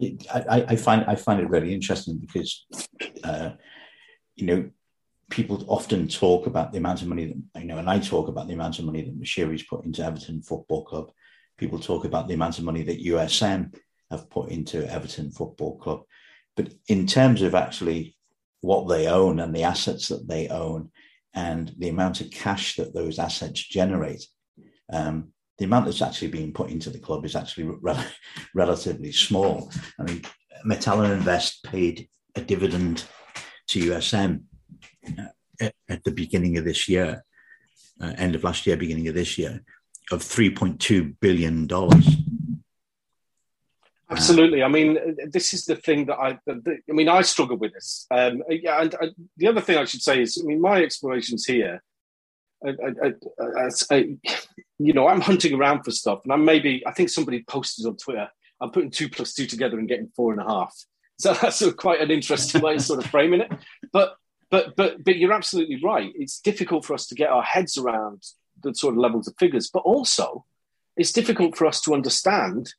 I, 0.00 0.66
I 0.68 0.76
find 0.76 1.04
I 1.06 1.14
find 1.14 1.40
it 1.40 1.48
really 1.48 1.72
interesting 1.72 2.18
because 2.18 2.66
uh, 3.22 3.50
you 4.34 4.44
know 4.44 4.70
people 5.30 5.64
often 5.68 6.08
talk 6.08 6.46
about 6.46 6.72
the 6.72 6.78
amount 6.78 7.02
of 7.02 7.08
money 7.08 7.26
that 7.26 7.60
you 7.60 7.66
know, 7.66 7.78
and 7.78 7.88
I 7.88 7.98
talk 8.00 8.28
about 8.28 8.48
the 8.48 8.54
amount 8.54 8.78
of 8.78 8.84
money 8.84 9.02
that 9.02 9.18
Moshiri's 9.18 9.62
put 9.62 9.84
into 9.84 10.04
Everton 10.04 10.42
Football 10.42 10.84
Club. 10.84 11.10
People 11.56 11.78
talk 11.78 12.04
about 12.04 12.28
the 12.28 12.34
amount 12.34 12.58
of 12.58 12.64
money 12.64 12.82
that 12.82 13.04
USM 13.04 13.74
have 14.10 14.28
put 14.30 14.50
into 14.50 14.88
Everton 14.90 15.30
Football 15.30 15.78
Club. 15.78 16.02
But 16.56 16.72
in 16.88 17.06
terms 17.06 17.42
of 17.42 17.54
actually 17.54 18.16
what 18.60 18.88
they 18.88 19.06
own 19.06 19.40
and 19.40 19.54
the 19.54 19.64
assets 19.64 20.08
that 20.08 20.26
they 20.28 20.48
own 20.48 20.90
and 21.34 21.72
the 21.78 21.88
amount 21.88 22.20
of 22.20 22.30
cash 22.30 22.76
that 22.76 22.94
those 22.94 23.18
assets 23.18 23.60
generate, 23.60 24.26
um, 24.92 25.32
the 25.58 25.64
amount 25.64 25.86
that's 25.86 26.02
actually 26.02 26.28
being 26.28 26.52
put 26.52 26.70
into 26.70 26.90
the 26.90 26.98
club 26.98 27.24
is 27.24 27.36
actually 27.36 27.64
re- 27.64 28.06
relatively 28.54 29.12
small. 29.12 29.70
I 29.98 30.04
mean, 30.04 30.22
Metalloinvest 30.66 31.62
paid 31.64 32.08
a 32.34 32.40
dividend 32.40 33.04
to 33.68 33.90
USM 33.90 34.42
at, 35.60 35.74
at 35.88 36.04
the 36.04 36.10
beginning 36.10 36.58
of 36.58 36.64
this 36.64 36.88
year, 36.88 37.24
uh, 38.00 38.12
end 38.16 38.34
of 38.34 38.44
last 38.44 38.66
year, 38.66 38.76
beginning 38.76 39.08
of 39.08 39.14
this 39.14 39.38
year, 39.38 39.62
of 40.10 40.22
$3.2 40.22 41.16
billion. 41.20 41.66
Absolutely. 44.10 44.62
I 44.62 44.68
mean, 44.68 45.16
this 45.30 45.54
is 45.54 45.64
the 45.64 45.76
thing 45.76 46.06
that 46.06 46.16
I, 46.16 46.38
I 46.48 46.92
mean, 46.92 47.08
I 47.08 47.22
struggle 47.22 47.56
with 47.56 47.72
this. 47.72 48.06
Um, 48.10 48.42
yeah, 48.48 48.82
and 48.82 48.94
the 49.36 49.48
other 49.48 49.60
thing 49.60 49.78
I 49.78 49.84
should 49.84 50.02
say 50.02 50.20
is, 50.20 50.40
I 50.42 50.46
mean, 50.46 50.60
my 50.60 50.82
explorations 50.82 51.46
here, 51.46 51.82
I, 52.66 53.12
I, 53.90 54.16
you 54.78 54.92
know, 54.92 55.08
I'm 55.08 55.20
hunting 55.20 55.54
around 55.54 55.84
for 55.84 55.90
stuff, 55.90 56.20
and 56.24 56.32
I'm 56.32 56.44
maybe, 56.44 56.82
I 56.86 56.92
think 56.92 57.08
somebody 57.08 57.44
posted 57.48 57.86
on 57.86 57.96
Twitter, 57.96 58.28
I'm 58.60 58.70
putting 58.70 58.90
two 58.90 59.08
plus 59.08 59.34
two 59.34 59.46
together 59.46 59.78
and 59.78 59.88
getting 59.88 60.10
four 60.14 60.32
and 60.32 60.40
a 60.40 60.44
half. 60.44 60.74
So 61.18 61.32
that's 61.40 61.62
quite 61.74 62.00
an 62.00 62.10
interesting 62.10 62.60
way 62.60 62.74
of 62.74 62.82
sort 62.82 63.04
of 63.04 63.10
framing 63.10 63.40
it. 63.40 63.52
But 63.92 64.16
but 64.50 64.76
but 64.76 65.04
but 65.04 65.16
you're 65.16 65.32
absolutely 65.32 65.80
right. 65.82 66.12
It's 66.14 66.40
difficult 66.40 66.84
for 66.84 66.94
us 66.94 67.06
to 67.08 67.14
get 67.14 67.30
our 67.30 67.42
heads 67.42 67.76
around 67.76 68.22
the 68.62 68.74
sort 68.74 68.94
of 68.94 68.98
levels 68.98 69.28
of 69.28 69.34
figures, 69.38 69.70
but 69.72 69.80
also 69.80 70.44
it's 70.96 71.12
difficult 71.12 71.56
for 71.56 71.66
us 71.66 71.80
to 71.82 71.94
understand 71.94 72.72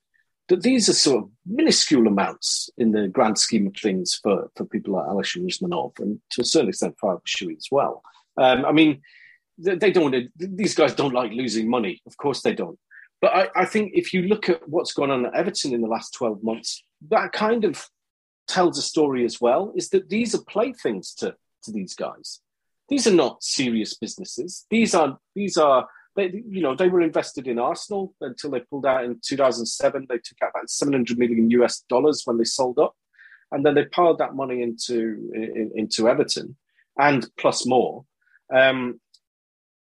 that 0.48 0.62
these 0.62 0.88
are 0.90 0.94
sort 0.94 1.24
of 1.24 1.30
minuscule 1.46 2.08
amounts 2.08 2.70
in 2.78 2.92
the 2.92 3.08
grand 3.08 3.38
scheme 3.38 3.68
of 3.68 3.76
things 3.76 4.20
for, 4.22 4.52
for 4.56 4.66
people 4.66 4.94
like 4.94 5.06
Alisher 5.06 5.44
Usmanov 5.44 6.00
and 6.00 6.20
to 6.32 6.42
a 6.42 6.46
certain 6.46 6.70
extent 6.70 6.96
Farhad 7.02 7.22
Moshiri 7.24 7.58
as 7.58 7.68
well. 7.72 8.04
Um, 8.38 8.66
I 8.66 8.72
mean, 8.72 9.02
they, 9.58 9.76
they 9.76 9.92
don't 9.92 10.12
want 10.12 10.16
to, 10.16 10.30
these 10.38 10.76
guys 10.76 10.94
don't 10.94 11.14
like 11.14 11.32
losing 11.32 11.70
money. 11.70 12.02
Of 12.06 12.18
course 12.18 12.42
they 12.42 12.54
don't. 12.54 12.78
But 13.22 13.34
I, 13.34 13.62
I 13.62 13.66
think 13.66 13.94
if 13.96 14.14
you 14.14 14.24
look 14.24 14.50
at 14.50 14.68
what's 14.68 14.94
gone 14.94 15.10
on 15.10 15.26
at 15.26 15.34
Everton 15.34 15.74
in 15.74 15.82
the 15.82 15.88
last 15.88 16.14
12 16.14 16.44
months, 16.44 16.84
that 17.10 17.32
kind 17.32 17.64
of 17.64 17.88
tells 18.48 18.78
a 18.78 18.82
story 18.82 19.26
as 19.26 19.42
well, 19.42 19.74
is 19.76 19.90
that 19.90 20.10
these 20.10 20.36
are 20.36 20.44
playthings 20.44 21.14
to 21.16 21.36
to 21.64 21.72
these 21.72 21.96
guys. 21.96 22.42
These 22.90 23.08
are 23.08 23.14
not 23.14 23.44
serious 23.44 23.96
businesses. 23.96 24.66
These 24.70 24.94
are 24.94 25.18
these 25.36 25.58
are 25.58 25.88
they, 26.16 26.44
you 26.50 26.62
know 26.62 26.76
they 26.76 26.90
were 26.90 27.02
invested 27.02 27.48
in 27.48 27.60
Arsenal 27.60 28.14
until 28.22 28.52
they 28.52 28.62
pulled 28.62 28.86
out 28.86 29.04
in 29.04 29.20
2007. 29.26 30.06
They 30.08 30.18
took 30.18 30.38
out 30.44 30.52
about 30.56 30.70
700 30.70 31.18
million 31.18 31.50
US 31.52 31.82
dollars 31.90 32.22
when 32.26 32.38
they 32.38 32.44
sold 32.44 32.80
up, 32.80 32.96
and 33.52 33.66
then 33.66 33.76
they 33.76 33.86
piled 33.86 34.20
that 34.20 34.36
money 34.36 34.62
into 34.62 35.32
in, 35.34 35.72
into 35.76 36.08
Everton 36.08 36.56
and 36.98 37.28
plus 37.38 37.66
more. 37.66 38.06
Um, 38.54 39.00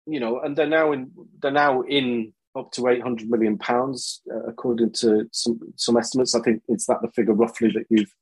you 0.07 0.21
know, 0.21 0.41
and 0.41 0.57
they're 0.57 0.67
now 0.67 0.93
in 0.93 1.11
they're 1.41 1.51
now 1.51 1.83
in 1.83 2.33
up 2.57 2.71
to 2.73 2.89
800 2.89 3.29
million 3.29 3.59
pounds 3.59 4.21
uh, 4.33 4.45
according 4.45 4.93
to 4.93 5.29
some 5.33 5.61
some 5.77 5.97
estimates. 5.97 6.35
I 6.35 6.41
think 6.41 6.63
it's 6.69 6.87
that 6.87 7.01
the 7.03 7.09
figure 7.09 7.35
roughly 7.35 7.71
that 7.73 7.87
you've 7.91 8.13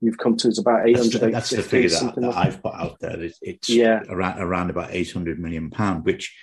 you've 0.00 0.18
come 0.18 0.36
to 0.36 0.48
is 0.48 0.58
about 0.58 0.86
800 0.88 1.20
that's, 1.20 1.32
that's 1.32 1.50
the 1.50 1.62
figure 1.62 1.88
that, 1.88 2.14
that 2.14 2.20
like 2.20 2.36
I've 2.36 2.62
put 2.62 2.74
out 2.74 2.98
there 3.00 3.22
it's, 3.22 3.38
it's 3.40 3.68
yeah. 3.70 4.00
around, 4.08 4.40
around 4.40 4.70
about 4.70 4.90
800 4.92 5.38
million 5.38 5.70
pound 5.70 6.04
which 6.04 6.36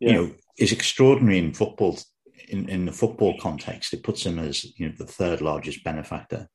yeah. 0.00 0.08
you 0.08 0.14
know 0.14 0.34
is 0.58 0.72
extraordinary 0.72 1.38
in 1.38 1.52
football 1.52 1.98
in, 2.48 2.68
in 2.68 2.84
the 2.84 2.92
football 2.92 3.38
context 3.38 3.92
it 3.92 4.02
puts 4.02 4.24
him 4.24 4.38
as 4.38 4.64
you 4.78 4.88
know 4.88 4.94
the 4.98 5.06
third 5.06 5.40
largest 5.40 5.82
benefactor 5.84 6.48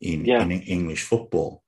in, 0.00 0.24
yeah. 0.24 0.42
in 0.42 0.50
English 0.50 1.02
football 1.02 1.62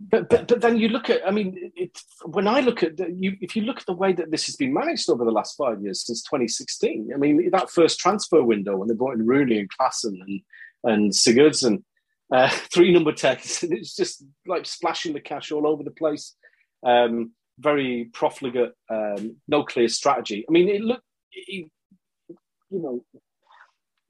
but, 0.00 0.28
but 0.28 0.48
but 0.48 0.60
then 0.60 0.76
you 0.76 0.88
look 0.88 1.08
at 1.08 1.26
I 1.26 1.30
mean 1.30 1.72
it, 1.76 1.96
when 2.24 2.48
I 2.48 2.60
look 2.60 2.82
at 2.82 2.96
the, 2.96 3.10
you 3.12 3.36
if 3.40 3.54
you 3.54 3.62
look 3.62 3.78
at 3.78 3.86
the 3.86 3.92
way 3.92 4.12
that 4.12 4.30
this 4.30 4.46
has 4.46 4.56
been 4.56 4.72
managed 4.72 5.08
over 5.08 5.24
the 5.24 5.30
last 5.30 5.56
five 5.56 5.80
years 5.82 6.04
since 6.04 6.22
2016 6.22 7.10
I 7.14 7.16
mean 7.16 7.50
that 7.50 7.70
first 7.70 8.00
transfer 8.00 8.42
window 8.42 8.76
when 8.76 8.88
they 8.88 8.94
brought 8.94 9.14
in 9.14 9.26
Rooney 9.26 9.58
and 9.58 9.70
Klaassen 9.70 10.20
and 10.20 10.40
and 10.82 11.12
Sigurdsson 11.12 11.82
uh, 12.32 12.48
three 12.72 12.92
number 12.92 13.12
tens. 13.12 13.62
and 13.62 13.72
It's 13.78 13.94
just 13.94 14.24
like 14.46 14.66
splashing 14.66 15.12
the 15.12 15.20
cash 15.20 15.52
all 15.52 15.66
over 15.66 15.82
the 15.82 15.90
place. 15.90 16.34
Um, 16.84 17.32
very 17.58 18.10
profligate, 18.12 18.72
um, 18.90 19.36
no 19.48 19.64
clear 19.64 19.88
strategy. 19.88 20.44
I 20.48 20.52
mean, 20.52 20.68
it 20.68 20.80
looked. 20.80 21.04
It, 21.32 21.70
you 22.70 22.82
know, 22.82 23.04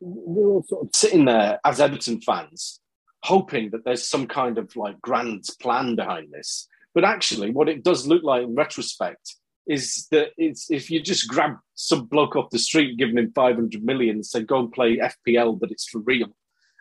we're 0.01 0.47
all 0.49 0.63
sort 0.63 0.87
of 0.87 0.91
sitting 0.95 1.25
there 1.25 1.59
as 1.65 1.81
Everton 1.81 2.21
fans, 2.21 2.81
hoping 3.23 3.71
that 3.71 3.85
there's 3.85 4.07
some 4.07 4.27
kind 4.27 4.59
of 4.59 4.75
like 4.77 5.01
grand 5.01 5.45
plan 5.61 5.97
behind 5.97 6.33
this. 6.33 6.69
But 6.95 7.05
actually, 7.05 7.51
what 7.51 7.69
it 7.69 7.83
does 7.83 8.07
look 8.07 8.23
like 8.23 8.43
in 8.43 8.55
retrospect 8.55 9.37
is 9.67 10.07
that 10.11 10.29
it's 10.37 10.71
if 10.71 10.91
you 10.91 11.01
just 11.01 11.29
grab 11.29 11.57
some 11.75 12.07
bloke 12.07 12.37
off 12.37 12.51
the 12.51 12.59
street, 12.59 12.99
giving 12.99 13.19
him 13.19 13.33
500 13.35 13.83
million, 13.83 14.17
and 14.17 14.27
say, 14.27 14.43
go 14.43 14.61
and 14.61 14.73
play 14.73 14.99
FPL, 14.99 15.59
but 15.59 15.71
it's 15.71 15.89
for 15.89 16.01
real. 16.01 16.29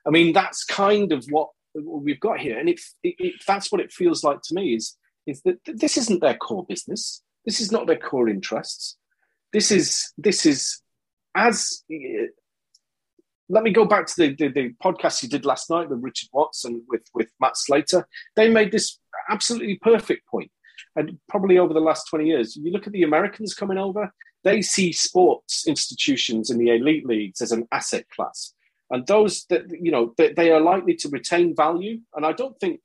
I 0.05 0.09
mean, 0.09 0.33
that's 0.33 0.65
kind 0.65 1.11
of 1.11 1.25
what 1.29 1.49
we've 1.75 2.19
got 2.19 2.39
here. 2.39 2.59
And 2.59 2.69
it, 2.69 2.81
it, 3.03 3.35
that's 3.47 3.71
what 3.71 3.81
it 3.81 3.91
feels 3.91 4.23
like 4.23 4.41
to 4.43 4.53
me 4.53 4.75
is, 4.75 4.97
is 5.25 5.41
that 5.43 5.59
this 5.65 5.97
isn't 5.97 6.21
their 6.21 6.35
core 6.35 6.65
business. 6.65 7.21
This 7.45 7.59
is 7.59 7.71
not 7.71 7.87
their 7.87 7.97
core 7.97 8.29
interests. 8.29 8.97
This 9.51 9.71
is, 9.71 10.11
this 10.17 10.45
is 10.45 10.81
as, 11.35 11.83
let 13.49 13.63
me 13.63 13.71
go 13.71 13.85
back 13.85 14.07
to 14.07 14.13
the, 14.17 14.35
the, 14.35 14.47
the 14.49 14.73
podcast 14.83 15.21
you 15.21 15.29
did 15.29 15.45
last 15.45 15.69
night 15.69 15.89
with 15.89 16.01
Richard 16.01 16.29
Watson 16.33 16.83
with, 16.87 17.03
with 17.13 17.29
Matt 17.39 17.57
Slater. 17.57 18.07
They 18.35 18.49
made 18.49 18.71
this 18.71 18.99
absolutely 19.29 19.77
perfect 19.81 20.27
point 20.27 20.51
and 20.95 21.17
probably 21.27 21.57
over 21.57 21.73
the 21.73 21.79
last 21.79 22.07
20 22.09 22.27
years, 22.27 22.55
you 22.55 22.71
look 22.71 22.87
at 22.87 22.93
the 22.93 23.03
Americans 23.03 23.53
coming 23.53 23.77
over, 23.77 24.13
they 24.43 24.61
see 24.61 24.91
sports 24.91 25.67
institutions 25.67 26.49
in 26.49 26.57
the 26.57 26.69
elite 26.69 27.05
leagues 27.05 27.41
as 27.41 27.51
an 27.51 27.67
asset 27.71 28.07
class. 28.09 28.53
And 28.89 29.07
those 29.07 29.45
that, 29.49 29.63
you 29.71 29.91
know, 29.91 30.13
they, 30.17 30.33
they 30.33 30.51
are 30.51 30.61
likely 30.61 30.95
to 30.97 31.09
retain 31.09 31.55
value. 31.55 31.99
And 32.13 32.25
I 32.25 32.33
don't 32.33 32.59
think, 32.59 32.81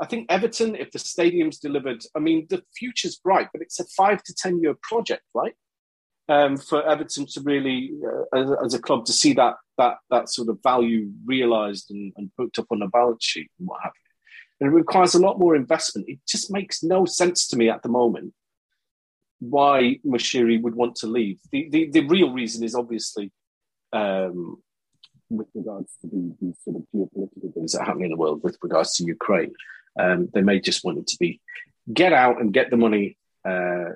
I 0.00 0.06
think 0.06 0.26
Everton, 0.30 0.74
if 0.74 0.90
the 0.90 0.98
stadium's 0.98 1.58
delivered, 1.58 2.04
I 2.16 2.18
mean, 2.18 2.46
the 2.50 2.62
future's 2.76 3.16
bright, 3.16 3.48
but 3.52 3.62
it's 3.62 3.78
a 3.78 3.84
five 3.96 4.22
to 4.24 4.34
10 4.34 4.60
year 4.60 4.74
project, 4.82 5.22
right? 5.34 5.54
Um, 6.28 6.56
for 6.56 6.82
Everton 6.88 7.26
to 7.26 7.40
really, 7.42 7.92
uh, 8.04 8.38
as, 8.38 8.50
as, 8.64 8.74
a 8.74 8.80
club, 8.80 9.04
to 9.06 9.12
see 9.12 9.34
that 9.34 9.56
that 9.76 9.98
that 10.10 10.30
sort 10.30 10.48
of 10.48 10.58
value 10.62 11.10
realised 11.26 11.90
and, 11.90 12.12
and 12.16 12.30
booked 12.38 12.58
up 12.58 12.66
on 12.70 12.80
a 12.80 12.88
balance 12.88 13.24
sheet 13.24 13.50
and 13.58 13.68
what 13.68 13.80
have 13.82 13.92
you 13.94 14.04
and 14.60 14.72
it 14.72 14.74
requires 14.74 15.14
a 15.14 15.18
lot 15.20 15.38
more 15.38 15.56
investment. 15.56 16.08
It 16.08 16.20
just 16.26 16.50
makes 16.50 16.82
no 16.82 17.04
sense 17.04 17.46
to 17.48 17.56
me 17.56 17.68
at 17.68 17.82
the 17.82 17.88
moment 17.88 18.32
why 19.40 19.98
Moshiri 20.06 20.62
would 20.62 20.74
want 20.74 20.96
to 20.96 21.06
leave. 21.06 21.38
The, 21.50 21.68
the, 21.68 21.90
the 21.90 22.06
real 22.06 22.32
reason 22.32 22.64
is 22.64 22.74
obviously 22.74 23.32
um, 23.92 24.62
with 25.28 25.48
regards 25.54 25.92
to 26.00 26.06
the, 26.06 26.34
the, 26.40 26.54
sort 26.62 26.76
of 26.76 26.82
geopolitical 26.94 27.54
things 27.54 27.72
that 27.72 27.80
are 27.80 27.84
happening 27.84 28.06
in 28.06 28.10
the 28.12 28.16
world 28.16 28.42
with 28.42 28.56
regards 28.62 28.94
to 28.94 29.04
Ukraine. 29.04 29.52
Um, 29.98 30.28
they 30.32 30.42
may 30.42 30.60
just 30.60 30.84
want 30.84 30.98
it 30.98 31.06
to 31.08 31.16
be 31.18 31.40
get 31.92 32.12
out 32.12 32.40
and 32.40 32.52
get 32.52 32.70
the 32.70 32.76
money, 32.76 33.16
uh, 33.44 33.90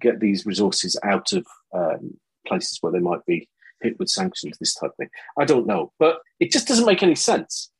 get 0.00 0.20
these 0.20 0.46
resources 0.46 0.98
out 1.02 1.32
of 1.32 1.46
um, 1.74 2.18
places 2.46 2.78
where 2.80 2.92
they 2.92 2.98
might 2.98 3.24
be 3.26 3.48
hit 3.80 3.98
with 3.98 4.08
sanctions, 4.08 4.58
this 4.58 4.74
type 4.74 4.90
of 4.90 4.96
thing. 4.96 5.10
I 5.38 5.44
don't 5.44 5.66
know, 5.66 5.92
but 5.98 6.20
it 6.38 6.52
just 6.52 6.68
doesn't 6.68 6.86
make 6.86 7.02
any 7.02 7.14
sense 7.14 7.70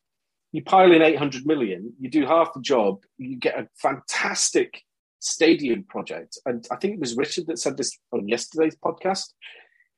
you 0.53 0.63
pile 0.63 0.93
in 0.93 1.03
800 1.03 1.47
million, 1.47 1.93
you 2.01 2.11
do 2.11 2.27
half 2.27 2.55
the 2.55 2.61
job, 2.61 3.03
you 3.19 3.37
get 3.37 3.59
a 3.59 3.69
fantastic 3.77 4.83
stadium 5.19 5.85
project. 5.85 6.39
And 6.47 6.67
I 6.71 6.77
think 6.77 6.95
it 6.95 7.01
was 7.01 7.17
Richard 7.17 7.47
that 7.49 7.59
said 7.59 7.77
this 7.77 7.99
on 8.13 8.29
yesterday's 8.29 8.77
podcast. 8.77 9.33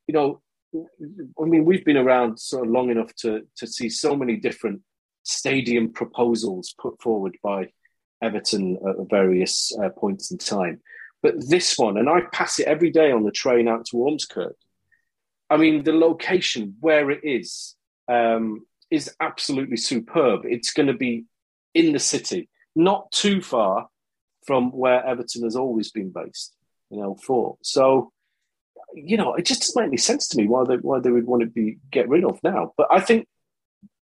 You 0.07 0.14
know, 0.14 0.41
I 0.74 1.45
mean, 1.45 1.64
we've 1.64 1.84
been 1.84 1.97
around 1.97 2.38
sort 2.41 2.66
of 2.66 2.72
long 2.72 2.91
enough 2.91 3.14
to, 3.16 3.43
to 3.57 3.66
see 3.66 3.88
so 3.88 4.16
many 4.16 4.36
different 4.36 4.82
stadium 5.31 5.93
proposals 5.93 6.74
put 6.78 7.01
forward 7.01 7.37
by 7.43 7.68
Everton 8.22 8.78
at 8.89 9.11
various 9.11 9.72
uh, 9.83 9.89
points 9.91 10.31
in 10.31 10.39
time. 10.39 10.81
But 11.22 11.35
this 11.49 11.78
one, 11.78 11.97
and 11.99 12.09
I 12.09 12.22
pass 12.33 12.59
it 12.59 12.66
every 12.66 12.91
day 12.91 13.12
on 13.12 13.24
the 13.24 13.31
train 13.31 13.68
out 13.68 13.87
to 13.87 13.97
Ormskirk. 13.97 14.55
I 15.49 15.57
mean, 15.57 15.85
the 15.85 15.93
location 15.93 16.76
where 16.81 17.11
it 17.11 17.20
is, 17.24 17.74
um, 18.09 18.66
is 18.91 19.14
absolutely 19.20 19.76
superb. 19.76 20.43
It's 20.45 20.72
going 20.72 20.89
to 20.89 20.95
be 20.95 21.24
in 21.74 21.93
the 21.93 21.99
city, 21.99 22.49
not 22.74 23.11
too 23.12 23.41
far 23.41 23.89
from 24.47 24.70
where 24.72 25.05
Everton 25.05 25.45
has 25.45 25.57
always 25.57 25.91
been 25.91 26.11
based, 26.11 26.55
know, 26.91 27.14
for. 27.14 27.57
So, 27.62 28.12
you 28.95 29.16
know, 29.16 29.35
it 29.35 29.45
just 29.45 29.61
doesn't 29.61 29.81
make 29.81 29.89
any 29.89 29.97
sense 29.97 30.28
to 30.28 30.39
me 30.39 30.49
why 30.49 30.64
they 30.64 30.76
why 30.76 30.99
they 30.99 31.11
would 31.11 31.26
want 31.26 31.43
to 31.43 31.49
be 31.49 31.78
get 31.91 32.09
rid 32.09 32.24
of 32.24 32.41
now. 32.43 32.72
But 32.76 32.89
I 32.91 33.01
think 33.01 33.28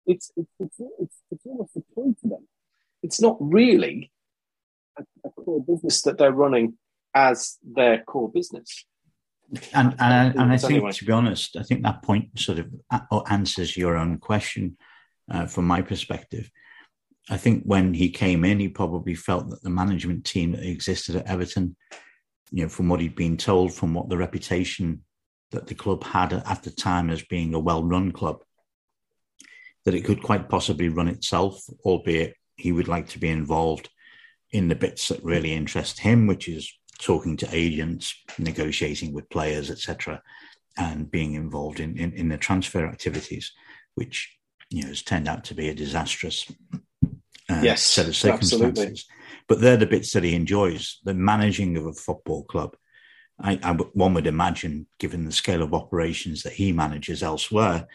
it's 0.06 0.32
it's 0.36 0.52
it's, 0.60 0.80
it's, 1.00 1.18
it's 1.32 1.46
almost 1.46 1.76
a 1.76 1.82
point 1.96 2.20
to 2.22 2.30
them. 2.30 2.48
It's 3.02 3.22
not 3.22 3.38
really 3.40 4.12
a, 4.98 5.04
a 5.26 5.30
core 5.30 5.64
business 5.64 6.02
that 6.04 6.18
they're 6.18 6.32
running 6.32 6.78
as 7.14 7.58
their 7.64 8.04
core 8.04 8.32
business. 8.32 8.86
And 9.74 9.96
and, 10.00 10.36
and 10.40 10.52
I 10.52 10.58
think, 10.58 10.74
anyway. 10.74 10.92
to 10.92 11.06
be 11.06 11.12
honest, 11.12 11.58
I 11.58 11.64
think 11.64 11.84
that 11.84 12.02
point 12.02 12.40
sort 12.40 12.60
of 12.60 12.74
answers 13.30 13.78
your 13.78 13.98
own 13.98 14.18
question 14.18 14.78
uh, 15.30 15.46
from 15.46 15.66
my 15.66 15.82
perspective. 15.82 16.50
I 17.30 17.38
think 17.38 17.64
when 17.64 17.94
he 17.94 18.10
came 18.10 18.44
in, 18.44 18.60
he 18.60 18.68
probably 18.68 19.16
felt 19.16 19.50
that 19.50 19.64
the 19.64 19.70
management 19.70 20.26
team 20.26 20.52
that 20.52 20.64
existed 20.64 21.16
at 21.16 21.28
Everton, 21.28 21.76
you 22.52 22.64
know, 22.64 22.70
from 22.70 22.90
what 22.90 23.00
he'd 23.00 23.16
been 23.16 23.38
told, 23.38 23.74
from 23.74 23.94
what 23.94 24.10
the 24.10 24.18
reputation 24.18 25.04
that 25.52 25.68
the 25.68 25.76
club 25.76 26.04
had 26.04 26.34
at 26.34 26.64
the 26.64 26.72
time 26.72 27.10
as 27.10 27.22
being 27.22 27.54
a 27.54 27.60
well-run 27.60 28.12
club, 28.12 28.44
that 29.86 29.96
it 29.96 30.06
could 30.06 30.24
quite 30.24 30.50
possibly 30.50 30.90
run 30.90 31.08
itself, 31.08 31.62
albeit 31.84 32.36
he 32.56 32.72
would 32.72 32.88
like 32.88 33.10
to 33.10 33.20
be 33.20 33.30
involved 33.30 33.90
in 34.52 34.68
the 34.68 34.76
bits 34.76 35.08
that 35.10 35.24
really 35.24 35.54
interest 35.54 36.00
him, 36.00 36.28
which 36.28 36.48
is 36.48 36.72
talking 37.00 37.36
to 37.38 37.50
agents, 37.52 38.16
negotiating 38.38 39.14
with 39.14 39.30
players, 39.30 39.70
etc., 39.70 40.22
and 40.78 41.12
being 41.12 41.34
involved 41.34 41.80
in, 41.80 41.98
in, 41.98 42.14
in 42.14 42.30
the 42.30 42.38
transfer 42.38 42.86
activities, 42.86 43.52
which 43.96 44.36
you 44.70 44.82
know 44.82 44.88
has 44.88 45.02
turned 45.02 45.28
out 45.28 45.44
to 45.44 45.54
be 45.54 45.70
a 45.70 45.74
disastrous 45.76 46.52
uh, 47.50 47.62
yes, 47.62 47.84
set 47.84 48.08
of 48.08 48.16
circumstances. 48.16 48.62
Absolutely. 48.72 49.02
But 49.48 49.60
they're 49.60 49.78
the 49.78 49.86
bits 49.86 50.14
that 50.14 50.24
he 50.24 50.36
enjoys. 50.36 51.00
The 51.04 51.14
managing 51.14 51.76
of 51.78 51.86
a 51.86 51.94
football 51.94 52.44
club. 52.44 52.76
I, 53.40 53.60
I, 53.64 53.74
one 53.74 54.14
would 54.14 54.28
imagine, 54.28 54.88
given 55.00 55.26
the 55.26 55.32
scale 55.32 55.64
of 55.64 55.74
operations 55.74 56.44
that 56.44 56.54
he 56.54 56.72
manages 56.72 57.24
elsewhere, 57.24 57.88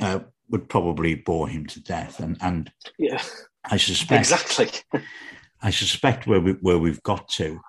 uh, 0.00 0.20
would 0.50 0.68
probably 0.68 1.14
bore 1.14 1.48
him 1.48 1.66
to 1.66 1.82
death. 1.82 2.20
And 2.20 2.36
and 2.40 2.72
yeah, 2.98 3.22
I 3.64 3.76
suspect 3.76 4.20
exactly. 4.20 4.68
I 5.62 5.70
suspect 5.70 6.26
where 6.26 6.40
we 6.40 6.52
where 6.52 6.78
we've 6.78 7.02
got 7.02 7.28
to 7.30 7.60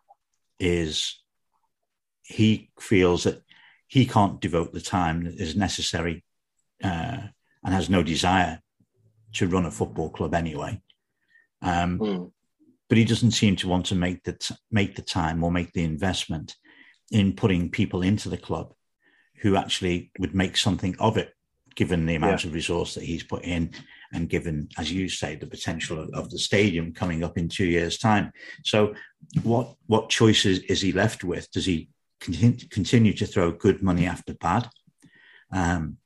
is 0.60 1.20
he 2.24 2.70
feels 2.80 3.24
that 3.24 3.42
he 3.88 4.06
can't 4.06 4.40
devote 4.40 4.72
the 4.72 4.82
time 4.82 5.26
that 5.26 5.36
is 5.36 5.56
necessary 5.56 6.24
uh, 6.84 7.18
and 7.64 7.74
has 7.74 7.90
no 7.90 8.04
desire 8.04 8.62
to 9.34 9.48
run 9.48 9.66
a 9.66 9.72
football 9.72 10.10
club 10.10 10.34
anyway. 10.34 10.82
Um, 11.62 12.00
mm. 12.00 12.32
But 12.88 12.98
he 12.98 13.06
doesn't 13.06 13.32
seem 13.32 13.56
to 13.58 13.68
want 13.68 13.88
to 13.88 13.96
make 13.96 14.24
the 14.24 14.34
t- 14.34 14.56
make 14.70 14.96
the 14.96 15.02
time 15.02 15.44
or 15.44 15.52
make 15.52 15.72
the 15.74 15.84
investment 15.84 16.56
in 17.12 17.34
putting 17.34 17.70
people 17.70 18.02
into 18.02 18.30
the 18.30 18.38
club 18.38 18.74
who 19.42 19.56
actually 19.56 20.12
would 20.20 20.36
make 20.36 20.56
something 20.56 20.96
of 21.00 21.18
it, 21.18 21.34
given 21.76 22.06
the 22.06 22.16
amount 22.16 22.44
yeah. 22.44 22.50
of 22.50 22.54
resource 22.54 22.96
that 22.96 23.04
he's 23.04 23.24
put 23.24 23.44
in, 23.44 23.72
and 24.14 24.30
given, 24.30 24.68
as 24.78 24.92
you 24.92 25.08
say, 25.08 25.36
the 25.36 25.48
potential 25.48 26.08
of, 26.14 26.30
the 26.30 26.40
stadium 26.40 26.94
coming 26.94 27.24
up 27.24 27.38
in 27.38 27.48
two 27.48 27.66
years' 27.66 27.98
time. 27.98 28.32
So, 28.64 28.94
what 29.44 29.76
what 29.88 30.10
choices 30.10 30.60
is 30.60 30.82
he 30.82 30.92
left 30.92 31.24
with? 31.24 31.50
Does 31.52 31.66
he 31.66 31.90
continue, 32.20 32.58
continue 32.70 33.14
to 33.14 33.26
throw 33.26 33.52
good 33.52 33.82
money 33.82 34.06
after 34.06 34.34
bad? 34.34 34.70
Um, 35.52 35.98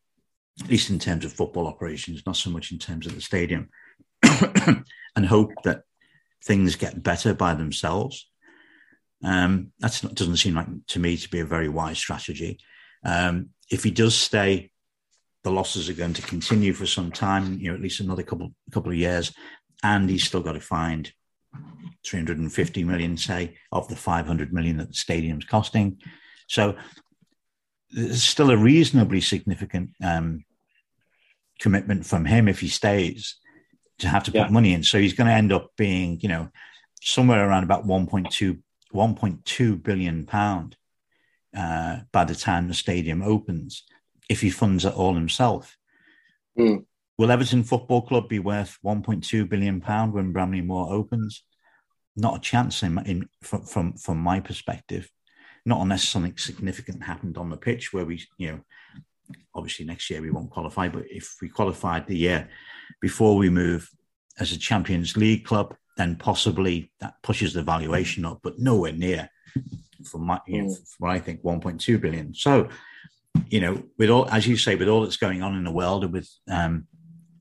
at 0.61 0.69
least 0.69 0.89
in 0.89 0.99
terms 0.99 1.25
of 1.25 1.33
football 1.33 1.67
operations, 1.67 2.23
not 2.25 2.37
so 2.37 2.49
much 2.49 2.71
in 2.71 2.79
terms 2.79 3.05
of 3.05 3.15
the 3.15 3.21
stadium, 3.21 3.69
and 4.23 5.25
hope 5.25 5.51
that 5.63 5.83
things 6.43 6.75
get 6.75 7.03
better 7.03 7.33
by 7.33 7.53
themselves. 7.53 8.29
Um, 9.23 9.71
that 9.79 10.01
doesn't 10.13 10.37
seem 10.37 10.55
like 10.55 10.67
to 10.87 10.99
me 10.99 11.17
to 11.17 11.29
be 11.29 11.39
a 11.39 11.45
very 11.45 11.67
wise 11.67 11.97
strategy. 11.97 12.59
Um, 13.03 13.49
if 13.71 13.83
he 13.83 13.91
does 13.91 14.15
stay, 14.15 14.71
the 15.45 15.51
losses 15.51 15.87
are 15.87 15.93
going 15.93 16.13
to 16.13 16.23
continue 16.23 16.73
for 16.73 16.87
some 16.87 17.11
time, 17.11 17.59
you 17.59 17.69
know, 17.69 17.75
at 17.75 17.81
least 17.81 17.99
another 17.99 18.23
couple 18.23 18.51
couple 18.71 18.91
of 18.91 18.97
years, 18.97 19.31
and 19.83 20.09
he's 20.09 20.23
still 20.23 20.41
got 20.41 20.53
to 20.53 20.59
find 20.59 21.13
350 22.03 22.83
million, 22.83 23.15
say, 23.15 23.55
of 23.71 23.87
the 23.87 23.95
500 23.95 24.51
million 24.51 24.77
that 24.77 24.87
the 24.87 24.95
stadium's 24.95 25.45
costing. 25.45 26.01
So 26.47 26.75
there's 27.91 28.23
still 28.23 28.49
a 28.49 28.57
reasonably 28.57 29.21
significant 29.21 29.91
um, 30.03 30.43
commitment 31.59 32.07
from 32.07 32.25
him 32.25 32.47
if 32.47 32.59
he 32.59 32.67
stays 32.67 33.35
to 33.99 34.07
have 34.07 34.23
to 34.23 34.31
put 34.31 34.37
yeah. 34.37 34.49
money 34.49 34.73
in. 34.73 34.81
So 34.83 34.97
he's 34.97 35.13
going 35.13 35.27
to 35.27 35.33
end 35.33 35.53
up 35.53 35.69
being, 35.77 36.19
you 36.21 36.27
know, 36.27 36.49
somewhere 37.03 37.47
around 37.47 37.63
about 37.63 37.85
1.2, 37.85 38.59
1.2 38.91 39.83
billion 39.83 40.25
pound 40.25 40.75
uh, 41.55 41.99
by 42.11 42.25
the 42.25 42.35
time 42.35 42.67
the 42.67 42.73
stadium 42.73 43.21
opens 43.21 43.83
if 44.29 44.41
he 44.41 44.49
funds 44.49 44.85
it 44.85 44.93
all 44.93 45.13
himself. 45.13 45.77
Mm. 46.57 46.85
Will 47.17 47.31
Everton 47.31 47.63
Football 47.63 48.01
Club 48.01 48.27
be 48.27 48.39
worth 48.39 48.77
1.2 48.83 49.47
billion 49.47 49.79
pound 49.81 50.13
when 50.13 50.31
Bramley-Moore 50.31 50.91
opens? 50.91 51.43
Not 52.15 52.37
a 52.37 52.41
chance 52.41 52.83
in, 52.83 52.97
in 53.05 53.29
from, 53.41 53.65
from 53.65 53.93
from 53.93 54.17
my 54.17 54.39
perspective 54.39 55.09
not 55.65 55.81
unless 55.81 56.07
something 56.07 56.37
significant 56.37 57.03
happened 57.03 57.37
on 57.37 57.49
the 57.49 57.57
pitch 57.57 57.91
where 57.91 58.05
we, 58.05 58.23
you 58.37 58.51
know, 58.51 58.59
obviously 59.55 59.85
next 59.85 60.09
year 60.09 60.21
we 60.21 60.29
won't 60.29 60.51
qualify, 60.51 60.87
but 60.87 61.05
if 61.09 61.37
we 61.41 61.49
qualified 61.49 62.05
the 62.05 62.15
year 62.15 62.47
before 63.01 63.35
we 63.35 63.49
move 63.49 63.89
as 64.39 64.51
a 64.51 64.59
Champions 64.59 65.17
League 65.17 65.43
club, 65.43 65.75
then 65.97 66.15
possibly 66.15 66.91
that 66.99 67.15
pushes 67.23 67.53
the 67.53 67.63
valuation 67.63 68.25
up, 68.25 68.39
but 68.43 68.59
nowhere 68.59 68.91
near 68.91 69.29
from 70.03 70.25
my, 70.25 70.39
you 70.45 70.61
know, 70.61 70.69
mm. 70.69 70.95
what 70.99 71.09
I 71.09 71.19
think 71.19 71.41
1.2 71.41 71.99
billion. 71.99 72.33
So, 72.35 72.69
you 73.49 73.61
know, 73.61 73.83
with 73.97 74.09
all, 74.09 74.29
as 74.29 74.47
you 74.47 74.57
say, 74.57 74.75
with 74.75 74.87
all 74.87 75.01
that's 75.01 75.17
going 75.17 75.41
on 75.41 75.55
in 75.55 75.63
the 75.63 75.71
world, 75.71 76.03
and 76.03 76.13
with 76.13 76.29
um, 76.49 76.87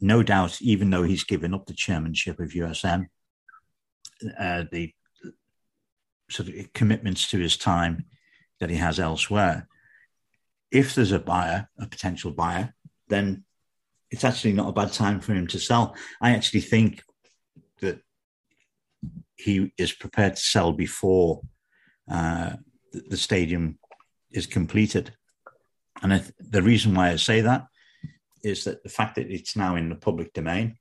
no 0.00 0.22
doubt, 0.22 0.60
even 0.60 0.90
though 0.90 1.02
he's 1.02 1.24
given 1.24 1.54
up 1.54 1.66
the 1.66 1.74
chairmanship 1.74 2.40
of 2.40 2.50
USM, 2.50 3.06
uh, 4.38 4.64
the 4.70 4.92
sort 6.30 6.48
of 6.48 6.72
commitments 6.72 7.30
to 7.30 7.38
his 7.38 7.56
time 7.56 8.04
that 8.60 8.70
he 8.70 8.76
has 8.76 8.98
elsewhere, 8.98 9.68
if 10.70 10.94
there's 10.94 11.12
a 11.12 11.18
buyer, 11.18 11.68
a 11.78 11.86
potential 11.86 12.32
buyer, 12.32 12.74
then 13.08 13.44
it's 14.10 14.24
actually 14.24 14.52
not 14.52 14.68
a 14.68 14.72
bad 14.72 14.92
time 14.92 15.20
for 15.20 15.32
him 15.34 15.46
to 15.48 15.58
sell. 15.58 15.94
I 16.20 16.30
actually 16.30 16.60
think 16.60 17.02
that 17.80 18.00
he 19.36 19.72
is 19.78 19.92
prepared 19.92 20.36
to 20.36 20.42
sell 20.42 20.72
before 20.72 21.42
uh, 22.10 22.52
the, 22.92 23.02
the, 23.10 23.16
stadium 23.16 23.78
is 24.30 24.46
completed. 24.46 25.12
And 26.02 26.12
th- 26.12 26.32
the 26.38 26.62
reason 26.62 26.94
why 26.94 27.10
I 27.10 27.16
say 27.16 27.40
that 27.42 27.66
is 28.42 28.64
that 28.64 28.82
the 28.82 28.88
fact 28.88 29.16
that 29.16 29.30
it's 29.30 29.56
now 29.56 29.76
in 29.76 29.88
the 29.88 29.94
public 29.96 30.32
domain, 30.32 30.76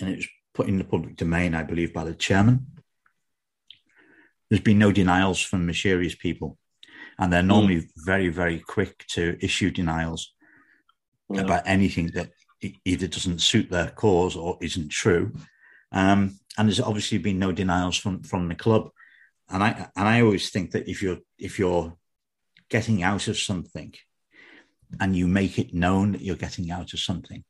and 0.00 0.10
it 0.10 0.16
was 0.16 0.28
put 0.54 0.68
in 0.68 0.78
the 0.78 0.84
public 0.84 1.16
domain, 1.16 1.54
I 1.54 1.62
believe, 1.62 1.92
by 1.92 2.04
the 2.04 2.14
chairman. 2.14 2.66
There's 4.48 4.62
been 4.62 4.78
no 4.78 4.92
denials 4.92 5.40
from 5.40 5.66
Moshiri's 5.66 6.14
people, 6.14 6.58
and 7.18 7.32
they're 7.32 7.42
normally 7.42 7.82
mm. 7.82 7.88
very, 8.04 8.28
very 8.28 8.58
quick 8.58 9.04
to 9.08 9.36
issue 9.40 9.70
denials 9.70 10.34
yeah. 11.30 11.42
about 11.42 11.62
anything 11.66 12.10
that 12.14 12.30
either 12.84 13.06
doesn't 13.06 13.40
suit 13.40 13.70
their 13.70 13.90
cause 13.90 14.36
or 14.36 14.58
isn't 14.60 14.90
true. 14.90 15.32
Um, 15.90 16.38
and 16.56 16.68
there's 16.68 16.80
obviously 16.80 17.18
been 17.18 17.38
no 17.38 17.52
denials 17.52 17.96
from 17.96 18.22
from 18.22 18.48
the 18.48 18.54
club. 18.54 18.90
And 19.48 19.62
I 19.62 19.88
and 19.96 20.08
I 20.08 20.22
always 20.22 20.50
think 20.50 20.72
that 20.72 20.88
if 20.88 21.02
you're 21.02 21.18
if 21.38 21.58
you're 21.58 21.96
getting 22.68 23.02
out 23.02 23.28
of 23.28 23.38
something 23.38 23.94
and 25.00 25.16
you 25.16 25.26
make 25.26 25.58
it 25.58 25.74
known 25.74 26.12
that 26.12 26.22
you're 26.22 26.36
getting 26.36 26.70
out 26.70 26.92
of 26.92 27.00
something, 27.00 27.44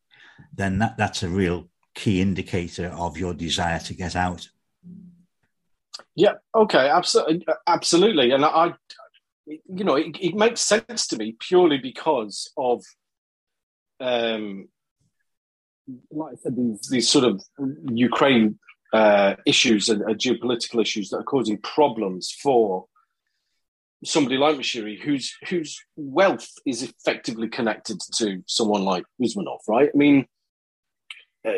then 0.55 0.79
that, 0.79 0.97
that's 0.97 1.23
a 1.23 1.29
real 1.29 1.69
key 1.95 2.21
indicator 2.21 2.89
of 2.89 3.19
your 3.19 3.35
desire 3.35 3.79
to 3.81 3.95
get 3.95 4.17
out. 4.17 4.49
Yeah. 6.15 6.35
Okay. 6.55 6.89
Absolutely. 6.89 7.47
Absolutely. 7.67 8.33
And 8.33 8.45
I, 8.45 8.75
you 9.47 9.85
know, 9.85 9.97
it, 9.97 10.17
it 10.21 10.35
makes 10.35 10.61
sense 10.61 11.07
to 11.09 11.17
me 11.17 11.37
purely 11.39 11.79
because 11.79 12.51
of, 12.57 12.83
um, 14.01 14.69
like 16.11 16.35
I 16.35 16.37
said, 16.37 16.57
these 16.57 16.89
these 16.89 17.09
sort 17.09 17.25
of 17.25 17.43
Ukraine 17.91 18.59
uh, 18.93 19.35
issues 19.47 19.89
and 19.89 20.03
uh, 20.03 20.15
geopolitical 20.15 20.81
issues 20.81 21.11
that 21.11 21.19
are 21.19 21.25
causing 21.25 21.59
problems 21.59 22.31
for 22.43 22.87
somebody 24.05 24.37
like 24.37 24.57
Moshiri, 24.57 25.01
whose 25.01 25.35
whose 25.49 25.81
wealth 25.97 26.49
is 26.67 26.83
effectively 26.83 27.49
connected 27.49 28.01
to 28.17 28.43
someone 28.47 28.85
like 28.85 29.05
Usmanov, 29.21 29.61
right? 29.69 29.91
I 29.93 29.97
mean, 29.97 30.27
uh, 31.47 31.53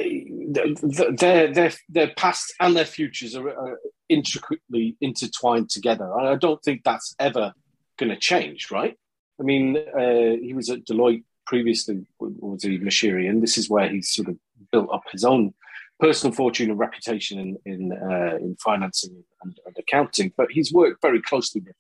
their 1.12 1.53
their 1.53 1.72
their 1.88 2.12
past 2.16 2.55
and 2.61 2.76
their 2.76 2.84
futures 2.84 3.34
are, 3.34 3.49
are 3.49 3.78
intricately 4.09 4.97
intertwined 5.01 5.70
together. 5.70 6.11
And 6.18 6.28
I 6.28 6.36
don't 6.36 6.62
think 6.62 6.82
that's 6.84 7.14
ever 7.18 7.53
going 7.99 8.11
to 8.11 8.16
change, 8.16 8.70
right? 8.70 8.97
I 9.40 9.42
mean, 9.42 9.76
uh, 9.76 10.36
he 10.42 10.53
was 10.55 10.70
at 10.70 10.84
Deloitte 10.84 11.24
previously, 11.47 12.07
was 12.18 12.62
he 12.62 12.78
Moshiri, 12.78 13.28
and 13.28 13.42
this 13.42 13.59
is 13.59 13.68
where 13.68 13.88
he's 13.88 14.11
sort 14.11 14.28
of 14.28 14.36
built 14.70 14.88
up 14.92 15.05
his 15.12 15.24
own 15.24 15.55
personal 16.01 16.34
fortune 16.34 16.70
and 16.70 16.78
reputation 16.78 17.38
in 17.38 17.59
in, 17.64 17.92
uh, 17.92 18.36
in 18.36 18.57
financing 18.57 19.24
and, 19.42 19.59
and, 19.66 19.76
accounting. 19.78 20.32
But 20.36 20.51
he's 20.51 20.72
worked 20.72 21.01
very 21.03 21.22
closely 21.22 21.61
with 21.61 21.76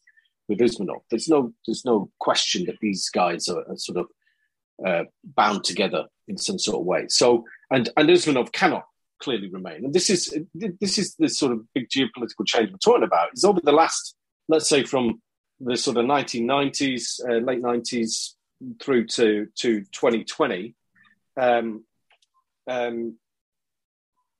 with 0.48 0.58
Usmanov. 0.58 1.02
There's 1.10 1.28
no 1.28 1.52
there's 1.66 1.84
no 1.84 2.10
question 2.18 2.66
that 2.66 2.78
these 2.80 3.08
guys 3.10 3.48
are, 3.48 3.64
are 3.68 3.76
sort 3.76 3.98
of 3.98 4.06
uh, 4.84 5.04
bound 5.24 5.64
together 5.64 6.06
in 6.28 6.36
some 6.36 6.58
sort 6.58 6.80
of 6.80 6.86
way. 6.86 7.06
So 7.08 7.44
and 7.70 7.88
and 7.96 8.08
Usmanov 8.08 8.52
cannot 8.52 8.84
clearly 9.20 9.48
remain. 9.48 9.84
And 9.84 9.94
this 9.94 10.10
is 10.10 10.36
this 10.54 10.98
is 10.98 11.14
the 11.16 11.28
sort 11.28 11.52
of 11.52 11.60
big 11.74 11.88
geopolitical 11.88 12.46
change 12.46 12.70
we're 12.70 12.78
talking 12.78 13.04
about. 13.04 13.30
Is 13.34 13.44
over 13.44 13.60
the 13.62 13.72
last, 13.72 14.16
let's 14.48 14.68
say, 14.68 14.84
from 14.84 15.22
the 15.60 15.76
sort 15.76 15.96
of 15.96 16.04
1990s, 16.04 17.20
uh, 17.28 17.38
late 17.44 17.62
90s 17.62 18.34
through 18.80 19.06
to 19.06 19.46
to 19.56 19.80
2020. 19.80 20.74
Um, 21.36 21.84
um, 22.66 23.18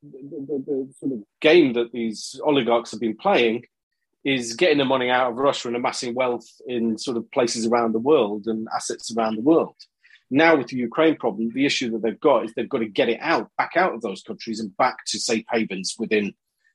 the, 0.01 0.19
the, 0.21 0.63
the, 0.65 0.93
sort 0.99 1.13
of 1.13 1.23
game 1.41 1.73
that 1.73 1.91
these 1.91 2.39
oligarchs 2.43 2.91
have 2.91 2.99
been 2.99 3.17
playing 3.17 3.63
is 4.25 4.53
getting 4.53 4.79
the 4.79 4.85
money 4.85 5.09
out 5.09 5.29
of 5.29 5.37
Russia 5.37 5.67
and 5.67 5.77
amassing 5.77 6.15
wealth 6.15 6.47
in 6.67 6.97
sort 6.97 7.15
of 7.15 7.31
places 7.31 7.67
around 7.67 7.93
the 7.93 7.99
world 7.99 8.47
and 8.47 8.67
assets 8.75 9.15
around 9.15 9.35
the 9.35 9.41
world. 9.41 9.75
Now, 10.31 10.55
with 10.55 10.67
the 10.67 10.77
Ukraine 10.77 11.15
problem, 11.15 11.51
the 11.53 11.67
issue 11.67 11.91
that 11.91 12.01
they've 12.01 12.19
got 12.19 12.45
is 12.45 12.53
they've 12.55 12.67
got 12.67 12.79
to 12.79 12.87
get 12.87 13.09
it 13.09 13.19
out, 13.21 13.51
back 13.55 13.73
out 13.77 13.93
of 13.93 14.01
those 14.01 14.23
countries 14.23 14.59
and 14.59 14.75
back 14.77 15.05
to 15.07 15.19
safe 15.19 15.45
havens 15.49 15.95
within, 15.99 16.33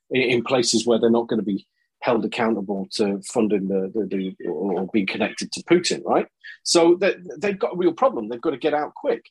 in 0.09 0.43
places 0.43 0.87
where 0.87 0.97
they're 0.97 1.09
not 1.09 1.27
going 1.27 1.39
to 1.39 1.45
be 1.45 1.67
held 1.99 2.23
accountable 2.23 2.87
to 2.91 3.21
funding 3.21 3.67
the, 3.67 3.91
the, 3.93 4.35
the 4.39 4.47
or 4.47 4.87
being 4.93 5.05
connected 5.05 5.51
to 5.51 5.63
Putin, 5.63 6.01
right? 6.05 6.27
So 6.63 6.95
they, 6.95 7.15
they've 7.37 7.59
got 7.59 7.73
a 7.73 7.77
real 7.77 7.93
problem. 7.93 8.29
They've 8.29 8.41
got 8.41 8.51
to 8.51 8.57
get 8.57 8.73
out 8.73 8.95
quick. 8.95 9.25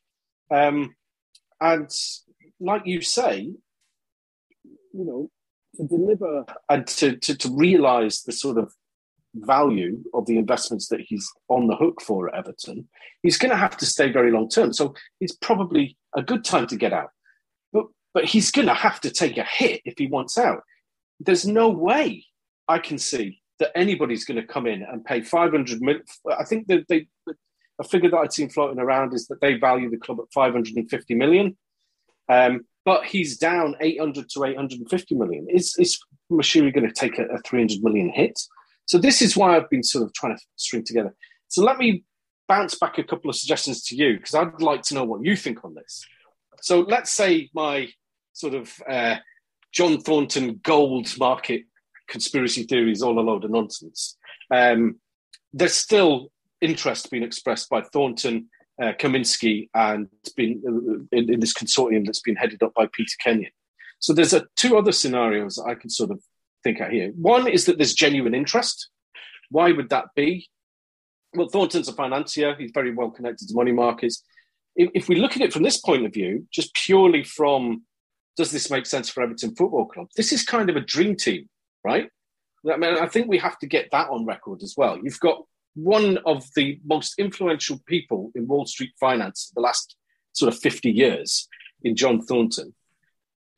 Um, 0.51 0.95
and 1.59 1.91
like 2.61 2.83
you 2.85 3.01
say, 3.01 3.51
you 4.93 5.05
know, 5.05 5.31
to 5.81 5.89
deliver 5.89 6.45
and 6.69 6.87
to, 6.87 7.17
to, 7.17 7.37
to 7.37 7.51
realize 7.51 8.23
the 8.23 8.33
sort 8.33 8.59
of 8.59 8.73
value 9.35 10.03
of 10.15 10.27
the 10.27 10.39
investments 10.39 10.89
that 10.89 11.01
he's 11.01 11.29
on 11.49 11.67
the 11.67 11.77
hook 11.77 12.01
for 12.01 12.29
at 12.29 12.35
Everton, 12.35 12.89
he's 13.23 13.39
going 13.39 13.51
to 13.51 13.57
have 13.57 13.77
to 13.79 13.87
stay 13.87 14.11
very 14.11 14.31
long 14.31 14.49
term. 14.49 14.73
So 14.73 14.95
it's 15.21 15.35
probably 15.35 15.97
a 16.17 16.23
good 16.23 16.45
time 16.45 16.67
to 16.69 16.77
get 16.77 16.93
out. 16.93 17.11
But, 17.73 17.87
but 18.13 18.25
he's 18.25 18.51
going 18.51 18.69
to 18.69 18.75
have 18.75 19.01
to 19.03 19.11
take 19.11 19.39
a 19.39 19.45
hit 19.45 19.83
if 19.85 19.95
he 19.99 20.07
wants 20.07 20.37
out. 20.37 20.63
There's 21.21 21.47
no 21.47 21.69
way 21.69 22.25
I 22.69 22.79
can 22.79 22.99
see 22.99 23.41
that 23.59 23.77
anybody's 23.77 24.25
going 24.25 24.41
to 24.41 24.47
come 24.47 24.67
in 24.67 24.83
and 24.83 25.05
pay 25.05 25.21
500 25.21 25.81
million. 25.81 26.03
I 26.39 26.45
think 26.45 26.67
that 26.69 26.87
they, 26.89 27.07
a 27.79 27.85
figure 27.85 28.11
that 28.11 28.17
I'd 28.17 28.33
seen 28.33 28.49
floating 28.49 28.79
around 28.79 29.15
is 29.15 29.27
that 29.29 29.41
they 29.41 29.55
value 29.55 29.91
the 29.91 29.99
club 29.99 30.19
at 30.21 30.33
550 30.33 31.15
million. 31.15 31.57
Um, 32.29 32.65
but 32.85 33.05
he's 33.05 33.37
down 33.37 33.77
800 33.81 34.29
to 34.31 34.45
850 34.45 35.15
million. 35.15 35.47
Is, 35.51 35.77
is 35.79 35.99
Moshiri 36.31 36.75
going 36.75 36.87
to 36.87 36.93
take 36.93 37.19
a, 37.19 37.25
a 37.27 37.39
300 37.43 37.83
million 37.83 38.11
hit? 38.11 38.39
So 38.87 38.99
this 38.99 39.23
is 39.23 39.37
why 39.37 39.57
I've 39.57 39.71
been 39.71 39.83
sort 39.83 40.05
of 40.05 40.13
trying 40.15 40.37
to 40.37 40.43
string 40.57 40.85
together. 40.85 41.15
So 41.49 41.63
let 41.63 41.79
me 41.79 42.05
bounce 42.49 42.75
back 42.75 42.99
a 42.99 43.05
couple 43.05 43.31
of 43.31 43.37
suggestions 43.37 43.85
to 43.85 43.97
you 43.97 44.17
because 44.17 44.35
I'd 44.35 44.61
like 44.61 44.83
to 44.83 44.95
know 44.95 45.05
what 45.05 45.25
you 45.25 45.37
think 45.37 45.65
on 45.65 45.75
this. 45.75 46.05
So 46.63 46.81
let's 46.81 47.13
say 47.13 47.51
my 47.55 47.89
sort 48.33 48.55
of 48.55 48.73
uh, 48.89 49.17
John 49.73 50.01
Thornton 50.01 50.61
gold 50.63 51.17
market 51.19 51.63
conspiracy 52.09 52.65
theory 52.65 52.93
is 52.93 53.03
all 53.03 53.19
a 53.19 53.21
load 53.21 53.45
of 53.45 53.51
nonsense. 53.51 54.17
Um, 54.53 54.97
there's 55.53 55.75
still 55.75 56.33
interest 56.61 57.11
being 57.11 57.23
expressed 57.23 57.71
by 57.71 57.83
Thornton, 57.83 58.49
uh, 58.81 58.93
Kaminski, 58.95 59.69
and 59.75 60.09
been 60.37 60.63
uh, 60.67 61.17
in, 61.17 61.35
in, 61.35 61.41
this 61.41 61.53
consortium 61.53 62.07
that's 62.07 62.21
been 62.21 62.37
headed 62.37 62.63
up 62.63 62.75
by 62.75 62.89
Peter 62.93 63.15
Kenyon. 63.23 63.51
So 63.99 64.13
there's 64.13 64.33
a, 64.33 64.47
two 64.57 64.79
other 64.79 64.93
scenarios 64.93 65.59
I 65.59 65.75
can 65.75 65.91
sort 65.91 66.11
of 66.11 66.23
think 66.65 66.81
out 66.81 66.93
here. 66.93 67.13
One 67.15 67.47
is 67.47 67.67
that 67.67 67.77
there's 67.77 67.95
genuine 67.95 68.35
interest. 68.35 68.89
Why 69.51 69.73
would 69.73 69.91
that 69.91 70.07
be? 70.15 70.49
Well, 71.35 71.49
Thornton's 71.49 71.89
a 71.89 71.93
financier. 71.93 72.57
He's 72.59 72.73
very 72.73 72.95
well 72.95 73.11
connected 73.11 73.49
to 73.49 73.55
money 73.55 73.73
markets. 73.73 74.23
If, 74.77 74.91
if 74.95 75.09
we 75.09 75.17
look 75.17 75.37
at 75.37 75.43
it 75.43 75.53
from 75.53 75.63
this 75.63 75.79
point 75.79 76.07
of 76.07 76.13
view, 76.13 76.47
just 76.51 76.75
purely 76.75 77.23
from 77.25 77.83
does 78.37 78.51
this 78.51 78.71
make 78.71 78.87
sense 78.87 79.11
for 79.11 79.23
Everton 79.23 79.55
Football 79.55 79.87
Club? 79.87 80.07
This 80.17 80.33
is 80.33 80.45
kind 80.45 80.71
of 80.71 80.77
a 80.77 80.81
dream 80.81 81.17
team, 81.17 81.49
right? 81.85 82.09
I 82.71 82.77
mean, 82.77 82.97
I 82.97 83.07
think 83.07 83.29
we 83.29 83.39
have 83.39 83.59
to 83.59 83.67
get 83.67 83.91
that 83.93 84.09
on 84.09 84.25
record 84.25 84.63
as 84.63 84.75
well. 84.77 84.99
You've 85.03 85.21
got 85.21 85.43
one 85.75 86.19
of 86.27 86.45
the 86.57 86.81
most 86.85 87.19
influential 87.19 87.81
people 87.87 88.31
in 88.35 88.47
Wall 88.47 88.67
Street 88.67 88.93
finance 88.99 89.53
the 89.55 89.61
last 89.61 89.97
sort 90.33 90.53
of 90.53 90.59
50 90.61 90.91
years 90.91 91.49
in 91.83 91.97
John 91.97 92.21
Thornton 92.21 92.75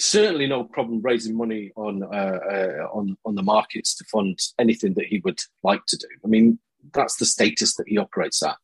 certainly 0.02 0.48
no 0.48 0.64
problem 0.64 1.00
raising 1.00 1.36
money 1.36 1.70
on 1.76 2.02
uh, 2.02 2.06
uh, 2.06 2.88
on 2.92 3.16
on 3.24 3.34
the 3.36 3.42
markets 3.42 3.94
to 3.94 4.04
fund 4.04 4.38
anything 4.58 4.94
that 4.94 5.06
he 5.06 5.20
would 5.24 5.40
like 5.62 5.84
to 5.86 5.96
do. 5.96 6.08
I 6.24 6.28
mean, 6.28 6.58
that's 6.92 7.16
the 7.16 7.24
status 7.24 7.76
that 7.76 7.86
he 7.86 7.98
operates 7.98 8.42
at. 8.42 8.56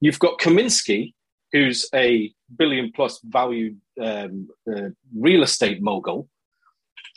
You've 0.00 0.18
got 0.18 0.38
Kaminski, 0.38 1.14
who's 1.52 1.88
a 1.94 2.32
billion 2.58 2.92
plus 2.94 3.20
value 3.24 3.76
um, 4.00 4.48
uh, 4.70 4.90
real 5.16 5.42
estate 5.42 5.82
mogul, 5.82 6.28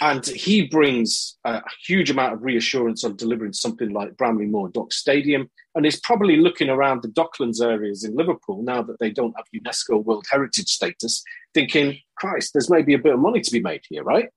And 0.02 0.26
he 0.26 0.68
brings 0.68 1.38
a 1.46 1.62
huge 1.86 2.10
amount 2.10 2.34
of 2.34 2.44
reassurance 2.44 3.04
on 3.06 3.16
delivering 3.16 3.54
something 3.54 3.92
like 3.92 4.18
Bramley 4.18 4.46
Moore 4.46 4.70
Dock 4.70 4.92
Stadium. 4.92 5.50
And 5.74 5.86
is 5.86 6.00
probably 6.00 6.38
looking 6.38 6.70
around 6.70 7.02
the 7.02 7.10
Docklands 7.10 7.62
areas 7.62 8.04
in 8.04 8.16
Liverpool 8.16 8.62
now 8.64 8.82
that 8.82 9.00
they 9.00 9.10
don't 9.10 9.36
have 9.36 9.46
UNESCO 9.54 10.04
World 10.04 10.26
Heritage 10.30 10.70
status, 10.70 11.24
thinking, 11.54 11.98
Christ, 12.18 12.52
there's 12.54 12.70
maybe 12.70 12.94
a 12.94 13.00
bit 13.00 13.14
of 13.14 13.20
money 13.20 13.42
to 13.42 13.52
be 13.52 13.62
made 13.62 13.82
here, 13.90 14.04
right? 14.04 14.30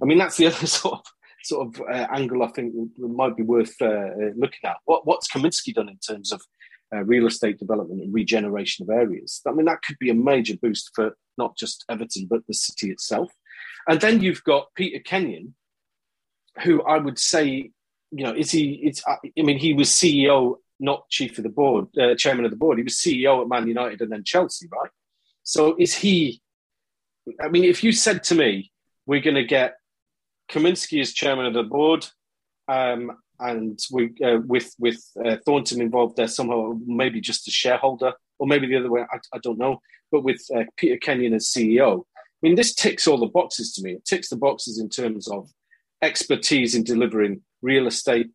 I 0.00 0.04
mean, 0.04 0.18
that's 0.18 0.36
the 0.36 0.46
other 0.46 0.66
sort 0.66 0.94
of 0.94 1.04
sort 1.46 1.68
of 1.68 1.80
uh, 1.82 2.06
angle 2.10 2.42
I 2.42 2.48
think 2.48 2.74
might 2.98 3.36
be 3.36 3.42
worth 3.42 3.74
uh, 3.80 4.10
looking 4.36 4.64
at. 4.64 4.76
What, 4.84 5.06
what's 5.06 5.28
Kaminski 5.28 5.72
done 5.74 5.88
in 5.88 5.98
terms 5.98 6.32
of 6.32 6.42
uh, 6.94 7.04
real 7.04 7.26
estate 7.26 7.58
development 7.58 8.02
and 8.02 8.12
regeneration 8.12 8.82
of 8.82 8.90
areas? 8.90 9.40
I 9.46 9.52
mean, 9.52 9.66
that 9.66 9.82
could 9.82 9.98
be 9.98 10.10
a 10.10 10.14
major 10.14 10.56
boost 10.60 10.90
for 10.94 11.16
not 11.38 11.56
just 11.56 11.84
Everton 11.88 12.26
but 12.28 12.46
the 12.46 12.54
city 12.54 12.90
itself. 12.90 13.32
And 13.88 14.00
then 14.00 14.20
you've 14.20 14.44
got 14.44 14.74
Peter 14.74 14.98
Kenyon, 15.00 15.54
who 16.62 16.82
I 16.82 16.98
would 16.98 17.18
say, 17.18 17.70
you 18.10 18.24
know, 18.24 18.34
is 18.34 18.50
he? 18.50 18.80
It's 18.82 19.02
I 19.06 19.18
mean, 19.36 19.58
he 19.58 19.74
was 19.74 19.90
CEO, 19.90 20.56
not 20.80 21.08
chief 21.08 21.38
of 21.38 21.44
the 21.44 21.50
board, 21.50 21.86
uh, 21.98 22.14
chairman 22.16 22.44
of 22.44 22.50
the 22.50 22.56
board. 22.56 22.78
He 22.78 22.84
was 22.84 22.94
CEO 22.94 23.42
at 23.42 23.48
Man 23.48 23.68
United 23.68 24.00
and 24.00 24.12
then 24.12 24.24
Chelsea, 24.24 24.68
right? 24.72 24.90
So 25.42 25.76
is 25.78 25.94
he? 25.94 26.40
I 27.40 27.48
mean, 27.48 27.64
if 27.64 27.82
you 27.82 27.92
said 27.92 28.22
to 28.24 28.34
me, 28.34 28.70
we're 29.06 29.20
going 29.20 29.36
to 29.36 29.44
get 29.44 29.76
Kaminski 30.50 31.00
as 31.00 31.12
chairman 31.12 31.46
of 31.46 31.54
the 31.54 31.62
board, 31.64 32.06
um, 32.68 33.12
and 33.38 33.78
we 33.92 34.14
uh, 34.24 34.38
with 34.46 34.74
with 34.78 35.04
uh, 35.24 35.36
Thornton 35.44 35.80
involved 35.80 36.16
there 36.16 36.28
somehow, 36.28 36.78
maybe 36.86 37.20
just 37.20 37.48
a 37.48 37.50
shareholder, 37.50 38.14
or 38.38 38.46
maybe 38.46 38.66
the 38.66 38.76
other 38.76 38.90
way. 38.90 39.02
I, 39.12 39.18
I 39.32 39.38
don't 39.38 39.58
know. 39.58 39.80
But 40.12 40.22
with 40.22 40.44
uh, 40.54 40.64
Peter 40.76 40.96
Kenyon 40.96 41.34
as 41.34 41.46
CEO, 41.46 42.04
I 42.42 42.48
mean, 42.48 42.56
this 42.56 42.74
ticks 42.74 43.06
all 43.06 43.18
the 43.18 43.26
boxes 43.26 43.72
to 43.74 43.82
me. 43.82 43.92
It 43.92 44.04
ticks 44.04 44.28
the 44.28 44.36
boxes 44.36 44.78
in 44.78 44.88
terms 44.88 45.28
of 45.28 45.50
expertise 46.02 46.74
in 46.74 46.84
delivering 46.84 47.40
real 47.62 47.86
estate 47.86 48.28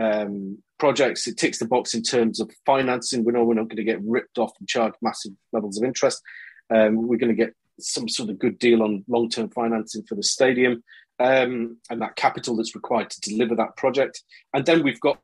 um, 0.00 0.62
projects. 0.78 1.26
It 1.26 1.38
ticks 1.38 1.58
the 1.58 1.66
box 1.66 1.94
in 1.94 2.02
terms 2.02 2.40
of 2.40 2.50
financing. 2.66 3.24
We 3.24 3.32
know 3.32 3.44
we're 3.44 3.54
not 3.54 3.68
going 3.68 3.76
to 3.76 3.84
get 3.84 4.02
ripped 4.02 4.38
off 4.38 4.52
and 4.58 4.68
charged 4.68 4.96
massive 5.00 5.32
levels 5.52 5.78
of 5.78 5.84
interest. 5.84 6.22
Um, 6.70 7.08
we're 7.08 7.16
going 7.16 7.34
to 7.34 7.44
get 7.44 7.54
some 7.80 8.08
sort 8.08 8.28
of 8.28 8.38
good 8.38 8.58
deal 8.58 8.82
on 8.82 9.04
long 9.08 9.30
term 9.30 9.48
financing 9.50 10.02
for 10.02 10.14
the 10.14 10.22
stadium 10.22 10.82
um, 11.18 11.78
and 11.90 12.02
that 12.02 12.16
capital 12.16 12.56
that's 12.56 12.74
required 12.74 13.10
to 13.10 13.20
deliver 13.20 13.54
that 13.56 13.76
project. 13.76 14.22
And 14.54 14.64
then 14.66 14.82
we've 14.82 15.00
got 15.00 15.20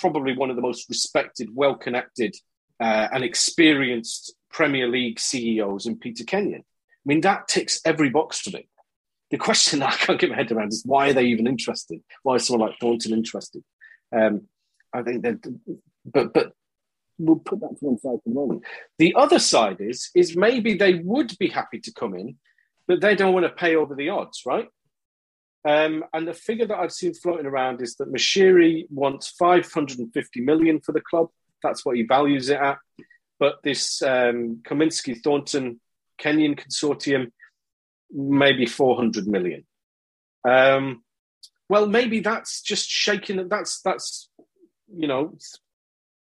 probably 0.00 0.36
one 0.36 0.50
of 0.50 0.56
the 0.56 0.62
most 0.62 0.88
respected, 0.88 1.48
well 1.54 1.74
connected, 1.74 2.34
uh, 2.80 3.08
and 3.12 3.24
experienced 3.24 4.34
Premier 4.50 4.88
League 4.88 5.20
CEOs 5.20 5.86
in 5.86 5.96
Peter 5.96 6.24
Kenyon. 6.24 6.64
Mean, 7.08 7.22
that 7.22 7.48
ticks 7.48 7.80
every 7.86 8.10
box 8.10 8.38
for 8.42 8.50
me. 8.50 8.68
The 9.30 9.38
question 9.38 9.82
I 9.82 9.90
can't 9.92 10.20
get 10.20 10.30
my 10.30 10.36
head 10.36 10.52
around 10.52 10.74
is 10.74 10.82
why 10.84 11.08
are 11.08 11.14
they 11.14 11.24
even 11.24 11.46
interested? 11.46 12.00
Why 12.22 12.34
is 12.34 12.46
someone 12.46 12.68
like 12.68 12.78
Thornton 12.78 13.14
interested? 13.14 13.64
Um, 14.14 14.42
I 14.92 15.02
think 15.02 15.22
that, 15.22 15.58
but 16.04 16.32
but 16.34 16.52
we'll 17.18 17.36
put 17.36 17.60
that 17.60 17.78
to 17.78 17.84
one 17.84 17.98
side 17.98 18.18
for 18.22 18.28
the 18.28 18.34
moment. 18.34 18.62
The 18.98 19.14
other 19.16 19.38
side 19.38 19.78
is 19.80 20.10
is 20.14 20.36
maybe 20.36 20.74
they 20.74 20.94
would 20.96 21.36
be 21.38 21.48
happy 21.48 21.80
to 21.80 21.92
come 21.92 22.14
in, 22.14 22.36
but 22.86 23.00
they 23.00 23.14
don't 23.14 23.32
want 23.32 23.46
to 23.46 23.52
pay 23.52 23.74
over 23.74 23.94
the 23.94 24.10
odds, 24.10 24.42
right? 24.44 24.68
Um, 25.64 26.04
and 26.12 26.28
the 26.28 26.34
figure 26.34 26.66
that 26.66 26.78
I've 26.78 26.92
seen 26.92 27.14
floating 27.14 27.46
around 27.46 27.82
is 27.82 27.96
that 27.96 28.12
Moshiri 28.12 28.86
wants 28.90 29.30
550 29.30 30.40
million 30.42 30.80
for 30.80 30.92
the 30.92 31.00
club. 31.00 31.28
That's 31.62 31.84
what 31.84 31.96
he 31.96 32.02
values 32.02 32.48
it 32.48 32.60
at. 32.60 32.78
But 33.38 33.56
this 33.62 34.00
um, 34.02 34.60
Kaminski 34.62 35.22
Thornton 35.22 35.80
Kenyon 36.18 36.56
consortium, 36.56 37.30
maybe 38.10 38.66
400 38.66 39.26
million. 39.26 39.64
Um, 40.48 41.02
well, 41.68 41.86
maybe 41.86 42.20
that's 42.20 42.62
just 42.62 42.88
shaking. 42.88 43.48
That's 43.48 43.80
that's 43.82 44.28
you 44.94 45.06
know 45.06 45.36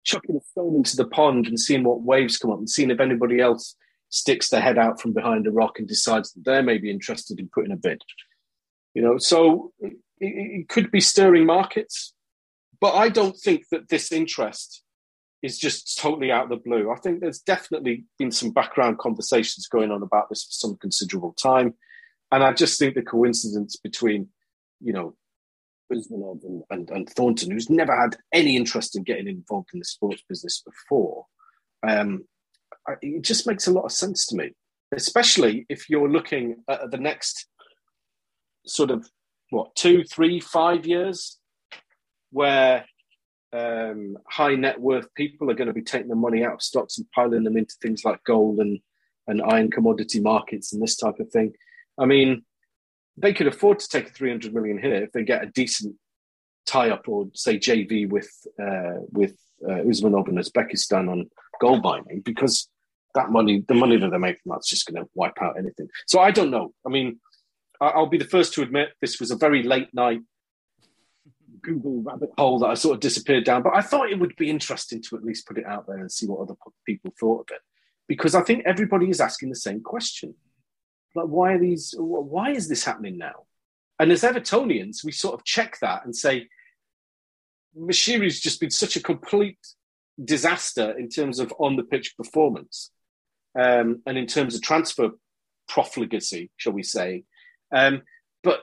chucking 0.05 0.37
a 0.37 0.41
stone 0.41 0.77
into 0.77 0.97
the 0.97 1.07
pond 1.07 1.47
and 1.47 1.59
seeing 1.59 1.85
what 1.85 2.03
waves 2.03 2.39
come 2.39 2.51
up 2.51 2.59
and 2.59 2.71
seeing 2.71 2.91
if 2.91 3.01
anybody 3.01 3.41
else 3.41 3.75
sticks 4.09 4.51
their 4.51 4.61
head 4.61 4.79
out 4.79 5.01
from 5.01 5.13
behind 5.13 5.47
a 5.47 5.51
rock 5.51 5.79
and 5.79 5.89
decides 5.89 6.33
that 6.33 6.45
they're 6.45 6.63
maybe 6.63 6.91
interested 6.91 7.41
in 7.41 7.49
putting 7.53 7.73
a 7.73 7.77
bid. 7.77 8.01
You 8.95 9.03
know, 9.03 9.19
so 9.19 9.73
it, 9.81 9.95
it 10.19 10.69
could 10.69 10.91
be 10.91 11.01
stirring 11.01 11.45
markets, 11.45 12.15
but 12.81 12.95
I 12.95 13.09
don't 13.09 13.37
think 13.37 13.65
that 13.71 13.89
this 13.89 14.13
interest 14.13 14.83
is 15.43 15.59
just 15.59 15.99
totally 15.99 16.31
out 16.31 16.45
of 16.45 16.49
the 16.51 16.57
blue. 16.57 16.91
I 16.91 16.97
think 16.97 17.21
there's 17.21 17.41
definitely 17.41 18.05
been 18.19 18.31
some 18.31 18.51
background 18.51 18.99
conversations 18.99 19.69
going 19.69 19.91
on 19.91 20.03
about 20.03 20.29
this 20.29 20.45
for 20.45 20.53
some 20.53 20.77
considerable 20.77 21.35
time. 21.35 21.75
And 22.33 22.43
I 22.43 22.53
just 22.53 22.79
think 22.79 22.95
the 22.95 23.03
coincidence 23.03 23.77
between, 23.77 24.29
you 24.81 24.93
know, 24.93 25.15
Usmanov 25.93 26.43
and, 26.45 26.63
and, 26.71 26.91
and, 26.91 27.09
Thornton, 27.09 27.53
who's 27.53 27.71
never 27.71 27.95
had 27.95 28.17
any 28.33 28.57
interest 28.57 28.97
in 28.97 29.05
getting 29.05 29.29
involved 29.29 29.69
in 29.73 29.79
the 29.79 29.85
sports 29.85 30.23
business 30.29 30.63
before, 30.63 31.27
um, 31.87 32.25
it 33.01 33.23
just 33.23 33.47
makes 33.47 33.69
a 33.69 33.73
lot 33.73 33.85
of 33.85 33.93
sense 33.93 34.27
to 34.27 34.37
me, 34.37 34.51
especially 34.93 35.65
if 35.69 35.89
you're 35.89 36.11
looking 36.11 36.57
at 36.69 36.91
the 36.91 36.99
next 36.99 37.47
sort 38.67 38.91
of 38.91 39.09
what 39.51 39.77
two, 39.77 40.03
three, 40.03 40.41
five 40.41 40.87
years 40.87 41.39
where 42.31 42.85
um, 43.53 44.17
high 44.29 44.55
net 44.55 44.81
worth 44.81 45.13
people 45.15 45.51
are 45.51 45.55
going 45.55 45.69
to 45.69 45.75
be 45.75 45.83
taking 45.83 46.09
the 46.09 46.15
money 46.15 46.45
out 46.45 46.55
of 46.55 46.63
stocks 46.63 46.99
and 46.99 47.11
piling 47.13 47.45
them 47.45 47.57
into 47.57 47.75
things 47.81 48.05
like 48.05 48.23
gold 48.25 48.59
and 48.59 48.81
and 49.29 49.43
iron 49.43 49.71
commodity 49.71 50.21
markets 50.21 50.73
and 50.73 50.81
this 50.81 50.97
type 50.97 51.19
of 51.19 51.29
thing. 51.31 51.53
I 51.99 52.05
mean, 52.05 52.45
they 53.17 53.33
could 53.33 53.49
afford 53.49 53.81
to 53.81 53.89
take 53.89 54.09
a 54.09 54.13
300 54.13 54.55
million 54.55 54.79
hit 54.79 55.03
if 55.03 55.13
they 55.13 55.25
get 55.25 55.43
a 55.43 55.47
decent 55.47 55.97
tie 56.65 56.91
up 56.91 57.09
or 57.09 57.27
say 57.35 57.59
JV 57.59 58.09
with 58.09 58.31
uh, 58.61 59.01
with 59.11 59.37
uh, 59.67 59.81
and 59.81 59.91
Uzbekistan 59.91 61.11
on 61.11 61.31
gold 61.61 61.83
mining 61.83 62.21
because 62.21 62.69
that 63.15 63.31
money, 63.31 63.65
the 63.67 63.75
money 63.75 63.97
that 63.97 64.11
they 64.11 64.19
make 64.19 64.41
from 64.43 64.53
that's 64.53 64.69
just 64.69 64.87
going 64.87 65.03
to 65.03 65.11
wipe 65.15 65.41
out 65.41 65.59
anything. 65.59 65.89
So 66.07 66.21
I 66.21 66.31
don't 66.31 66.51
know. 66.51 66.73
I 66.87 66.91
mean, 66.91 67.19
I'll 67.81 68.07
be 68.07 68.19
the 68.19 68.25
first 68.25 68.55
to 68.55 68.63
admit 68.63 68.91
this 69.01 69.19
was 69.19 69.31
a 69.31 69.37
very 69.37 69.63
late 69.63 69.93
night 69.95 70.21
Google 71.63 72.03
rabbit 72.03 72.31
hole 72.37 72.59
that 72.61 72.69
I 72.69 72.75
sort 72.75 72.95
of 72.95 73.01
disappeared 73.01 73.45
down. 73.45 73.63
But 73.63 73.75
I 73.75 73.83
thought 73.83 74.11
it 74.11 74.19
would 74.19 74.37
be 74.37 74.51
interesting 74.51 75.03
to 75.03 75.17
at 75.17 75.25
least 75.25 75.47
put 75.47 75.59
it 75.59 75.67
out 75.67 75.87
there 75.87 75.99
and 75.99 76.11
see 76.11 76.27
what 76.27 76.41
other 76.41 76.55
people 76.85 77.13
thought 77.19 77.41
of 77.41 77.57
it, 77.57 77.63
because 78.09 78.35
I 78.35 78.43
think 78.43 78.65
everybody 78.67 79.09
is 79.09 79.21
asking 79.21 79.49
the 79.49 79.57
same 79.57 79.83
question: 79.83 80.35
like, 81.15 81.27
why 81.27 81.53
are 81.53 81.59
these? 81.59 81.95
Why 81.99 82.51
is 82.51 82.69
this 82.69 82.85
happening 82.85 83.19
now? 83.19 83.47
And 83.99 84.13
as 84.13 84.23
Evertonians, 84.23 85.03
we 85.05 85.13
sort 85.13 85.35
of 85.35 85.45
check 85.45 85.79
that 85.81 86.05
and 86.05 86.15
say, 86.15 86.49
Moshiri's 87.79 88.41
just 88.41 88.61
been 88.61 88.71
such 88.71 88.97
a 88.97 89.03
complete 89.03 89.59
disaster 90.23 90.97
in 90.99 91.09
terms 91.09 91.39
of 91.39 91.53
on 91.59 91.77
the 91.77 91.83
pitch 91.83 92.17
performance, 92.17 92.91
um, 93.59 94.03
and 94.07 94.19
in 94.19 94.27
terms 94.27 94.55
of 94.55 94.63
transfer 94.63 95.11
profligacy, 95.69 96.51
shall 96.57 96.73
we 96.73 96.83
say? 96.83 97.25
Um, 97.75 98.03
but 98.43 98.61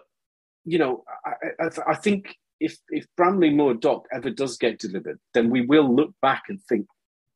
you 0.65 0.77
know, 0.77 1.03
I, 1.25 1.65
I, 1.65 1.91
I, 1.91 1.95
think 1.95 2.35
if 2.63 2.77
if 2.89 3.05
Bramley 3.17 3.49
Moore 3.49 3.73
Dock 3.73 4.05
ever 4.11 4.29
does 4.29 4.57
get 4.57 4.79
delivered, 4.79 5.19
then 5.33 5.49
we 5.49 5.65
will 5.65 5.93
look 5.93 6.13
back 6.21 6.43
and 6.49 6.61
think 6.63 6.87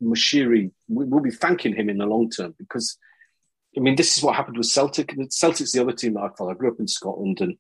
Moshiri. 0.01 0.71
We 0.87 1.05
will 1.05 1.19
be 1.19 1.31
thanking 1.31 1.75
him 1.75 1.89
in 1.89 1.97
the 1.97 2.05
long 2.05 2.29
term 2.29 2.55
because, 2.57 2.97
I 3.75 3.81
mean, 3.81 3.95
this 3.95 4.17
is 4.17 4.23
what 4.23 4.35
happened 4.35 4.57
with 4.57 4.67
Celtic. 4.67 5.13
Celtic's 5.29 5.73
the 5.73 5.81
other 5.81 5.91
team 5.91 6.13
that 6.13 6.21
I 6.21 6.29
follow. 6.37 6.51
I 6.51 6.55
grew 6.55 6.71
up 6.71 6.79
in 6.79 6.87
Scotland 6.87 7.41
and 7.41 7.57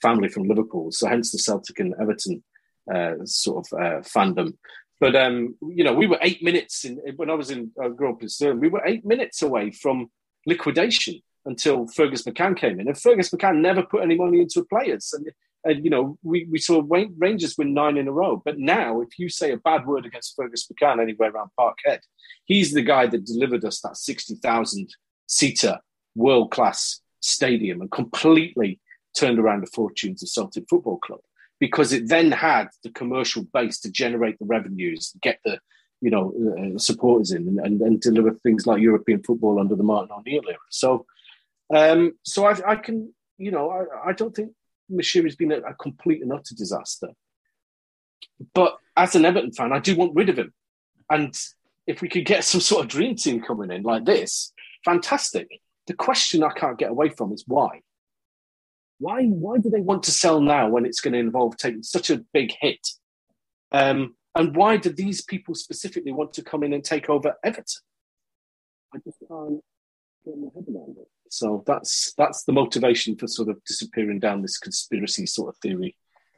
family 0.00 0.28
from 0.28 0.44
Liverpool, 0.44 0.92
so 0.92 1.08
hence 1.08 1.32
the 1.32 1.38
Celtic 1.38 1.80
and 1.80 1.94
Everton 2.00 2.42
uh, 2.92 3.14
sort 3.24 3.66
of 3.66 3.78
uh, 3.78 4.00
fandom. 4.00 4.54
But 5.00 5.16
um, 5.16 5.56
you 5.62 5.82
know, 5.84 5.94
we 5.94 6.06
were 6.06 6.18
eight 6.22 6.42
minutes 6.42 6.84
in 6.84 7.00
when 7.16 7.30
I 7.30 7.34
was 7.34 7.50
in 7.50 7.72
I 7.82 7.88
grew 7.88 8.12
up 8.12 8.22
in. 8.22 8.60
We 8.60 8.68
were 8.68 8.86
eight 8.86 9.04
minutes 9.04 9.42
away 9.42 9.72
from 9.72 10.10
liquidation 10.46 11.20
until 11.44 11.86
Fergus 11.86 12.22
McCann 12.22 12.56
came 12.56 12.80
in. 12.80 12.88
And 12.88 12.98
Fergus 12.98 13.30
McCann 13.30 13.60
never 13.60 13.82
put 13.82 14.02
any 14.02 14.16
money 14.16 14.40
into 14.40 14.64
players. 14.64 15.12
And, 15.12 15.26
and 15.64 15.84
you 15.84 15.90
know, 15.90 16.18
we, 16.22 16.46
we 16.50 16.58
saw 16.58 16.82
Rangers 16.88 17.56
win 17.58 17.74
nine 17.74 17.96
in 17.96 18.08
a 18.08 18.12
row. 18.12 18.40
But 18.44 18.58
now, 18.58 19.00
if 19.00 19.18
you 19.18 19.28
say 19.28 19.52
a 19.52 19.56
bad 19.56 19.86
word 19.86 20.06
against 20.06 20.34
Fergus 20.36 20.68
McCann 20.68 21.00
anywhere 21.00 21.30
around 21.30 21.50
Parkhead, 21.58 22.00
he's 22.44 22.72
the 22.72 22.82
guy 22.82 23.06
that 23.06 23.26
delivered 23.26 23.64
us 23.64 23.80
that 23.80 23.96
60,000 23.96 24.88
seater 25.26 25.78
world 26.14 26.50
class 26.50 27.00
stadium 27.20 27.80
and 27.80 27.90
completely 27.90 28.80
turned 29.16 29.38
around 29.38 29.62
the 29.62 29.70
fortunes 29.74 30.22
of 30.22 30.28
Celtic 30.28 30.64
Football 30.68 30.98
Club 30.98 31.20
because 31.58 31.92
it 31.92 32.08
then 32.08 32.32
had 32.32 32.68
the 32.82 32.90
commercial 32.90 33.44
base 33.52 33.80
to 33.80 33.90
generate 33.90 34.38
the 34.38 34.46
revenues, 34.46 35.14
get 35.20 35.40
the 35.44 35.58
you 36.00 36.10
know 36.10 36.32
uh, 36.58 36.78
supporters 36.78 37.30
in, 37.30 37.46
and, 37.46 37.60
and, 37.60 37.82
and, 37.82 38.00
deliver 38.00 38.32
things 38.32 38.66
like 38.66 38.80
European 38.80 39.22
football 39.22 39.60
under 39.60 39.76
the 39.76 39.82
Martin 39.82 40.10
O'Neill 40.10 40.48
era. 40.48 40.56
So 40.70 41.04
um, 41.74 42.12
so 42.24 42.46
I, 42.46 42.56
I, 42.66 42.76
can, 42.76 43.12
you 43.38 43.50
know, 43.50 43.70
I, 43.70 44.10
I 44.10 44.12
don't 44.12 44.34
think 44.34 44.52
Moshiri's 44.90 45.36
been 45.36 45.52
a, 45.52 45.58
a, 45.58 45.74
complete 45.74 46.22
and 46.22 46.32
utter 46.32 46.54
disaster. 46.54 47.08
But 48.54 48.76
as 48.96 49.14
an 49.14 49.24
Everton 49.24 49.52
fan, 49.52 49.72
I 49.72 49.78
do 49.78 49.96
want 49.96 50.14
rid 50.14 50.28
of 50.28 50.38
him. 50.38 50.52
And 51.10 51.34
if 51.86 52.00
we 52.00 52.08
could 52.08 52.24
get 52.24 52.44
some 52.44 52.60
sort 52.60 52.84
of 52.84 52.90
dream 52.90 53.16
team 53.16 53.42
coming 53.42 53.70
in 53.70 53.82
like 53.82 54.04
this, 54.04 54.52
fantastic. 54.84 55.48
The 55.86 55.94
question 55.94 56.42
I 56.42 56.52
can't 56.52 56.78
get 56.78 56.90
away 56.90 57.08
from 57.10 57.32
is 57.32 57.44
why. 57.46 57.80
Why 58.98 59.24
why 59.24 59.56
do 59.58 59.70
they 59.70 59.80
want 59.80 60.02
to 60.04 60.10
sell 60.10 60.40
now 60.40 60.68
when 60.68 60.84
it's 60.84 61.00
going 61.00 61.14
to 61.14 61.18
involve 61.18 61.56
taking 61.56 61.82
such 61.82 62.10
a 62.10 62.22
big 62.34 62.52
hit? 62.60 62.86
Um, 63.72 64.14
and 64.34 64.54
why 64.54 64.76
do 64.76 64.90
these 64.90 65.22
people 65.22 65.54
specifically 65.54 66.12
want 66.12 66.34
to 66.34 66.42
come 66.42 66.62
in 66.62 66.72
and 66.72 66.84
take 66.84 67.08
over 67.08 67.34
Everton? 67.42 67.82
I 68.94 68.98
just 68.98 69.18
can't 69.26 69.60
get 70.24 70.38
my 70.38 70.48
head 70.54 70.64
around 70.68 70.96
it. 70.98 71.08
So 71.30 71.62
that's 71.66 72.12
that's 72.18 72.42
the 72.44 72.52
motivation 72.52 73.16
for 73.16 73.28
sort 73.28 73.48
of 73.48 73.62
disappearing 73.64 74.18
down 74.18 74.42
this 74.42 74.58
conspiracy 74.58 75.26
sort 75.26 75.54
of 75.54 75.60
theory 75.62 75.96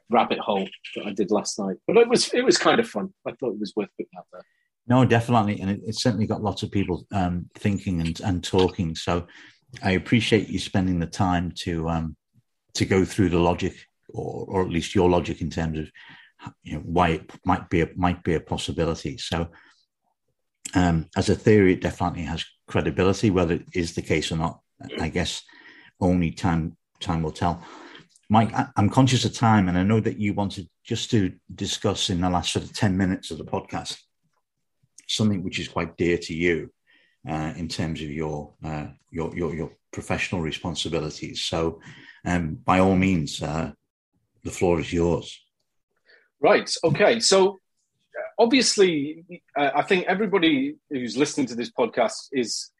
rabbit 0.09 0.37
hole 0.37 0.69
that 0.95 1.07
I 1.07 1.13
did 1.13 1.31
last 1.31 1.57
night. 1.59 1.77
But 1.87 1.97
it 1.97 2.07
was 2.07 2.31
it 2.33 2.45
was 2.45 2.57
kind 2.57 2.79
of 2.79 2.87
fun. 2.87 3.13
I 3.27 3.31
thought 3.31 3.53
it 3.53 3.59
was 3.59 3.73
worth 3.75 3.89
putting 3.97 4.11
out 4.17 4.27
there. 4.31 4.43
No, 4.85 5.03
definitely, 5.03 5.59
and 5.61 5.71
it, 5.71 5.81
it 5.87 5.95
certainly 5.99 6.27
got 6.27 6.43
lots 6.43 6.61
of 6.61 6.71
people 6.71 7.07
um, 7.11 7.49
thinking 7.55 8.01
and, 8.01 8.19
and 8.19 8.43
talking. 8.43 8.95
So 8.95 9.27
I 9.81 9.91
appreciate 9.91 10.49
you 10.49 10.59
spending 10.59 10.99
the 10.99 11.07
time 11.07 11.51
to 11.61 11.89
um, 11.89 12.15
to 12.75 12.85
go 12.85 13.03
through 13.03 13.29
the 13.29 13.39
logic, 13.39 13.75
or, 14.09 14.45
or 14.47 14.61
at 14.61 14.69
least 14.69 14.93
your 14.93 15.09
logic 15.09 15.41
in 15.41 15.49
terms 15.49 15.79
of 15.79 15.91
you 16.61 16.73
know 16.73 16.81
why 16.81 17.09
it 17.09 17.31
might 17.45 17.67
be 17.69 17.81
a, 17.81 17.89
might 17.95 18.23
be 18.23 18.35
a 18.35 18.39
possibility. 18.39 19.17
So 19.17 19.47
um, 20.75 21.09
as 21.15 21.29
a 21.29 21.35
theory, 21.35 21.73
it 21.73 21.81
definitely 21.81 22.23
has 22.23 22.45
credibility. 22.67 23.31
Whether 23.31 23.55
it 23.55 23.65
is 23.73 23.95
the 23.95 24.01
case 24.03 24.31
or 24.31 24.37
not, 24.37 24.59
I 24.99 25.09
guess 25.09 25.43
only 25.99 26.31
time 26.31 26.77
time 26.99 27.23
will 27.23 27.31
tell. 27.31 27.63
Mike, 28.29 28.53
I, 28.53 28.67
am 28.77 28.89
conscious 28.89 29.25
of 29.25 29.33
time, 29.33 29.67
and 29.67 29.77
I 29.77 29.83
know 29.83 29.99
that 29.99 30.19
you 30.19 30.33
wanted 30.33 30.69
just 30.83 31.11
to 31.11 31.33
discuss 31.53 32.09
in 32.09 32.21
the 32.21 32.29
last 32.29 32.53
sort 32.53 32.65
of 32.65 32.73
ten 32.73 32.97
minutes 32.97 33.31
of 33.31 33.37
the 33.37 33.45
podcast 33.45 33.97
something 35.07 35.43
which 35.43 35.59
is 35.59 35.67
quite 35.67 35.97
dear 35.97 36.17
to 36.17 36.33
you 36.33 36.71
uh, 37.27 37.53
in 37.55 37.67
terms 37.67 38.01
of 38.01 38.09
your, 38.09 38.53
uh, 38.63 38.87
your, 39.11 39.35
your 39.35 39.53
your 39.53 39.71
professional 39.91 40.41
responsibilities. 40.41 41.43
So, 41.43 41.79
um, 42.25 42.55
by 42.55 42.79
all 42.79 42.95
means, 42.95 43.41
uh, 43.41 43.71
the 44.43 44.51
floor 44.51 44.79
is 44.79 44.91
yours. 44.91 45.39
Right. 46.41 46.69
Okay. 46.83 47.19
So, 47.19 47.59
obviously, 48.37 49.23
uh, 49.57 49.71
I 49.75 49.83
think 49.83 50.05
everybody 50.07 50.75
who's 50.89 51.15
listening 51.15 51.47
to 51.47 51.55
this 51.55 51.71
podcast 51.71 52.29
is 52.31 52.71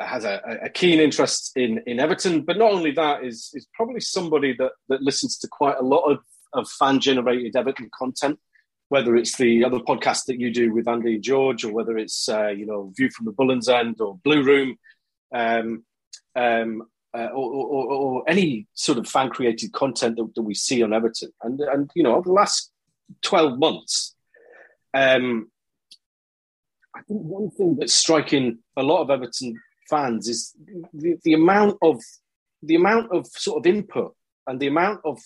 has 0.00 0.24
a, 0.24 0.40
a, 0.62 0.68
keen 0.68 1.00
interest 1.00 1.52
in 1.56 1.82
in 1.86 2.00
Everton, 2.00 2.42
but 2.42 2.58
not 2.58 2.72
only 2.72 2.90
that 2.92 3.24
is 3.24 3.50
is 3.54 3.66
probably 3.74 4.00
somebody 4.00 4.54
that 4.58 4.72
that 4.88 5.02
listens 5.02 5.38
to 5.38 5.48
quite 5.48 5.76
a 5.78 5.82
lot 5.82 6.02
of 6.02 6.18
of 6.52 6.68
fan 6.68 7.00
generated 7.00 7.56
Everton 7.56 7.88
content 7.96 8.38
whether 8.90 9.14
it's 9.14 9.36
the 9.36 9.64
other 9.64 9.78
podcast 9.78 10.24
that 10.26 10.40
you 10.40 10.52
do 10.52 10.74
with 10.74 10.88
Andy 10.88 11.14
and 11.14 11.22
George, 11.22 11.64
or 11.64 11.72
whether 11.72 11.96
it's 11.96 12.28
uh, 12.28 12.48
you 12.48 12.66
know 12.66 12.92
View 12.96 13.08
from 13.10 13.24
the 13.24 13.32
Bullens 13.32 13.68
End 13.68 14.00
or 14.00 14.18
Blue 14.24 14.42
Room, 14.42 14.76
um, 15.32 15.84
um, 16.34 16.82
uh, 17.16 17.28
or, 17.32 17.52
or, 17.52 17.92
or, 17.92 18.24
any 18.28 18.66
sort 18.74 18.98
of 18.98 19.08
fan 19.08 19.30
created 19.30 19.72
content 19.72 20.16
that, 20.16 20.32
that, 20.34 20.42
we 20.42 20.54
see 20.54 20.82
on 20.82 20.92
Everton, 20.92 21.32
and 21.42 21.60
and 21.60 21.90
you 21.94 22.02
know 22.02 22.16
over 22.16 22.28
the 22.28 22.32
last 22.32 22.72
twelve 23.22 23.60
months, 23.60 24.16
um, 24.92 25.48
I 26.94 27.02
think 27.02 27.22
one 27.22 27.50
thing 27.50 27.76
that's 27.76 27.94
striking 27.94 28.58
a 28.76 28.82
lot 28.82 29.02
of 29.02 29.10
Everton 29.10 29.54
fans 29.90 30.28
is 30.28 30.54
the, 30.94 31.16
the 31.24 31.34
amount 31.34 31.76
of 31.82 32.00
the 32.62 32.76
amount 32.76 33.10
of 33.12 33.26
sort 33.26 33.58
of 33.58 33.66
input 33.66 34.14
and 34.46 34.60
the 34.60 34.66
amount 34.68 35.00
of 35.04 35.18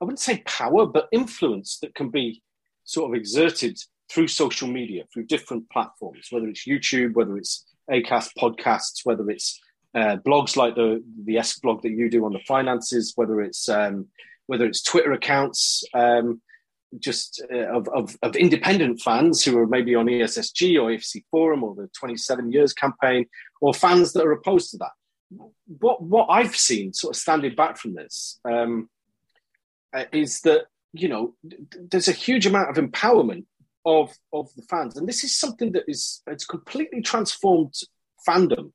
I 0.00 0.04
wouldn't 0.04 0.20
say 0.20 0.42
power, 0.46 0.86
but 0.86 1.08
influence 1.12 1.78
that 1.82 1.94
can 1.94 2.08
be 2.10 2.42
sort 2.84 3.10
of 3.10 3.14
exerted 3.14 3.78
through 4.10 4.28
social 4.28 4.66
media, 4.68 5.04
through 5.12 5.26
different 5.26 5.68
platforms, 5.70 6.28
whether 6.30 6.48
it's 6.48 6.66
YouTube, 6.66 7.14
whether 7.14 7.36
it's 7.36 7.66
Acast 7.90 8.30
podcasts, 8.38 9.04
whether 9.04 9.28
it's 9.30 9.60
uh, 9.94 10.16
blogs 10.26 10.56
like 10.56 10.74
the 10.74 11.02
the 11.24 11.38
Esk 11.38 11.60
blog 11.62 11.82
that 11.82 11.90
you 11.90 12.08
do 12.08 12.24
on 12.24 12.32
the 12.32 12.40
finances, 12.46 13.12
whether 13.16 13.40
it's 13.40 13.68
um, 13.68 14.06
whether 14.46 14.64
it's 14.64 14.82
Twitter 14.82 15.12
accounts, 15.12 15.84
um, 15.94 16.40
just 16.98 17.42
uh, 17.52 17.76
of, 17.76 17.88
of, 17.88 18.16
of 18.22 18.36
independent 18.36 19.00
fans 19.00 19.44
who 19.44 19.56
are 19.58 19.66
maybe 19.66 19.94
on 19.94 20.06
ESSG 20.06 20.80
or 20.80 20.90
AFC 20.90 21.24
Forum 21.30 21.62
or 21.62 21.74
the 21.74 21.88
27 21.98 22.52
years 22.52 22.72
campaign, 22.72 23.26
or 23.60 23.72
fans 23.72 24.12
that 24.12 24.24
are 24.24 24.32
opposed 24.32 24.70
to 24.72 24.78
that. 24.78 24.90
What 25.78 26.02
what 26.02 26.26
I've 26.28 26.56
seen, 26.56 26.92
sort 26.92 27.14
of 27.14 27.20
standing 27.20 27.54
back 27.54 27.76
from 27.76 27.94
this, 27.94 28.40
um, 28.44 28.88
uh, 29.94 30.04
is 30.12 30.40
that 30.40 30.64
you 30.92 31.08
know, 31.08 31.34
there's 31.90 32.08
a 32.08 32.12
huge 32.12 32.46
amount 32.46 32.70
of 32.70 32.84
empowerment 32.84 33.44
of 33.86 34.12
of 34.32 34.48
the 34.56 34.62
fans, 34.62 34.96
and 34.96 35.08
this 35.08 35.24
is 35.24 35.38
something 35.38 35.72
that 35.72 35.84
is 35.86 36.22
it's 36.26 36.44
completely 36.44 37.00
transformed 37.00 37.74
fandom 38.28 38.72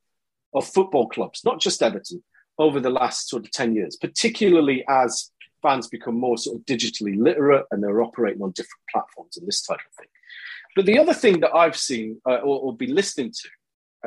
of 0.54 0.66
football 0.66 1.08
clubs, 1.08 1.42
not 1.44 1.60
just 1.60 1.84
Everton, 1.84 2.24
over 2.58 2.80
the 2.80 2.90
last 2.90 3.28
sort 3.28 3.44
of 3.44 3.52
ten 3.52 3.76
years, 3.76 3.98
particularly 3.98 4.86
as 4.88 5.32
fans 5.66 5.88
become 5.88 6.18
more 6.28 6.38
sort 6.38 6.58
of 6.58 6.66
digitally 6.66 7.16
literate 7.28 7.66
and 7.72 7.82
they're 7.82 8.06
operating 8.08 8.42
on 8.44 8.52
different 8.52 8.84
platforms 8.92 9.38
and 9.38 9.48
this 9.48 9.62
type 9.70 9.80
of 9.88 9.94
thing. 9.98 10.12
But 10.76 10.86
the 10.86 11.00
other 11.00 11.14
thing 11.14 11.40
that 11.42 11.56
I've 11.56 11.78
seen 11.78 12.22
uh, 12.30 12.42
or, 12.48 12.56
or 12.64 12.72
be 12.76 12.88
listening 12.88 13.32
to, 13.40 13.48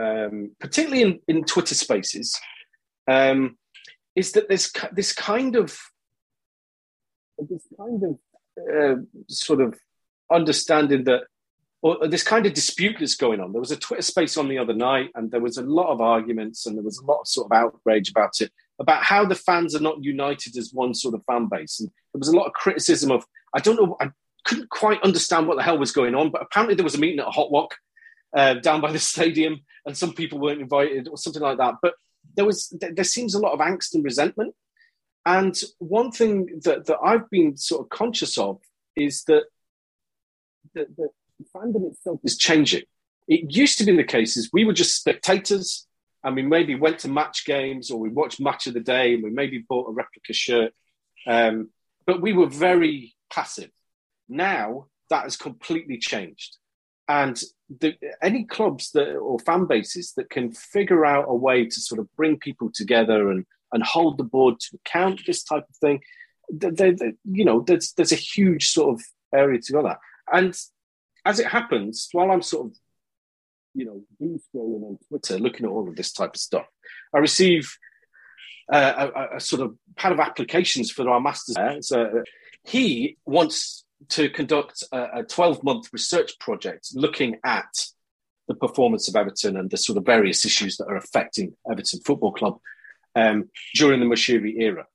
um, 0.04 0.50
particularly 0.60 1.02
in, 1.02 1.12
in 1.26 1.44
Twitter 1.44 1.74
Spaces, 1.74 2.38
um, 3.16 3.56
is 4.14 4.32
that 4.32 4.48
there's 4.48 4.70
this 4.92 5.12
kind 5.12 5.56
of 5.56 5.78
this 7.38 7.64
kind 7.76 8.02
of 8.08 8.14
uh, 8.76 8.96
sort 9.28 9.60
of 9.60 9.78
understanding 10.30 11.04
that, 11.04 11.22
or 11.82 12.08
this 12.08 12.24
kind 12.24 12.44
of 12.46 12.52
dispute 12.52 12.96
that's 12.98 13.14
going 13.14 13.40
on. 13.40 13.52
There 13.52 13.60
was 13.60 13.70
a 13.70 13.76
Twitter 13.76 14.02
space 14.02 14.36
on 14.36 14.48
the 14.48 14.58
other 14.58 14.74
night, 14.74 15.10
and 15.14 15.30
there 15.30 15.40
was 15.40 15.56
a 15.56 15.62
lot 15.62 15.90
of 15.92 16.00
arguments, 16.00 16.66
and 16.66 16.76
there 16.76 16.84
was 16.84 16.98
a 16.98 17.06
lot 17.06 17.20
of 17.20 17.28
sort 17.28 17.46
of 17.46 17.52
outrage 17.56 18.10
about 18.10 18.40
it, 18.40 18.50
about 18.80 19.02
how 19.02 19.24
the 19.24 19.34
fans 19.34 19.74
are 19.74 19.80
not 19.80 20.02
united 20.02 20.56
as 20.56 20.72
one 20.72 20.94
sort 20.94 21.14
of 21.14 21.24
fan 21.24 21.48
base. 21.48 21.80
And 21.80 21.90
there 22.12 22.18
was 22.18 22.28
a 22.28 22.36
lot 22.36 22.46
of 22.46 22.52
criticism 22.52 23.10
of, 23.10 23.24
I 23.54 23.60
don't 23.60 23.76
know, 23.76 23.96
I 24.00 24.10
couldn't 24.44 24.70
quite 24.70 25.02
understand 25.02 25.46
what 25.46 25.56
the 25.56 25.62
hell 25.62 25.78
was 25.78 25.92
going 25.92 26.14
on, 26.14 26.30
but 26.30 26.42
apparently 26.42 26.74
there 26.74 26.84
was 26.84 26.94
a 26.94 27.00
meeting 27.00 27.18
at 27.18 27.26
a 27.26 27.30
Hot 27.30 27.50
Walk 27.50 27.74
uh, 28.36 28.54
down 28.54 28.80
by 28.80 28.92
the 28.92 28.98
stadium, 29.14 29.60
and 29.86 29.96
some 29.96 30.12
people 30.12 30.38
weren't 30.38 30.60
invited, 30.60 31.08
or 31.08 31.18
something 31.18 31.42
like 31.42 31.58
that. 31.58 31.74
But 31.82 31.94
there 32.36 32.44
was, 32.44 32.72
there 32.80 33.04
seems 33.04 33.34
a 33.34 33.40
lot 33.40 33.52
of 33.52 33.60
angst 33.60 33.94
and 33.94 34.04
resentment 34.04 34.54
and 35.28 35.60
one 35.78 36.10
thing 36.10 36.60
that, 36.64 36.86
that 36.86 36.98
I've 37.04 37.28
been 37.28 37.56
sort 37.56 37.82
of 37.82 37.90
conscious 37.90 38.38
of 38.38 38.60
is 38.96 39.24
that 39.24 39.44
the, 40.74 40.86
the 40.96 41.08
fandom 41.54 41.90
itself 41.90 42.20
is 42.24 42.38
changing. 42.38 42.84
It 43.26 43.54
used 43.54 43.78
to 43.78 43.84
be 43.84 43.94
the 43.94 44.04
case 44.04 44.36
is 44.36 44.48
we 44.52 44.64
were 44.64 44.72
just 44.72 44.96
spectators 44.96 45.86
and 46.24 46.36
we 46.36 46.42
maybe 46.42 46.74
went 46.74 47.00
to 47.00 47.08
match 47.08 47.44
games 47.44 47.90
or 47.90 47.98
we 47.98 48.08
watched 48.08 48.40
match 48.40 48.66
of 48.66 48.74
the 48.74 48.80
day 48.80 49.14
and 49.14 49.22
we 49.22 49.30
maybe 49.30 49.64
bought 49.68 49.88
a 49.88 49.92
replica 49.92 50.32
shirt. 50.32 50.72
Um, 51.26 51.70
but 52.06 52.20
we 52.20 52.32
were 52.32 52.48
very 52.48 53.14
passive. 53.32 53.70
Now 54.28 54.86
that 55.10 55.24
has 55.24 55.36
completely 55.36 55.98
changed. 55.98 56.56
And 57.08 57.40
the, 57.80 57.94
any 58.22 58.44
clubs 58.44 58.90
that 58.92 59.16
or 59.16 59.38
fan 59.38 59.64
bases 59.66 60.12
that 60.16 60.28
can 60.28 60.52
figure 60.52 61.06
out 61.06 61.26
a 61.28 61.34
way 61.34 61.64
to 61.64 61.80
sort 61.80 62.00
of 62.00 62.14
bring 62.16 62.38
people 62.38 62.70
together 62.72 63.30
and 63.30 63.46
and 63.72 63.82
hold 63.82 64.16
the 64.16 64.24
board 64.24 64.58
to 64.58 64.76
account, 64.76 65.20
this 65.26 65.42
type 65.42 65.64
of 65.68 65.76
thing. 65.76 66.00
They, 66.50 66.92
they, 66.92 67.12
you 67.24 67.44
know, 67.44 67.60
there's 67.60 67.92
there's 67.92 68.12
a 68.12 68.16
huge 68.16 68.70
sort 68.70 68.94
of 68.94 69.02
area 69.34 69.60
to 69.60 69.72
go 69.72 69.82
there. 69.82 69.98
And 70.32 70.58
as 71.24 71.38
it 71.38 71.46
happens, 71.46 72.08
while 72.12 72.30
I'm 72.30 72.42
sort 72.42 72.68
of, 72.68 72.76
you 73.78 73.84
know, 73.84 74.02
doom 74.18 74.38
scrolling 74.38 74.82
on 74.82 74.98
Twitter, 75.08 75.38
looking 75.38 75.64
at 75.64 75.70
all 75.70 75.88
of 75.88 75.94
this 75.94 76.12
type 76.12 76.34
of 76.34 76.40
stuff, 76.40 76.66
I 77.14 77.18
receive 77.18 77.72
uh, 78.72 79.08
a, 79.14 79.36
a, 79.36 79.40
sort 79.40 79.62
of 79.62 79.76
pad 79.96 80.12
of 80.12 80.20
applications 80.20 80.90
for 80.90 81.08
our 81.08 81.20
masters. 81.20 81.56
So 81.86 82.24
he 82.64 83.16
wants 83.24 83.84
to 84.10 84.28
conduct 84.28 84.82
a 84.92 85.22
12 85.22 85.62
month 85.62 85.88
research 85.92 86.38
project 86.40 86.88
looking 86.92 87.36
at 87.44 87.72
the 88.48 88.54
performance 88.54 89.08
of 89.08 89.14
Everton 89.14 89.56
and 89.56 89.70
the 89.70 89.76
sort 89.76 89.96
of 89.96 90.04
various 90.04 90.44
issues 90.44 90.76
that 90.78 90.86
are 90.86 90.96
affecting 90.96 91.54
Everton 91.70 92.00
Football 92.00 92.32
Club 92.32 92.58
um, 93.14 93.48
during 93.74 94.00
the 94.00 94.06
Moshiri 94.06 94.54
era. 94.58 94.86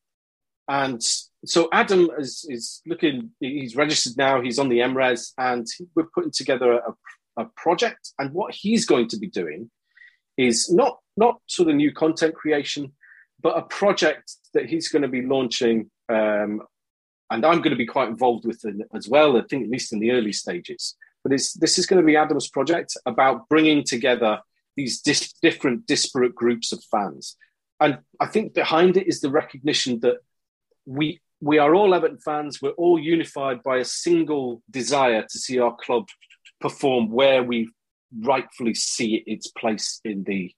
And 0.68 1.02
so 1.46 1.70
Adam 1.72 2.10
is, 2.18 2.46
is 2.50 2.82
looking, 2.86 3.32
he's 3.40 3.76
registered 3.76 4.18
now, 4.18 4.42
he's 4.42 4.60
on 4.60 4.70
the 4.70 4.80
MRES, 4.80 5.34
and 5.38 5.68
we're 5.96 6.08
putting 6.14 6.32
together 6.32 6.74
a, 6.74 6.94
a 7.38 7.46
project. 7.56 8.12
And 8.20 8.32
what 8.32 8.54
he's 8.54 8.86
going 8.86 9.08
to 9.10 9.18
be 9.18 9.28
doing 9.28 9.70
is 10.38 10.72
not, 10.72 11.00
not 11.18 11.40
sort 11.48 11.70
of 11.70 11.76
new 11.76 11.92
content 11.92 12.36
creation, 12.36 12.94
but 13.42 13.58
a 13.58 13.64
project 13.64 14.34
that 14.54 14.68
he's 14.68 14.90
going 14.90 15.02
to 15.02 15.08
be 15.08 15.22
launching. 15.22 15.90
Um, 16.10 16.62
and 17.30 17.46
I'm 17.46 17.62
going 17.62 17.72
to 17.72 17.76
be 17.76 17.86
quite 17.86 18.10
involved 18.10 18.46
with 18.46 18.64
it 18.66 18.76
as 18.96 19.08
well, 19.08 19.38
I 19.38 19.42
think 19.50 19.64
at 19.64 19.70
least 19.70 19.94
in 19.94 20.00
the 20.00 20.12
early 20.12 20.34
stages. 20.34 20.96
But 21.24 21.32
this 21.32 21.78
is 21.78 21.86
going 21.86 22.02
to 22.02 22.06
be 22.06 22.18
Adam's 22.18 22.50
project 22.50 22.98
about 23.06 23.48
bringing 23.48 23.84
together 23.84 24.40
these 24.76 25.02
dis- 25.02 25.34
different 25.42 25.88
disparate 25.88 26.36
groups 26.36 26.74
of 26.74 26.84
fans 26.92 27.38
and 27.84 28.00
I 28.20 28.28
think 28.28 28.54
behind 28.54 28.96
it 28.96 29.08
is 29.08 29.20
the 29.20 29.30
recognition 29.30 30.00
that 30.02 30.18
we 30.86 31.20
we 31.42 31.58
are 31.58 31.76
all 31.76 31.94
Everton 31.94 32.20
fans. 32.20 32.62
We're 32.62 32.72
all 32.72 32.98
unified 32.98 33.62
by 33.64 33.78
a 33.78 33.86
single 33.86 34.62
desire 34.72 35.24
to 35.24 35.38
see 35.38 35.60
our 35.60 35.76
club 35.76 36.08
perform 36.64 37.12
where 37.12 37.44
we 37.44 37.70
rightfully 38.22 38.74
see 38.74 39.22
its 39.28 39.48
place 39.48 40.00
in 40.06 40.24
the 40.24 40.52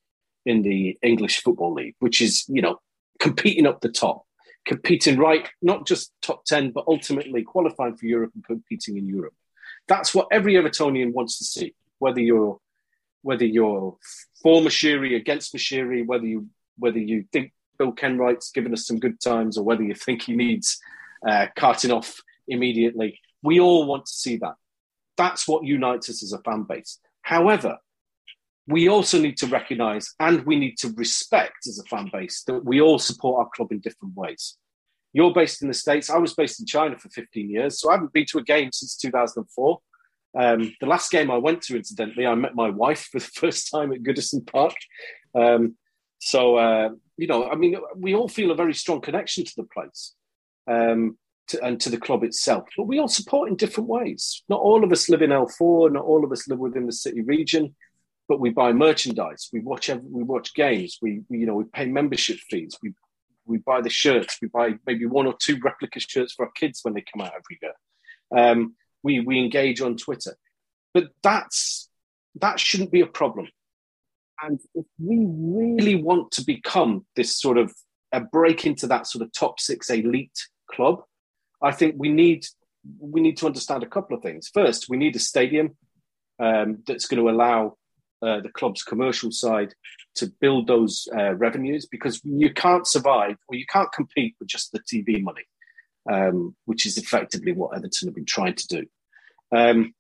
in 0.46 0.62
the 0.62 0.98
English 1.02 1.42
Football 1.42 1.74
League, 1.74 1.96
which 2.00 2.22
is 2.22 2.46
you 2.48 2.62
know 2.62 2.80
competing 3.20 3.66
up 3.66 3.82
the 3.82 3.90
top. 4.04 4.20
competing 4.74 5.18
right, 5.28 5.48
not 5.62 5.86
just 5.92 6.12
top 6.28 6.40
10, 6.46 6.72
but 6.72 6.86
ultimately 6.88 7.42
qualifying 7.44 7.96
for 7.98 8.08
Europe 8.08 8.32
and 8.36 8.44
competing 8.44 8.98
in 8.98 9.06
Europe. 9.08 9.36
That's 9.88 10.12
what 10.16 10.28
every 10.32 10.54
Evertonian 10.56 11.12
wants 11.18 11.38
to 11.40 11.46
see, 11.54 11.70
whether 12.00 12.22
you're 12.30 12.58
whether 13.30 13.46
you're 13.58 13.98
for 14.42 14.62
Moshiri, 14.62 15.16
against 15.16 15.54
Moshiri, 15.56 16.06
whether 16.06 16.28
you 16.34 16.40
whether 16.84 17.00
you 17.12 17.26
think 17.34 17.48
Bill 17.80 17.94
Kenwright's 18.02 18.52
given 18.52 18.74
us 18.74 18.86
some 18.88 19.00
good 19.06 19.20
times 19.20 19.58
or 19.58 19.64
whether 19.70 19.86
you 19.90 19.96
think 20.06 20.24
he 20.24 20.36
needs 20.36 20.68
uh, 21.30 21.48
carting 21.64 21.92
off 21.98 22.10
immediately. 22.48 23.10
We 23.42 23.60
all 23.60 23.84
want 23.92 24.06
to 24.06 24.16
see 24.24 24.38
that. 24.44 24.56
That's 25.18 25.48
what 25.48 25.64
unites 25.64 26.10
us 26.10 26.24
as 26.24 26.34
a 26.34 26.40
fan 26.40 26.64
base. 26.64 27.00
However, 27.22 27.78
we 28.68 28.90
also 28.90 29.20
need 29.20 29.38
to 29.38 29.48
recognize 29.48 30.14
and 30.20 30.46
we 30.46 30.56
need 30.56 30.78
to 30.80 30.94
respect 30.96 31.68
as 31.68 31.80
a 31.80 31.84
fan 31.84 32.10
base 32.12 32.44
that 32.48 32.66
we 32.66 32.82
all 32.82 33.00
support 33.00 33.40
our 33.40 33.50
club 33.56 33.72
in 33.72 33.80
different 33.80 34.16
ways. 34.16 34.58
You're 35.14 35.34
based 35.34 35.62
in 35.62 35.68
the 35.68 35.74
States. 35.74 36.10
I 36.10 36.18
was 36.18 36.34
based 36.34 36.60
in 36.60 36.66
China 36.66 36.98
for 36.98 37.10
15 37.10 37.50
years, 37.50 37.80
so 37.80 37.90
I 37.90 37.94
haven't 37.94 38.12
been 38.12 38.26
to 38.32 38.40
a 38.40 38.44
game 38.44 38.72
since 38.72 38.98
2004. 38.98 39.80
Um, 40.38 40.76
the 40.82 40.88
last 40.88 41.10
game 41.12 41.32
I 41.32 41.38
went 41.38 41.62
to, 41.64 41.78
incidentally, 41.78 42.28
I 42.28 42.36
met 42.36 42.56
my 42.56 42.70
wife 42.70 43.08
for 43.12 43.20
the 43.20 43.26
first 43.36 43.72
time 43.72 43.94
at 43.94 44.04
Goodison 44.04 44.46
Park. 44.46 44.76
Um, 45.34 45.78
so, 46.20 46.58
uh, 46.58 46.90
you 47.18 47.28
know, 47.28 47.50
I 47.50 47.56
mean, 47.56 47.78
we 47.96 48.14
all 48.14 48.28
feel 48.28 48.52
a 48.52 48.56
very 48.56 48.74
strong 48.74 49.00
connection 49.00 49.46
to 49.46 49.54
the 49.56 49.64
place 49.64 50.16
um, 50.68 51.18
to, 51.48 51.64
and 51.64 51.80
to 51.82 51.90
the 51.90 51.98
club 51.98 52.24
itself, 52.24 52.66
but 52.78 52.88
we 52.88 53.00
all 53.00 53.08
support 53.08 53.50
in 53.50 53.56
different 53.56 53.90
ways. 53.90 54.44
Not 54.50 54.62
all 54.62 54.84
of 54.84 54.92
us 54.92 55.10
live 55.10 55.22
in 55.22 55.30
L4, 55.30 55.92
not 55.92 56.04
all 56.04 56.24
of 56.24 56.32
us 56.32 56.48
live 56.48 56.60
within 56.60 56.86
the 56.86 56.92
city 56.92 57.22
region, 57.22 57.76
but 58.28 58.40
we 58.40 58.50
buy 58.50 58.74
merchandise, 58.74 59.50
we 59.54 59.60
watch 59.60 59.90
every, 59.90 60.08
we 60.10 60.24
watch 60.24 60.54
games, 60.56 60.98
we, 61.02 61.22
we, 61.30 61.40
you 61.40 61.46
know, 61.46 61.56
we 61.56 61.66
pay 61.66 61.86
membership 61.86 62.38
fees, 62.50 62.78
we 62.82 62.94
we 63.48 63.60
buy 63.60 63.80
the 63.80 63.90
shirts, 63.90 64.40
we 64.42 64.48
buy 64.48 64.74
maybe 64.88 65.06
one 65.06 65.28
or 65.28 65.36
two 65.40 65.60
replica 65.64 66.00
shirts 66.00 66.34
for 66.34 66.46
our 66.46 66.52
kids 66.54 66.80
when 66.82 66.96
they 66.96 67.04
come 67.14 67.22
out 67.22 67.34
every 67.34 67.60
year. 67.62 67.74
Um, 68.36 68.76
we 69.04 69.20
we 69.20 69.38
engage 69.38 69.82
on 69.82 69.98
Twitter, 69.98 70.36
but 70.94 71.10
that's 71.22 71.90
that 72.42 72.60
shouldn't 72.60 72.92
be 72.92 73.02
a 73.02 73.08
problem. 73.08 73.48
And 74.42 74.60
if 74.74 74.86
we 75.00 75.26
really 75.28 75.96
want 75.96 76.32
to 76.34 76.44
become 76.44 77.06
this 77.16 77.40
sort 77.40 77.58
of 77.58 77.74
a 78.12 78.20
break 78.20 78.66
into 78.66 78.88
that 78.88 79.08
sort 79.08 79.24
of 79.24 79.32
top 79.32 79.60
six 79.60 79.90
elite 79.90 80.38
club, 80.72 81.04
I 81.66 81.72
think 81.72 81.96
we 81.98 82.10
need 82.10 82.46
we 83.00 83.20
need 83.20 83.38
to 83.38 83.48
understand 83.48 83.82
a 83.82 83.88
couple 83.88 84.16
of 84.16 84.22
things. 84.22 84.52
First, 84.54 84.88
we 84.88 84.98
need 84.98 85.16
a 85.16 85.20
stadium 85.20 85.76
um, 86.40 86.84
that's 86.86 87.08
going 87.08 87.22
to 87.24 87.30
allow 87.30 87.78
uh, 88.22 88.40
the 88.42 88.50
club's 88.50 88.84
commercial 88.84 89.32
side 89.32 89.74
to 90.16 90.32
build 90.40 90.68
those 90.68 91.08
uh, 91.18 91.34
revenues 91.34 91.88
because 91.88 92.22
you 92.24 92.54
can't 92.54 92.86
survive 92.86 93.38
or 93.48 93.56
you 93.56 93.66
can't 93.68 93.92
compete 93.92 94.36
with 94.40 94.48
just 94.48 94.72
the 94.72 94.80
TV 94.80 95.22
money, 95.22 95.46
um, 96.12 96.56
which 96.66 96.86
is 96.86 97.00
effectively 97.00 97.52
what 97.52 97.76
Everton 97.76 98.08
have 98.08 98.16
been 98.16 98.26
trying 98.26 98.54
to 98.54 98.68
do. 98.68 98.86
Um, 99.52 99.96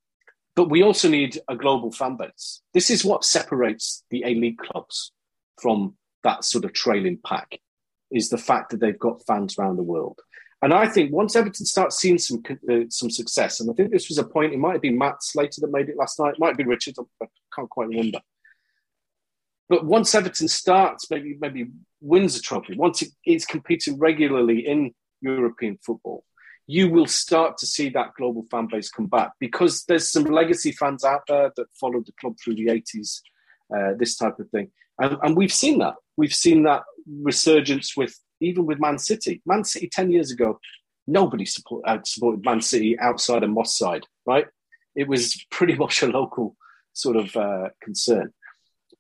but 0.55 0.69
we 0.69 0.83
also 0.83 1.09
need 1.09 1.39
a 1.49 1.55
global 1.55 1.91
fan 1.91 2.15
base. 2.15 2.61
This 2.75 2.91
is 2.91 3.03
what 3.03 3.25
separates 3.25 4.03
the 4.11 4.21
elite 4.21 4.59
clubs 4.59 5.11
from 5.59 5.95
that 6.23 6.43
sort 6.43 6.63
of 6.63 6.73
trailing 6.73 7.19
pack, 7.25 7.59
is 8.11 8.29
the 8.29 8.37
fact 8.37 8.69
that 8.69 8.79
they've 8.79 8.99
got 8.99 9.25
fans 9.25 9.57
around 9.57 9.77
the 9.77 9.83
world. 9.83 10.19
And 10.61 10.73
I 10.73 10.87
think 10.87 11.11
once 11.11 11.35
Everton 11.35 11.65
starts 11.65 11.97
seeing 11.97 12.17
some 12.17 12.41
uh, 12.49 12.85
some 12.89 13.09
success, 13.09 13.59
and 13.59 13.69
I 13.69 13.73
think 13.73 13.91
this 13.91 14.09
was 14.09 14.17
a 14.17 14.23
point, 14.23 14.53
it 14.53 14.59
might 14.59 14.73
have 14.73 14.81
been 14.81 14.97
Matt 14.97 15.21
Slater 15.21 15.61
that 15.61 15.71
made 15.71 15.89
it 15.89 15.97
last 15.97 16.19
night, 16.19 16.33
it 16.33 16.39
might 16.39 16.57
be 16.57 16.63
Richard, 16.63 16.95
I 17.21 17.25
can't 17.53 17.69
quite 17.69 17.89
remember. 17.89 18.19
But 19.67 19.85
once 19.85 20.15
Everton 20.15 20.47
starts, 20.47 21.09
maybe 21.11 21.37
maybe 21.39 21.67
wins 22.01 22.37
a 22.37 22.41
trophy, 22.41 22.75
once 22.75 23.01
it 23.01 23.09
is 23.25 23.45
competing 23.45 23.97
regularly 23.97 24.65
in 24.65 24.93
European 25.21 25.77
football, 25.85 26.23
you 26.67 26.89
will 26.89 27.07
start 27.07 27.57
to 27.57 27.65
see 27.65 27.89
that 27.89 28.13
global 28.17 28.45
fan 28.49 28.67
base 28.67 28.89
come 28.89 29.07
back 29.07 29.31
because 29.39 29.83
there's 29.87 30.11
some 30.11 30.23
legacy 30.23 30.71
fans 30.71 31.03
out 31.03 31.21
there 31.27 31.51
that 31.55 31.67
followed 31.79 32.05
the 32.05 32.13
club 32.19 32.35
through 32.43 32.55
the 32.55 32.67
80s, 32.67 33.21
uh, 33.75 33.93
this 33.97 34.15
type 34.15 34.39
of 34.39 34.49
thing. 34.49 34.71
And, 34.99 35.17
and, 35.21 35.35
we've 35.35 35.53
seen 35.53 35.79
that. 35.79 35.95
We've 36.15 36.33
seen 36.33 36.63
that 36.63 36.83
resurgence 37.05 37.95
with 37.97 38.17
even 38.45 38.65
with 38.65 38.79
Man 38.79 38.97
City. 38.97 39.41
Man 39.45 39.63
City 39.63 39.87
10 39.87 40.11
years 40.11 40.31
ago, 40.31 40.59
nobody 41.07 41.45
support, 41.45 41.83
uh, 41.85 41.99
supported 42.03 42.43
Man 42.45 42.61
City 42.61 42.97
outside 42.99 43.43
of 43.43 43.49
Moss 43.49 43.77
side, 43.77 44.05
right? 44.25 44.47
It 44.95 45.07
was 45.07 45.45
pretty 45.51 45.75
much 45.75 46.01
a 46.01 46.07
local 46.07 46.55
sort 46.93 47.17
of 47.17 47.35
uh, 47.35 47.69
concern. 47.81 48.33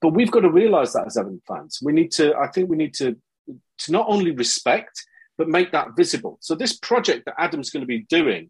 But 0.01 0.09
we've 0.09 0.31
got 0.31 0.41
to 0.41 0.51
realize 0.51 0.93
that 0.93 1.07
as 1.07 1.17
Everton 1.17 1.41
fans. 1.47 1.79
We 1.81 1.93
need 1.93 2.11
to, 2.13 2.35
I 2.35 2.47
think 2.47 2.69
we 2.69 2.77
need 2.77 2.93
to, 2.95 3.15
to 3.79 3.91
not 3.91 4.07
only 4.09 4.31
respect, 4.31 5.03
but 5.37 5.47
make 5.47 5.71
that 5.71 5.95
visible. 5.95 6.37
So 6.41 6.55
this 6.55 6.77
project 6.77 7.25
that 7.25 7.35
Adam's 7.37 7.69
going 7.69 7.81
to 7.81 7.87
be 7.87 8.05
doing 8.09 8.49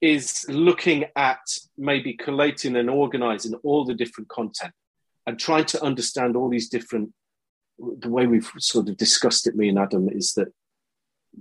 is 0.00 0.44
looking 0.48 1.04
at 1.14 1.40
maybe 1.78 2.14
collating 2.14 2.76
and 2.76 2.90
organizing 2.90 3.54
all 3.62 3.84
the 3.84 3.94
different 3.94 4.28
content 4.28 4.72
and 5.26 5.38
trying 5.38 5.64
to 5.64 5.82
understand 5.82 6.36
all 6.36 6.48
these 6.48 6.68
different 6.68 7.12
the 7.98 8.08
way 8.08 8.26
we've 8.26 8.50
sort 8.58 8.88
of 8.88 8.96
discussed 8.96 9.46
it 9.46 9.56
me 9.56 9.68
and 9.68 9.78
adam 9.78 10.08
is 10.08 10.34
that 10.34 10.48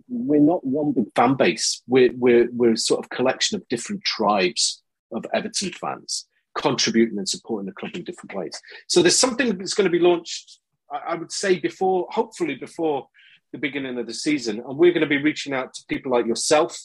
we're 0.08 0.40
not 0.40 0.66
one 0.66 0.92
big 0.92 1.08
fan 1.16 1.36
base 1.36 1.82
we're 1.88 2.12
we're, 2.18 2.50
we're 2.52 2.74
a 2.74 2.78
sort 2.78 3.04
of 3.04 3.10
collection 3.10 3.56
of 3.56 3.68
different 3.68 4.04
tribes 4.04 4.82
of 5.12 5.26
everton 5.34 5.72
fans 5.72 6.28
contributing 6.56 7.18
and 7.18 7.30
supporting 7.30 7.66
the 7.66 7.72
club 7.72 7.96
in 7.96 8.04
different 8.04 8.34
ways 8.34 8.60
so 8.88 9.02
there's 9.02 9.18
something 9.18 9.58
that's 9.58 9.74
going 9.74 9.90
to 9.90 9.98
be 9.98 10.04
launched 10.04 10.60
I 10.92 11.16
would 11.16 11.32
say 11.32 11.60
before, 11.60 12.08
hopefully 12.10 12.56
before 12.56 13.08
the 13.52 13.58
beginning 13.58 13.98
of 13.98 14.08
the 14.08 14.14
season. 14.14 14.60
And 14.60 14.78
we're 14.78 14.92
going 14.92 15.02
to 15.02 15.08
be 15.08 15.22
reaching 15.22 15.54
out 15.54 15.74
to 15.74 15.84
people 15.88 16.12
like 16.12 16.26
yourself, 16.26 16.78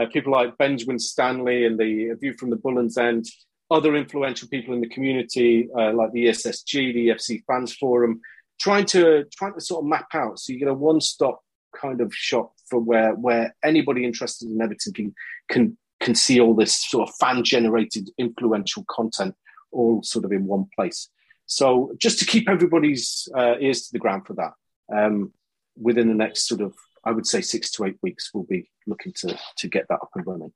uh, 0.00 0.06
people 0.12 0.32
like 0.32 0.58
Benjamin 0.58 0.98
Stanley 0.98 1.66
and 1.66 1.78
the 1.78 2.14
View 2.20 2.34
from 2.34 2.50
the 2.50 2.56
Bullens 2.56 2.98
End, 2.98 3.26
other 3.70 3.96
influential 3.96 4.48
people 4.48 4.74
in 4.74 4.80
the 4.80 4.88
community 4.88 5.68
uh, 5.76 5.92
like 5.92 6.12
the 6.12 6.26
ESSG, 6.26 6.94
the 6.94 7.08
FC 7.08 7.42
Fans 7.46 7.74
Forum, 7.74 8.20
trying 8.60 8.84
to 8.86 9.24
trying 9.36 9.54
to 9.54 9.60
sort 9.60 9.84
of 9.84 9.88
map 9.88 10.08
out 10.14 10.38
so 10.38 10.52
you 10.52 10.58
get 10.58 10.68
a 10.68 10.74
one 10.74 11.00
stop 11.00 11.40
kind 11.74 12.00
of 12.00 12.14
shop 12.14 12.52
for 12.68 12.80
where 12.80 13.14
where 13.14 13.54
anybody 13.64 14.04
interested 14.04 14.48
in 14.48 14.60
Everton 14.60 14.92
can 14.92 15.14
can 15.48 15.78
can 16.00 16.14
see 16.14 16.40
all 16.40 16.54
this 16.54 16.88
sort 16.88 17.08
of 17.08 17.14
fan 17.16 17.42
generated 17.42 18.10
influential 18.18 18.84
content 18.88 19.34
all 19.72 20.02
sort 20.02 20.24
of 20.24 20.32
in 20.32 20.46
one 20.46 20.66
place. 20.74 21.08
So 21.46 21.92
just 21.98 22.18
to 22.18 22.24
keep 22.24 22.48
everybody's 22.48 23.28
uh, 23.36 23.54
ears 23.60 23.82
to 23.82 23.92
the 23.92 23.98
ground 23.98 24.26
for 24.26 24.34
that. 24.34 24.52
Um, 24.92 25.32
within 25.76 26.08
the 26.08 26.14
next 26.14 26.48
sort 26.48 26.60
of, 26.60 26.74
I 27.04 27.12
would 27.12 27.26
say, 27.26 27.40
six 27.40 27.70
to 27.72 27.84
eight 27.84 27.98
weeks, 28.02 28.30
we'll 28.32 28.44
be 28.44 28.70
looking 28.86 29.12
to 29.20 29.38
to 29.58 29.68
get 29.68 29.86
that 29.88 30.00
up 30.02 30.10
and 30.14 30.26
running. 30.26 30.52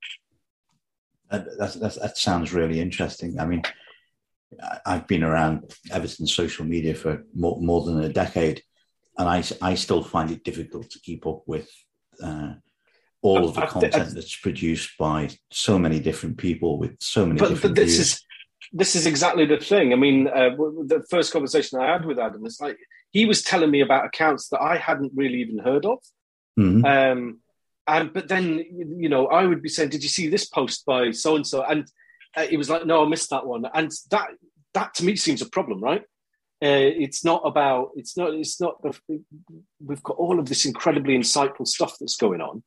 That, 1.30 1.78
that 2.00 2.18
sounds 2.18 2.52
really 2.52 2.80
interesting. 2.80 3.38
I 3.38 3.46
mean, 3.46 3.62
I've 4.84 5.06
been 5.06 5.22
around 5.22 5.72
ever 5.90 6.08
since 6.08 6.32
social 6.32 6.64
media 6.64 6.94
for 6.94 7.24
more, 7.34 7.60
more 7.60 7.84
than 7.84 8.02
a 8.02 8.08
decade, 8.08 8.62
and 9.16 9.28
I, 9.28 9.42
I 9.62 9.74
still 9.74 10.02
find 10.02 10.30
it 10.30 10.44
difficult 10.44 10.90
to 10.90 11.00
keep 11.00 11.26
up 11.26 11.42
with 11.46 11.70
uh, 12.22 12.54
all 13.22 13.44
of 13.44 13.54
the 13.54 13.66
content 13.66 14.14
that's 14.14 14.36
produced 14.36 14.96
by 14.98 15.30
so 15.50 15.78
many 15.78 16.00
different 16.00 16.38
people 16.38 16.78
with 16.78 16.96
so 17.00 17.26
many 17.26 17.38
but, 17.38 17.50
different 17.50 17.76
but 17.76 17.82
this 17.82 17.96
views. 17.96 18.12
is 18.12 18.24
this 18.72 18.94
is 18.94 19.06
exactly 19.06 19.46
the 19.46 19.58
thing. 19.58 19.92
I 19.92 19.96
mean, 19.96 20.28
uh, 20.28 20.50
the 20.50 21.04
first 21.10 21.32
conversation 21.32 21.80
I 21.80 21.90
had 21.92 22.04
with 22.04 22.18
Adam 22.18 22.44
is 22.46 22.60
like 22.60 22.78
he 23.10 23.26
was 23.26 23.42
telling 23.42 23.70
me 23.70 23.80
about 23.80 24.06
accounts 24.06 24.48
that 24.48 24.60
I 24.60 24.76
hadn't 24.76 25.12
really 25.14 25.40
even 25.40 25.58
heard 25.58 25.84
of. 25.84 25.98
Mm-hmm. 26.58 26.84
Um, 26.84 27.40
and 27.86 28.12
but 28.12 28.28
then 28.28 28.64
you 28.98 29.08
know 29.08 29.26
I 29.26 29.44
would 29.44 29.62
be 29.62 29.68
saying, 29.68 29.90
"Did 29.90 30.02
you 30.02 30.08
see 30.08 30.28
this 30.28 30.46
post 30.46 30.86
by 30.86 31.10
so 31.10 31.36
and 31.36 31.46
so?" 31.46 31.62
And 31.62 31.90
uh, 32.36 32.46
it 32.48 32.56
was 32.56 32.70
like, 32.70 32.86
"No, 32.86 33.04
I 33.04 33.08
missed 33.08 33.30
that 33.30 33.46
one." 33.46 33.64
And 33.74 33.90
that 34.10 34.28
that 34.74 34.94
to 34.94 35.04
me 35.04 35.16
seems 35.16 35.42
a 35.42 35.48
problem, 35.48 35.80
right? 35.80 36.02
Uh, 36.62 36.92
it's 37.04 37.24
not 37.24 37.40
about 37.44 37.90
it's 37.96 38.18
not 38.18 38.34
it's 38.34 38.60
not 38.60 38.76
we've 39.82 40.02
got 40.02 40.16
all 40.18 40.38
of 40.38 40.46
this 40.46 40.66
incredibly 40.66 41.16
insightful 41.16 41.66
stuff 41.66 41.96
that's 41.98 42.16
going 42.16 42.42
on 42.42 42.62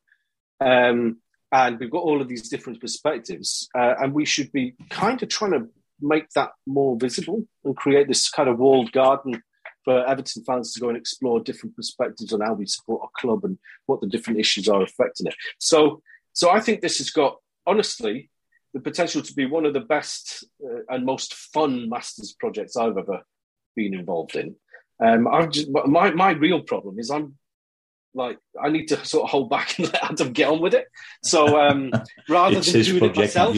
um, 0.60 1.18
and 1.52 1.78
we've 1.78 1.92
got 1.92 2.02
all 2.02 2.20
of 2.20 2.26
these 2.26 2.48
different 2.48 2.80
perspectives 2.80 3.68
uh, 3.78 3.94
and 4.02 4.12
we 4.12 4.24
should 4.24 4.50
be 4.50 4.74
kind 4.90 5.22
of 5.22 5.28
trying 5.28 5.52
to 5.52 5.68
make 6.00 6.28
that 6.30 6.50
more 6.66 6.96
visible 6.98 7.46
and 7.64 7.76
create 7.76 8.08
this 8.08 8.28
kind 8.28 8.48
of 8.48 8.58
walled 8.58 8.90
garden 8.90 9.40
for 9.84 10.04
Everton 10.08 10.42
fans 10.42 10.72
to 10.72 10.80
go 10.80 10.88
and 10.88 10.98
explore 10.98 11.38
different 11.38 11.76
perspectives 11.76 12.32
on 12.32 12.40
how 12.40 12.54
we 12.54 12.66
support 12.66 13.02
our 13.02 13.10
club 13.16 13.44
and 13.44 13.58
what 13.86 14.00
the 14.00 14.08
different 14.08 14.40
issues 14.40 14.68
are 14.68 14.82
affecting 14.82 15.28
it. 15.28 15.36
So, 15.58 16.02
so 16.32 16.50
I 16.50 16.58
think 16.58 16.80
this 16.80 16.98
has 16.98 17.10
got 17.10 17.36
honestly 17.64 18.30
the 18.74 18.80
potential 18.80 19.22
to 19.22 19.32
be 19.34 19.46
one 19.46 19.64
of 19.64 19.72
the 19.72 19.80
best 19.80 20.44
uh, 20.62 20.80
and 20.88 21.06
most 21.06 21.32
fun 21.32 21.88
masters 21.88 22.34
projects 22.38 22.76
I've 22.76 22.98
ever 22.98 23.22
been 23.76 23.94
involved 23.94 24.36
in. 24.36 24.56
Um, 25.02 25.26
I've 25.26 25.50
just, 25.50 25.68
my 25.70 26.10
my 26.10 26.32
real 26.32 26.60
problem 26.60 26.98
is 26.98 27.10
I'm 27.10 27.36
like 28.14 28.38
I 28.60 28.68
need 28.68 28.86
to 28.88 29.04
sort 29.04 29.24
of 29.24 29.30
hold 29.30 29.50
back 29.50 29.74
and 29.78 29.92
let 29.92 30.04
Adam 30.04 30.32
get 30.32 30.48
on 30.48 30.60
with 30.60 30.74
it. 30.74 30.86
So 31.22 31.58
um, 31.58 31.92
rather 32.28 32.60
than 32.60 32.82
doing 32.82 33.04
it 33.04 33.16
myself, 33.16 33.56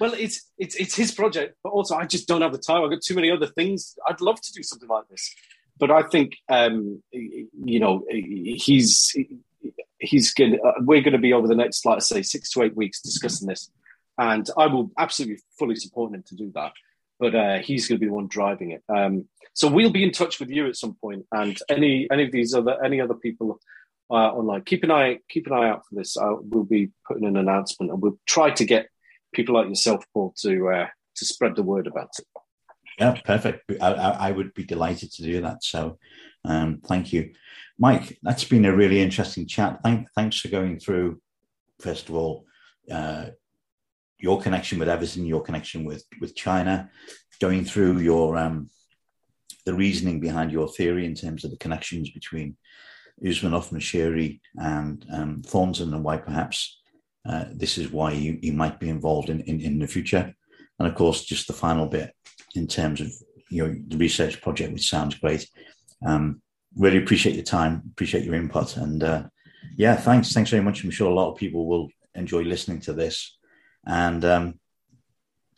well, 0.00 0.12
it's 0.14 0.50
it's 0.58 0.74
it's 0.76 0.94
his 0.94 1.12
project, 1.12 1.56
but 1.62 1.70
also 1.70 1.96
I 1.96 2.04
just 2.04 2.28
don't 2.28 2.42
have 2.42 2.52
the 2.52 2.58
time. 2.58 2.84
I've 2.84 2.90
got 2.90 3.02
too 3.02 3.14
many 3.14 3.30
other 3.30 3.46
things. 3.46 3.96
I'd 4.06 4.20
love 4.20 4.40
to 4.40 4.52
do 4.52 4.62
something 4.62 4.88
like 4.88 5.08
this, 5.08 5.34
but 5.78 5.90
I 5.90 6.02
think 6.02 6.36
um, 6.48 7.02
you 7.12 7.80
know 7.80 8.04
he's 8.10 9.14
he's 9.98 10.34
going. 10.34 10.58
Uh, 10.64 10.72
we're 10.80 11.02
going 11.02 11.12
to 11.12 11.18
be 11.18 11.32
over 11.32 11.48
the 11.48 11.54
next, 11.54 11.84
like 11.86 11.96
I 11.96 12.00
say, 12.00 12.22
six 12.22 12.50
to 12.52 12.62
eight 12.62 12.76
weeks 12.76 13.00
discussing 13.00 13.48
this, 13.48 13.70
and 14.18 14.48
I 14.56 14.66
will 14.66 14.90
absolutely 14.98 15.42
fully 15.58 15.76
support 15.76 16.14
him 16.14 16.24
to 16.26 16.34
do 16.34 16.50
that. 16.54 16.72
But 17.18 17.34
uh, 17.34 17.58
he's 17.58 17.88
going 17.88 17.96
to 17.96 18.00
be 18.00 18.06
the 18.06 18.12
one 18.12 18.28
driving 18.28 18.72
it. 18.72 18.82
Um, 18.88 19.28
so 19.54 19.68
we'll 19.68 19.90
be 19.90 20.04
in 20.04 20.12
touch 20.12 20.38
with 20.38 20.50
you 20.50 20.66
at 20.66 20.76
some 20.76 20.96
point, 21.00 21.24
and 21.32 21.56
any 21.70 22.06
any 22.10 22.24
of 22.24 22.32
these 22.32 22.54
other 22.54 22.82
any 22.84 23.00
other 23.00 23.14
people 23.14 23.58
uh, 24.10 24.14
online. 24.14 24.62
Keep 24.62 24.84
an 24.84 24.90
eye 24.90 25.18
keep 25.28 25.46
an 25.46 25.54
eye 25.54 25.70
out 25.70 25.86
for 25.86 25.94
this. 25.94 26.16
Uh, 26.16 26.34
we'll 26.40 26.64
be 26.64 26.90
putting 27.06 27.24
an 27.24 27.36
announcement, 27.36 27.90
and 27.90 28.02
we'll 28.02 28.18
try 28.26 28.50
to 28.50 28.64
get 28.64 28.88
people 29.32 29.54
like 29.54 29.68
yourself, 29.68 30.04
Paul, 30.12 30.34
to 30.42 30.68
uh, 30.68 30.86
to 31.16 31.24
spread 31.24 31.56
the 31.56 31.62
word 31.62 31.86
about 31.86 32.10
it. 32.18 32.26
Yeah, 32.98 33.20
perfect. 33.24 33.70
I, 33.80 33.92
I, 33.92 34.30
would 34.30 34.54
be 34.54 34.64
delighted 34.64 35.12
to 35.12 35.22
do 35.22 35.42
that. 35.42 35.62
So, 35.62 35.98
um, 36.46 36.80
thank 36.86 37.12
you, 37.12 37.32
Mike. 37.78 38.18
That's 38.22 38.44
been 38.44 38.64
a 38.64 38.74
really 38.74 39.00
interesting 39.02 39.46
chat. 39.46 39.80
Thank, 39.82 40.08
thanks 40.14 40.40
for 40.40 40.48
going 40.48 40.78
through. 40.78 41.20
First 41.78 42.08
of 42.08 42.14
all, 42.14 42.46
uh, 42.90 43.26
your 44.18 44.40
connection 44.40 44.78
with 44.78 44.88
Everton, 44.88 45.26
your 45.26 45.42
connection 45.42 45.84
with 45.84 46.04
with 46.20 46.34
China, 46.34 46.90
going 47.40 47.64
through 47.64 47.98
your 47.98 48.36
um, 48.36 48.68
the 49.64 49.74
reasoning 49.74 50.20
behind 50.20 50.52
your 50.52 50.68
theory 50.68 51.04
in 51.04 51.14
terms 51.14 51.44
of 51.44 51.50
the 51.50 51.58
connections 51.58 52.10
between 52.10 52.56
Usmanov, 53.22 53.70
Moshiri, 53.70 54.40
and 54.56 55.04
um, 55.12 55.42
Thornton, 55.42 55.92
and 55.94 56.04
why 56.04 56.16
perhaps 56.16 56.80
uh, 57.28 57.46
this 57.52 57.78
is 57.78 57.90
why 57.90 58.12
you, 58.12 58.38
you 58.40 58.52
might 58.52 58.78
be 58.78 58.88
involved 58.88 59.30
in, 59.30 59.40
in, 59.40 59.60
in 59.60 59.78
the 59.78 59.86
future. 59.86 60.32
And 60.78 60.86
of 60.86 60.94
course, 60.94 61.24
just 61.24 61.46
the 61.46 61.52
final 61.52 61.86
bit 61.86 62.14
in 62.54 62.66
terms 62.66 63.00
of 63.00 63.08
you 63.50 63.66
know 63.66 63.76
the 63.88 63.96
research 63.96 64.40
project, 64.40 64.72
which 64.72 64.88
sounds 64.88 65.14
great. 65.16 65.48
Um, 66.06 66.42
really 66.76 66.98
appreciate 66.98 67.34
your 67.34 67.44
time, 67.44 67.82
appreciate 67.92 68.24
your 68.24 68.34
input, 68.34 68.76
and 68.76 69.02
uh, 69.02 69.22
yeah, 69.76 69.96
thanks, 69.96 70.32
thanks 70.32 70.50
very 70.50 70.62
much. 70.62 70.84
I'm 70.84 70.90
sure 70.90 71.10
a 71.10 71.14
lot 71.14 71.32
of 71.32 71.38
people 71.38 71.66
will 71.66 71.88
enjoy 72.14 72.42
listening 72.42 72.80
to 72.80 72.92
this, 72.92 73.38
and 73.86 74.24
um, 74.24 74.60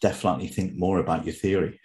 definitely 0.01 0.49
think 0.49 0.74
more 0.76 0.99
about 0.99 1.24
your 1.24 1.35
theory. 1.35 1.81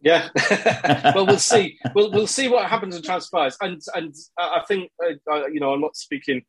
Yeah, 0.00 0.28
well, 1.14 1.26
we'll 1.26 1.38
see. 1.38 1.78
We'll 1.94 2.10
we'll 2.12 2.26
see 2.26 2.48
what 2.48 2.66
happens 2.66 2.94
and 2.94 3.04
transpires. 3.04 3.56
And 3.60 3.80
and 3.94 4.14
I 4.38 4.62
think 4.68 4.90
uh, 5.02 5.46
you 5.46 5.58
know 5.58 5.72
I'm 5.72 5.80
not 5.80 5.96
speaking 5.96 6.44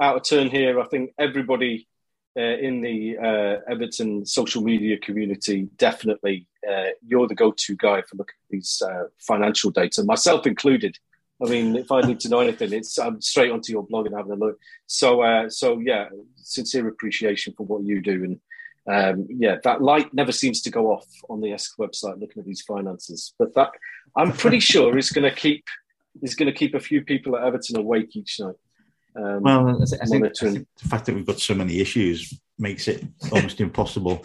out 0.00 0.16
of 0.16 0.22
turn 0.24 0.48
here. 0.48 0.78
I 0.78 0.84
think 0.86 1.12
everybody 1.18 1.88
uh, 2.36 2.40
in 2.40 2.80
the 2.80 3.18
uh, 3.18 3.70
Everton 3.70 4.24
social 4.26 4.62
media 4.62 4.98
community 4.98 5.68
definitely 5.76 6.46
uh, 6.68 6.90
you're 7.06 7.26
the 7.26 7.34
go-to 7.34 7.76
guy 7.76 8.02
for 8.02 8.16
looking 8.16 8.34
at 8.38 8.50
these 8.50 8.82
uh, 8.86 9.04
financial 9.18 9.70
data, 9.70 10.04
myself 10.04 10.46
included. 10.46 10.96
I 11.44 11.48
mean, 11.48 11.76
if 11.76 11.90
I 11.90 12.02
need 12.02 12.20
to 12.20 12.28
know 12.28 12.40
anything, 12.40 12.72
it's 12.72 12.98
I'm 12.98 13.20
straight 13.20 13.50
onto 13.50 13.72
your 13.72 13.82
blog 13.82 14.06
and 14.06 14.14
having 14.14 14.32
a 14.32 14.36
look. 14.36 14.58
So, 14.86 15.22
uh, 15.22 15.48
so 15.50 15.78
yeah, 15.78 16.08
sincere 16.36 16.86
appreciation 16.88 17.54
for 17.56 17.64
what 17.66 17.82
you 17.82 18.00
do, 18.00 18.24
and 18.24 18.40
um, 18.86 19.26
yeah, 19.28 19.56
that 19.64 19.82
light 19.82 20.12
never 20.14 20.32
seems 20.32 20.62
to 20.62 20.70
go 20.70 20.92
off 20.92 21.06
on 21.28 21.40
the 21.40 21.52
ESK 21.52 21.78
website 21.78 22.20
looking 22.20 22.40
at 22.40 22.46
these 22.46 22.62
finances. 22.62 23.34
But 23.38 23.54
that 23.54 23.70
I'm 24.16 24.32
pretty 24.32 24.60
sure 24.60 24.96
is 24.96 25.10
going 25.10 25.28
to 25.28 25.34
keep 25.34 25.64
is 26.22 26.34
going 26.34 26.52
to 26.52 26.58
keep 26.58 26.74
a 26.74 26.80
few 26.80 27.02
people 27.02 27.36
at 27.36 27.44
Everton 27.44 27.78
awake 27.78 28.14
each 28.14 28.38
night. 28.38 28.56
Um, 29.14 29.42
well, 29.42 29.82
I 29.82 30.06
think, 30.06 30.24
I 30.24 30.30
think, 30.30 30.66
the 30.82 30.88
fact 30.88 31.06
that 31.06 31.14
we've 31.14 31.26
got 31.26 31.40
so 31.40 31.54
many 31.54 31.80
issues 31.80 32.32
makes 32.58 32.88
it 32.88 33.04
almost 33.30 33.60
impossible 33.60 34.24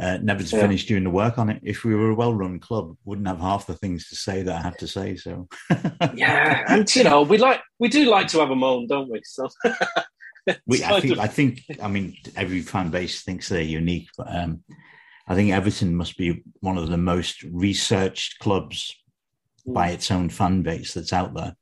uh, 0.00 0.18
never 0.22 0.42
to 0.42 0.56
yeah. 0.56 0.62
finish 0.62 0.86
doing 0.86 1.04
the 1.04 1.10
work 1.10 1.38
on 1.38 1.50
it. 1.50 1.60
If 1.62 1.84
we 1.84 1.94
were 1.94 2.10
a 2.10 2.14
well-run 2.14 2.58
club, 2.58 2.96
wouldn't 3.04 3.28
have 3.28 3.40
half 3.40 3.66
the 3.66 3.74
things 3.74 4.08
to 4.08 4.16
say 4.16 4.42
that 4.42 4.56
I 4.56 4.60
have 4.60 4.76
to 4.78 4.88
say. 4.88 5.16
So, 5.16 5.48
yeah, 6.14 6.64
and 6.68 6.94
you 6.94 7.04
know, 7.04 7.22
we 7.22 7.38
like 7.38 7.60
we 7.78 7.88
do 7.88 8.06
like 8.06 8.28
to 8.28 8.40
have 8.40 8.50
a 8.50 8.56
moan, 8.56 8.86
don't 8.86 9.10
we? 9.10 9.20
So. 9.24 9.48
we, 10.66 10.82
I 10.82 11.00
think. 11.00 11.18
I 11.18 11.26
think, 11.26 11.60
I 11.82 11.88
mean, 11.88 12.16
every 12.36 12.60
fan 12.60 12.90
base 12.90 13.22
thinks 13.22 13.48
they're 13.48 13.62
unique, 13.62 14.08
but 14.16 14.34
um, 14.34 14.62
I 15.28 15.34
think 15.34 15.52
Everton 15.52 15.94
must 15.94 16.16
be 16.18 16.42
one 16.60 16.76
of 16.76 16.88
the 16.88 16.98
most 16.98 17.42
researched 17.44 18.38
clubs 18.40 18.94
by 19.66 19.90
its 19.90 20.10
own 20.10 20.28
fan 20.28 20.62
base 20.62 20.92
that's 20.92 21.12
out 21.12 21.34
there. 21.34 21.56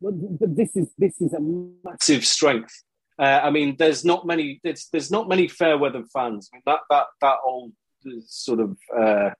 But 0.00 0.56
this 0.56 0.76
is 0.76 0.88
this 0.98 1.20
is 1.20 1.32
a 1.32 1.40
massive 1.84 2.24
strength. 2.24 2.72
Uh, 3.18 3.40
I 3.42 3.50
mean, 3.50 3.76
there's 3.78 4.04
not 4.04 4.26
many. 4.26 4.60
There's, 4.62 4.88
there's 4.92 5.10
not 5.10 5.28
many 5.28 5.48
fair 5.48 5.78
weather 5.78 6.04
fans. 6.12 6.50
I 6.52 6.56
mean, 6.56 6.62
that 6.66 6.80
that 6.90 7.06
that 7.22 7.36
old 7.44 7.72
sort 8.26 8.60
of 8.60 8.76
uh, 8.96 9.30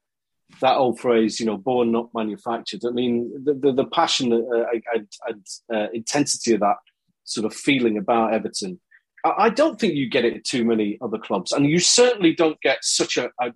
that 0.60 0.76
old 0.76 0.98
phrase, 0.98 1.38
you 1.40 1.46
know, 1.46 1.58
born 1.58 1.92
not 1.92 2.08
manufactured. 2.14 2.82
I 2.86 2.90
mean, 2.90 3.32
the 3.44 3.54
the, 3.54 3.72
the 3.72 3.86
passion 3.86 4.32
uh, 4.32 4.64
and, 4.94 5.08
and 5.26 5.46
uh, 5.72 5.88
intensity 5.92 6.54
of 6.54 6.60
that 6.60 6.76
sort 7.24 7.44
of 7.44 7.54
feeling 7.54 7.98
about 7.98 8.32
Everton. 8.32 8.80
I, 9.24 9.34
I, 9.38 9.48
don't 9.50 9.78
think 9.78 9.94
you 9.94 10.08
get 10.08 10.24
it 10.24 10.36
at 10.36 10.44
too 10.44 10.64
many 10.64 10.96
other 11.02 11.18
clubs, 11.18 11.52
and 11.52 11.66
you 11.66 11.78
certainly 11.78 12.34
don't 12.34 12.60
get 12.62 12.78
such 12.82 13.18
a, 13.18 13.30
a 13.40 13.52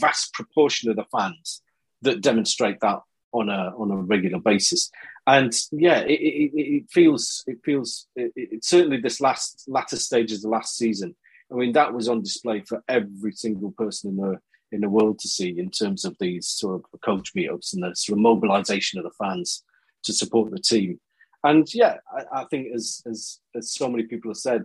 vast 0.00 0.32
proportion 0.32 0.90
of 0.90 0.96
the 0.96 1.04
fans 1.12 1.62
that 2.00 2.20
demonstrate 2.20 2.80
that 2.80 3.00
on 3.32 3.48
a 3.48 3.72
on 3.76 3.90
a 3.90 3.96
regular 3.96 4.38
basis 4.38 4.90
and 5.26 5.54
yeah, 5.70 6.00
it, 6.00 6.20
it, 6.20 6.50
it 6.54 6.90
feels 6.90 7.44
it 7.46 7.58
feels 7.64 8.08
it, 8.16 8.64
certainly 8.64 9.00
this 9.00 9.20
last 9.20 9.64
latter 9.68 9.96
stages 9.96 10.38
of 10.38 10.42
the 10.42 10.48
last 10.48 10.76
season. 10.76 11.14
I 11.50 11.54
mean, 11.54 11.72
that 11.72 11.92
was 11.92 12.08
on 12.08 12.22
display 12.22 12.62
for 12.62 12.82
every 12.88 13.32
single 13.32 13.72
person 13.72 14.10
in 14.10 14.16
the 14.16 14.40
in 14.72 14.80
the 14.80 14.88
world 14.88 15.18
to 15.20 15.28
see 15.28 15.58
in 15.58 15.70
terms 15.70 16.04
of 16.04 16.16
these 16.18 16.48
sort 16.48 16.82
of 16.92 17.00
coach 17.02 17.34
meetups 17.34 17.74
and 17.74 17.82
the 17.82 17.94
sort 17.94 18.18
of 18.18 18.22
mobilisation 18.22 18.98
of 18.98 19.04
the 19.04 19.10
fans 19.10 19.62
to 20.04 20.12
support 20.12 20.50
the 20.50 20.58
team. 20.58 20.98
And 21.44 21.72
yeah, 21.72 21.98
I, 22.12 22.40
I 22.40 22.44
think 22.46 22.74
as 22.74 23.02
as 23.06 23.38
as 23.54 23.72
so 23.72 23.88
many 23.88 24.04
people 24.04 24.30
have 24.30 24.38
said, 24.38 24.64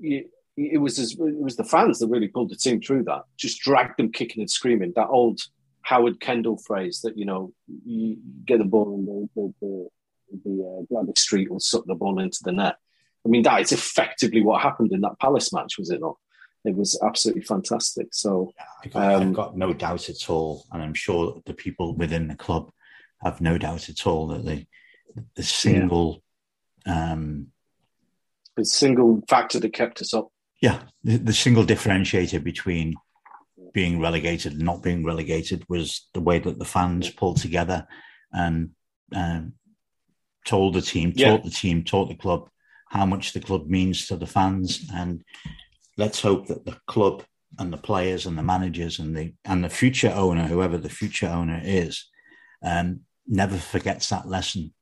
it 0.00 0.80
was 0.80 0.98
as, 0.98 1.12
it 1.12 1.40
was 1.40 1.56
the 1.56 1.64
fans 1.64 1.98
that 2.00 2.08
really 2.08 2.28
pulled 2.28 2.50
the 2.50 2.56
team 2.56 2.82
through 2.82 3.04
that, 3.04 3.22
just 3.38 3.60
dragged 3.60 3.96
them 3.96 4.12
kicking 4.12 4.42
and 4.42 4.50
screaming. 4.50 4.92
That 4.96 5.08
old 5.08 5.40
Howard 5.88 6.20
Kendall 6.20 6.58
phrase 6.58 7.00
that 7.00 7.16
you 7.16 7.24
know 7.24 7.54
you 7.86 8.18
get 8.44 8.58
the 8.58 8.64
ball 8.64 8.94
and 8.94 9.08
the 9.08 9.54
the, 9.62 9.88
the, 10.44 10.86
the 10.90 10.96
uh, 10.98 11.12
Street 11.16 11.50
will 11.50 11.60
suck 11.60 11.84
the 11.86 11.94
ball 11.94 12.20
into 12.20 12.40
the 12.44 12.52
net. 12.52 12.76
I 13.24 13.28
mean 13.30 13.42
that 13.44 13.62
is 13.62 13.72
effectively 13.72 14.42
what 14.42 14.60
happened 14.60 14.92
in 14.92 15.00
that 15.00 15.18
Palace 15.18 15.50
match, 15.50 15.78
was 15.78 15.88
it 15.88 16.00
not? 16.00 16.16
It 16.66 16.76
was 16.76 17.00
absolutely 17.02 17.42
fantastic. 17.42 18.08
So 18.12 18.52
I 18.84 18.88
got, 18.88 19.14
um, 19.14 19.28
I've 19.28 19.32
got 19.32 19.56
no 19.56 19.72
doubt 19.72 20.10
at 20.10 20.28
all, 20.28 20.66
and 20.70 20.82
I'm 20.82 20.92
sure 20.92 21.40
the 21.46 21.54
people 21.54 21.96
within 21.96 22.28
the 22.28 22.36
club 22.36 22.70
have 23.22 23.40
no 23.40 23.56
doubt 23.56 23.88
at 23.88 24.06
all 24.06 24.26
that 24.28 24.44
the 24.44 24.66
the 25.36 25.42
single 25.42 26.22
yeah. 26.86 27.12
um, 27.12 27.46
the 28.58 28.64
single 28.66 29.22
factor 29.26 29.58
that 29.58 29.72
kept 29.72 30.02
us 30.02 30.12
up. 30.12 30.28
Yeah, 30.60 30.82
the, 31.02 31.16
the 31.16 31.32
single 31.32 31.64
differentiator 31.64 32.44
between 32.44 32.94
being 33.72 34.00
relegated 34.00 34.52
and 34.52 34.62
not 34.62 34.82
being 34.82 35.04
relegated 35.04 35.64
was 35.68 36.08
the 36.14 36.20
way 36.20 36.38
that 36.38 36.58
the 36.58 36.64
fans 36.64 37.10
pulled 37.10 37.38
together 37.38 37.86
and 38.32 38.70
um, 39.14 39.54
told 40.44 40.74
the 40.74 40.82
team, 40.82 41.12
yeah. 41.14 41.30
taught 41.30 41.44
the 41.44 41.50
team, 41.50 41.84
taught 41.84 42.08
the 42.08 42.14
club 42.14 42.48
how 42.88 43.04
much 43.04 43.32
the 43.32 43.40
club 43.40 43.68
means 43.68 44.06
to 44.06 44.16
the 44.16 44.26
fans. 44.26 44.88
And 44.92 45.22
let's 45.96 46.20
hope 46.20 46.46
that 46.48 46.64
the 46.64 46.76
club 46.86 47.22
and 47.58 47.72
the 47.72 47.78
players 47.78 48.26
and 48.26 48.36
the 48.36 48.42
managers 48.42 48.98
and 48.98 49.16
the 49.16 49.34
and 49.44 49.64
the 49.64 49.68
future 49.68 50.12
owner, 50.14 50.46
whoever 50.46 50.78
the 50.78 50.88
future 50.88 51.28
owner 51.28 51.60
is, 51.62 52.06
um, 52.62 53.00
never 53.26 53.56
forgets 53.56 54.08
that 54.08 54.28
lesson. 54.28 54.72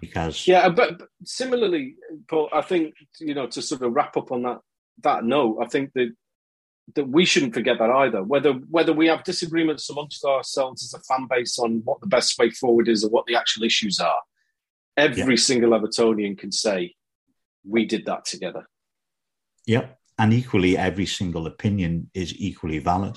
Because 0.00 0.48
yeah, 0.48 0.68
but, 0.70 0.98
but 0.98 1.08
similarly, 1.24 1.96
Paul, 2.28 2.48
I 2.52 2.62
think 2.62 2.94
you 3.20 3.34
know 3.34 3.46
to 3.48 3.62
sort 3.62 3.82
of 3.82 3.92
wrap 3.92 4.16
up 4.16 4.32
on 4.32 4.42
that 4.42 4.58
that 5.02 5.24
note, 5.24 5.58
I 5.62 5.66
think 5.66 5.92
that 5.94 6.14
that 6.94 7.08
we 7.08 7.24
shouldn't 7.24 7.54
forget 7.54 7.78
that 7.78 7.90
either. 7.90 8.22
Whether 8.22 8.52
whether 8.52 8.92
we 8.92 9.06
have 9.06 9.24
disagreements 9.24 9.88
amongst 9.90 10.24
ourselves 10.24 10.82
as 10.82 10.94
a 10.94 11.02
fan 11.04 11.26
base 11.28 11.58
on 11.58 11.82
what 11.84 12.00
the 12.00 12.06
best 12.06 12.38
way 12.38 12.50
forward 12.50 12.88
is 12.88 13.04
or 13.04 13.10
what 13.10 13.26
the 13.26 13.36
actual 13.36 13.64
issues 13.64 14.00
are, 14.00 14.20
every 14.96 15.34
yeah. 15.34 15.40
single 15.40 15.70
Evertonian 15.70 16.36
can 16.36 16.52
say, 16.52 16.94
"We 17.66 17.86
did 17.86 18.06
that 18.06 18.24
together." 18.24 18.66
Yep, 19.66 19.98
and 20.18 20.32
equally, 20.32 20.76
every 20.76 21.06
single 21.06 21.46
opinion 21.46 22.10
is 22.14 22.34
equally 22.36 22.78
valid. 22.78 23.16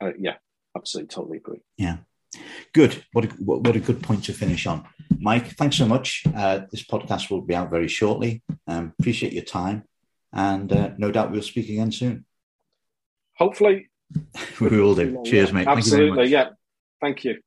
Uh, 0.00 0.12
yeah, 0.18 0.36
absolutely, 0.76 1.08
totally 1.08 1.38
agree. 1.38 1.60
Yeah, 1.76 1.98
good. 2.72 3.04
What 3.12 3.24
a, 3.24 3.28
what 3.28 3.76
a 3.76 3.80
good 3.80 4.02
point 4.02 4.24
to 4.24 4.32
finish 4.32 4.66
on, 4.66 4.86
Mike. 5.18 5.56
Thanks 5.56 5.76
so 5.76 5.86
much. 5.86 6.24
Uh, 6.34 6.60
this 6.70 6.84
podcast 6.84 7.30
will 7.30 7.42
be 7.42 7.54
out 7.54 7.70
very 7.70 7.88
shortly. 7.88 8.42
Um, 8.66 8.92
appreciate 8.98 9.32
your 9.32 9.44
time, 9.44 9.84
and 10.32 10.70
uh, 10.72 10.90
no 10.98 11.10
doubt 11.10 11.32
we'll 11.32 11.42
speak 11.42 11.70
again 11.70 11.90
soon 11.90 12.26
hopefully. 13.40 13.88
we 14.60 14.68
will 14.68 14.94
do. 14.94 15.22
Cheers, 15.24 15.52
mate. 15.52 15.66
Absolutely. 15.66 16.26
Yeah. 16.26 16.50
Thank 17.00 17.24
you. 17.24 17.40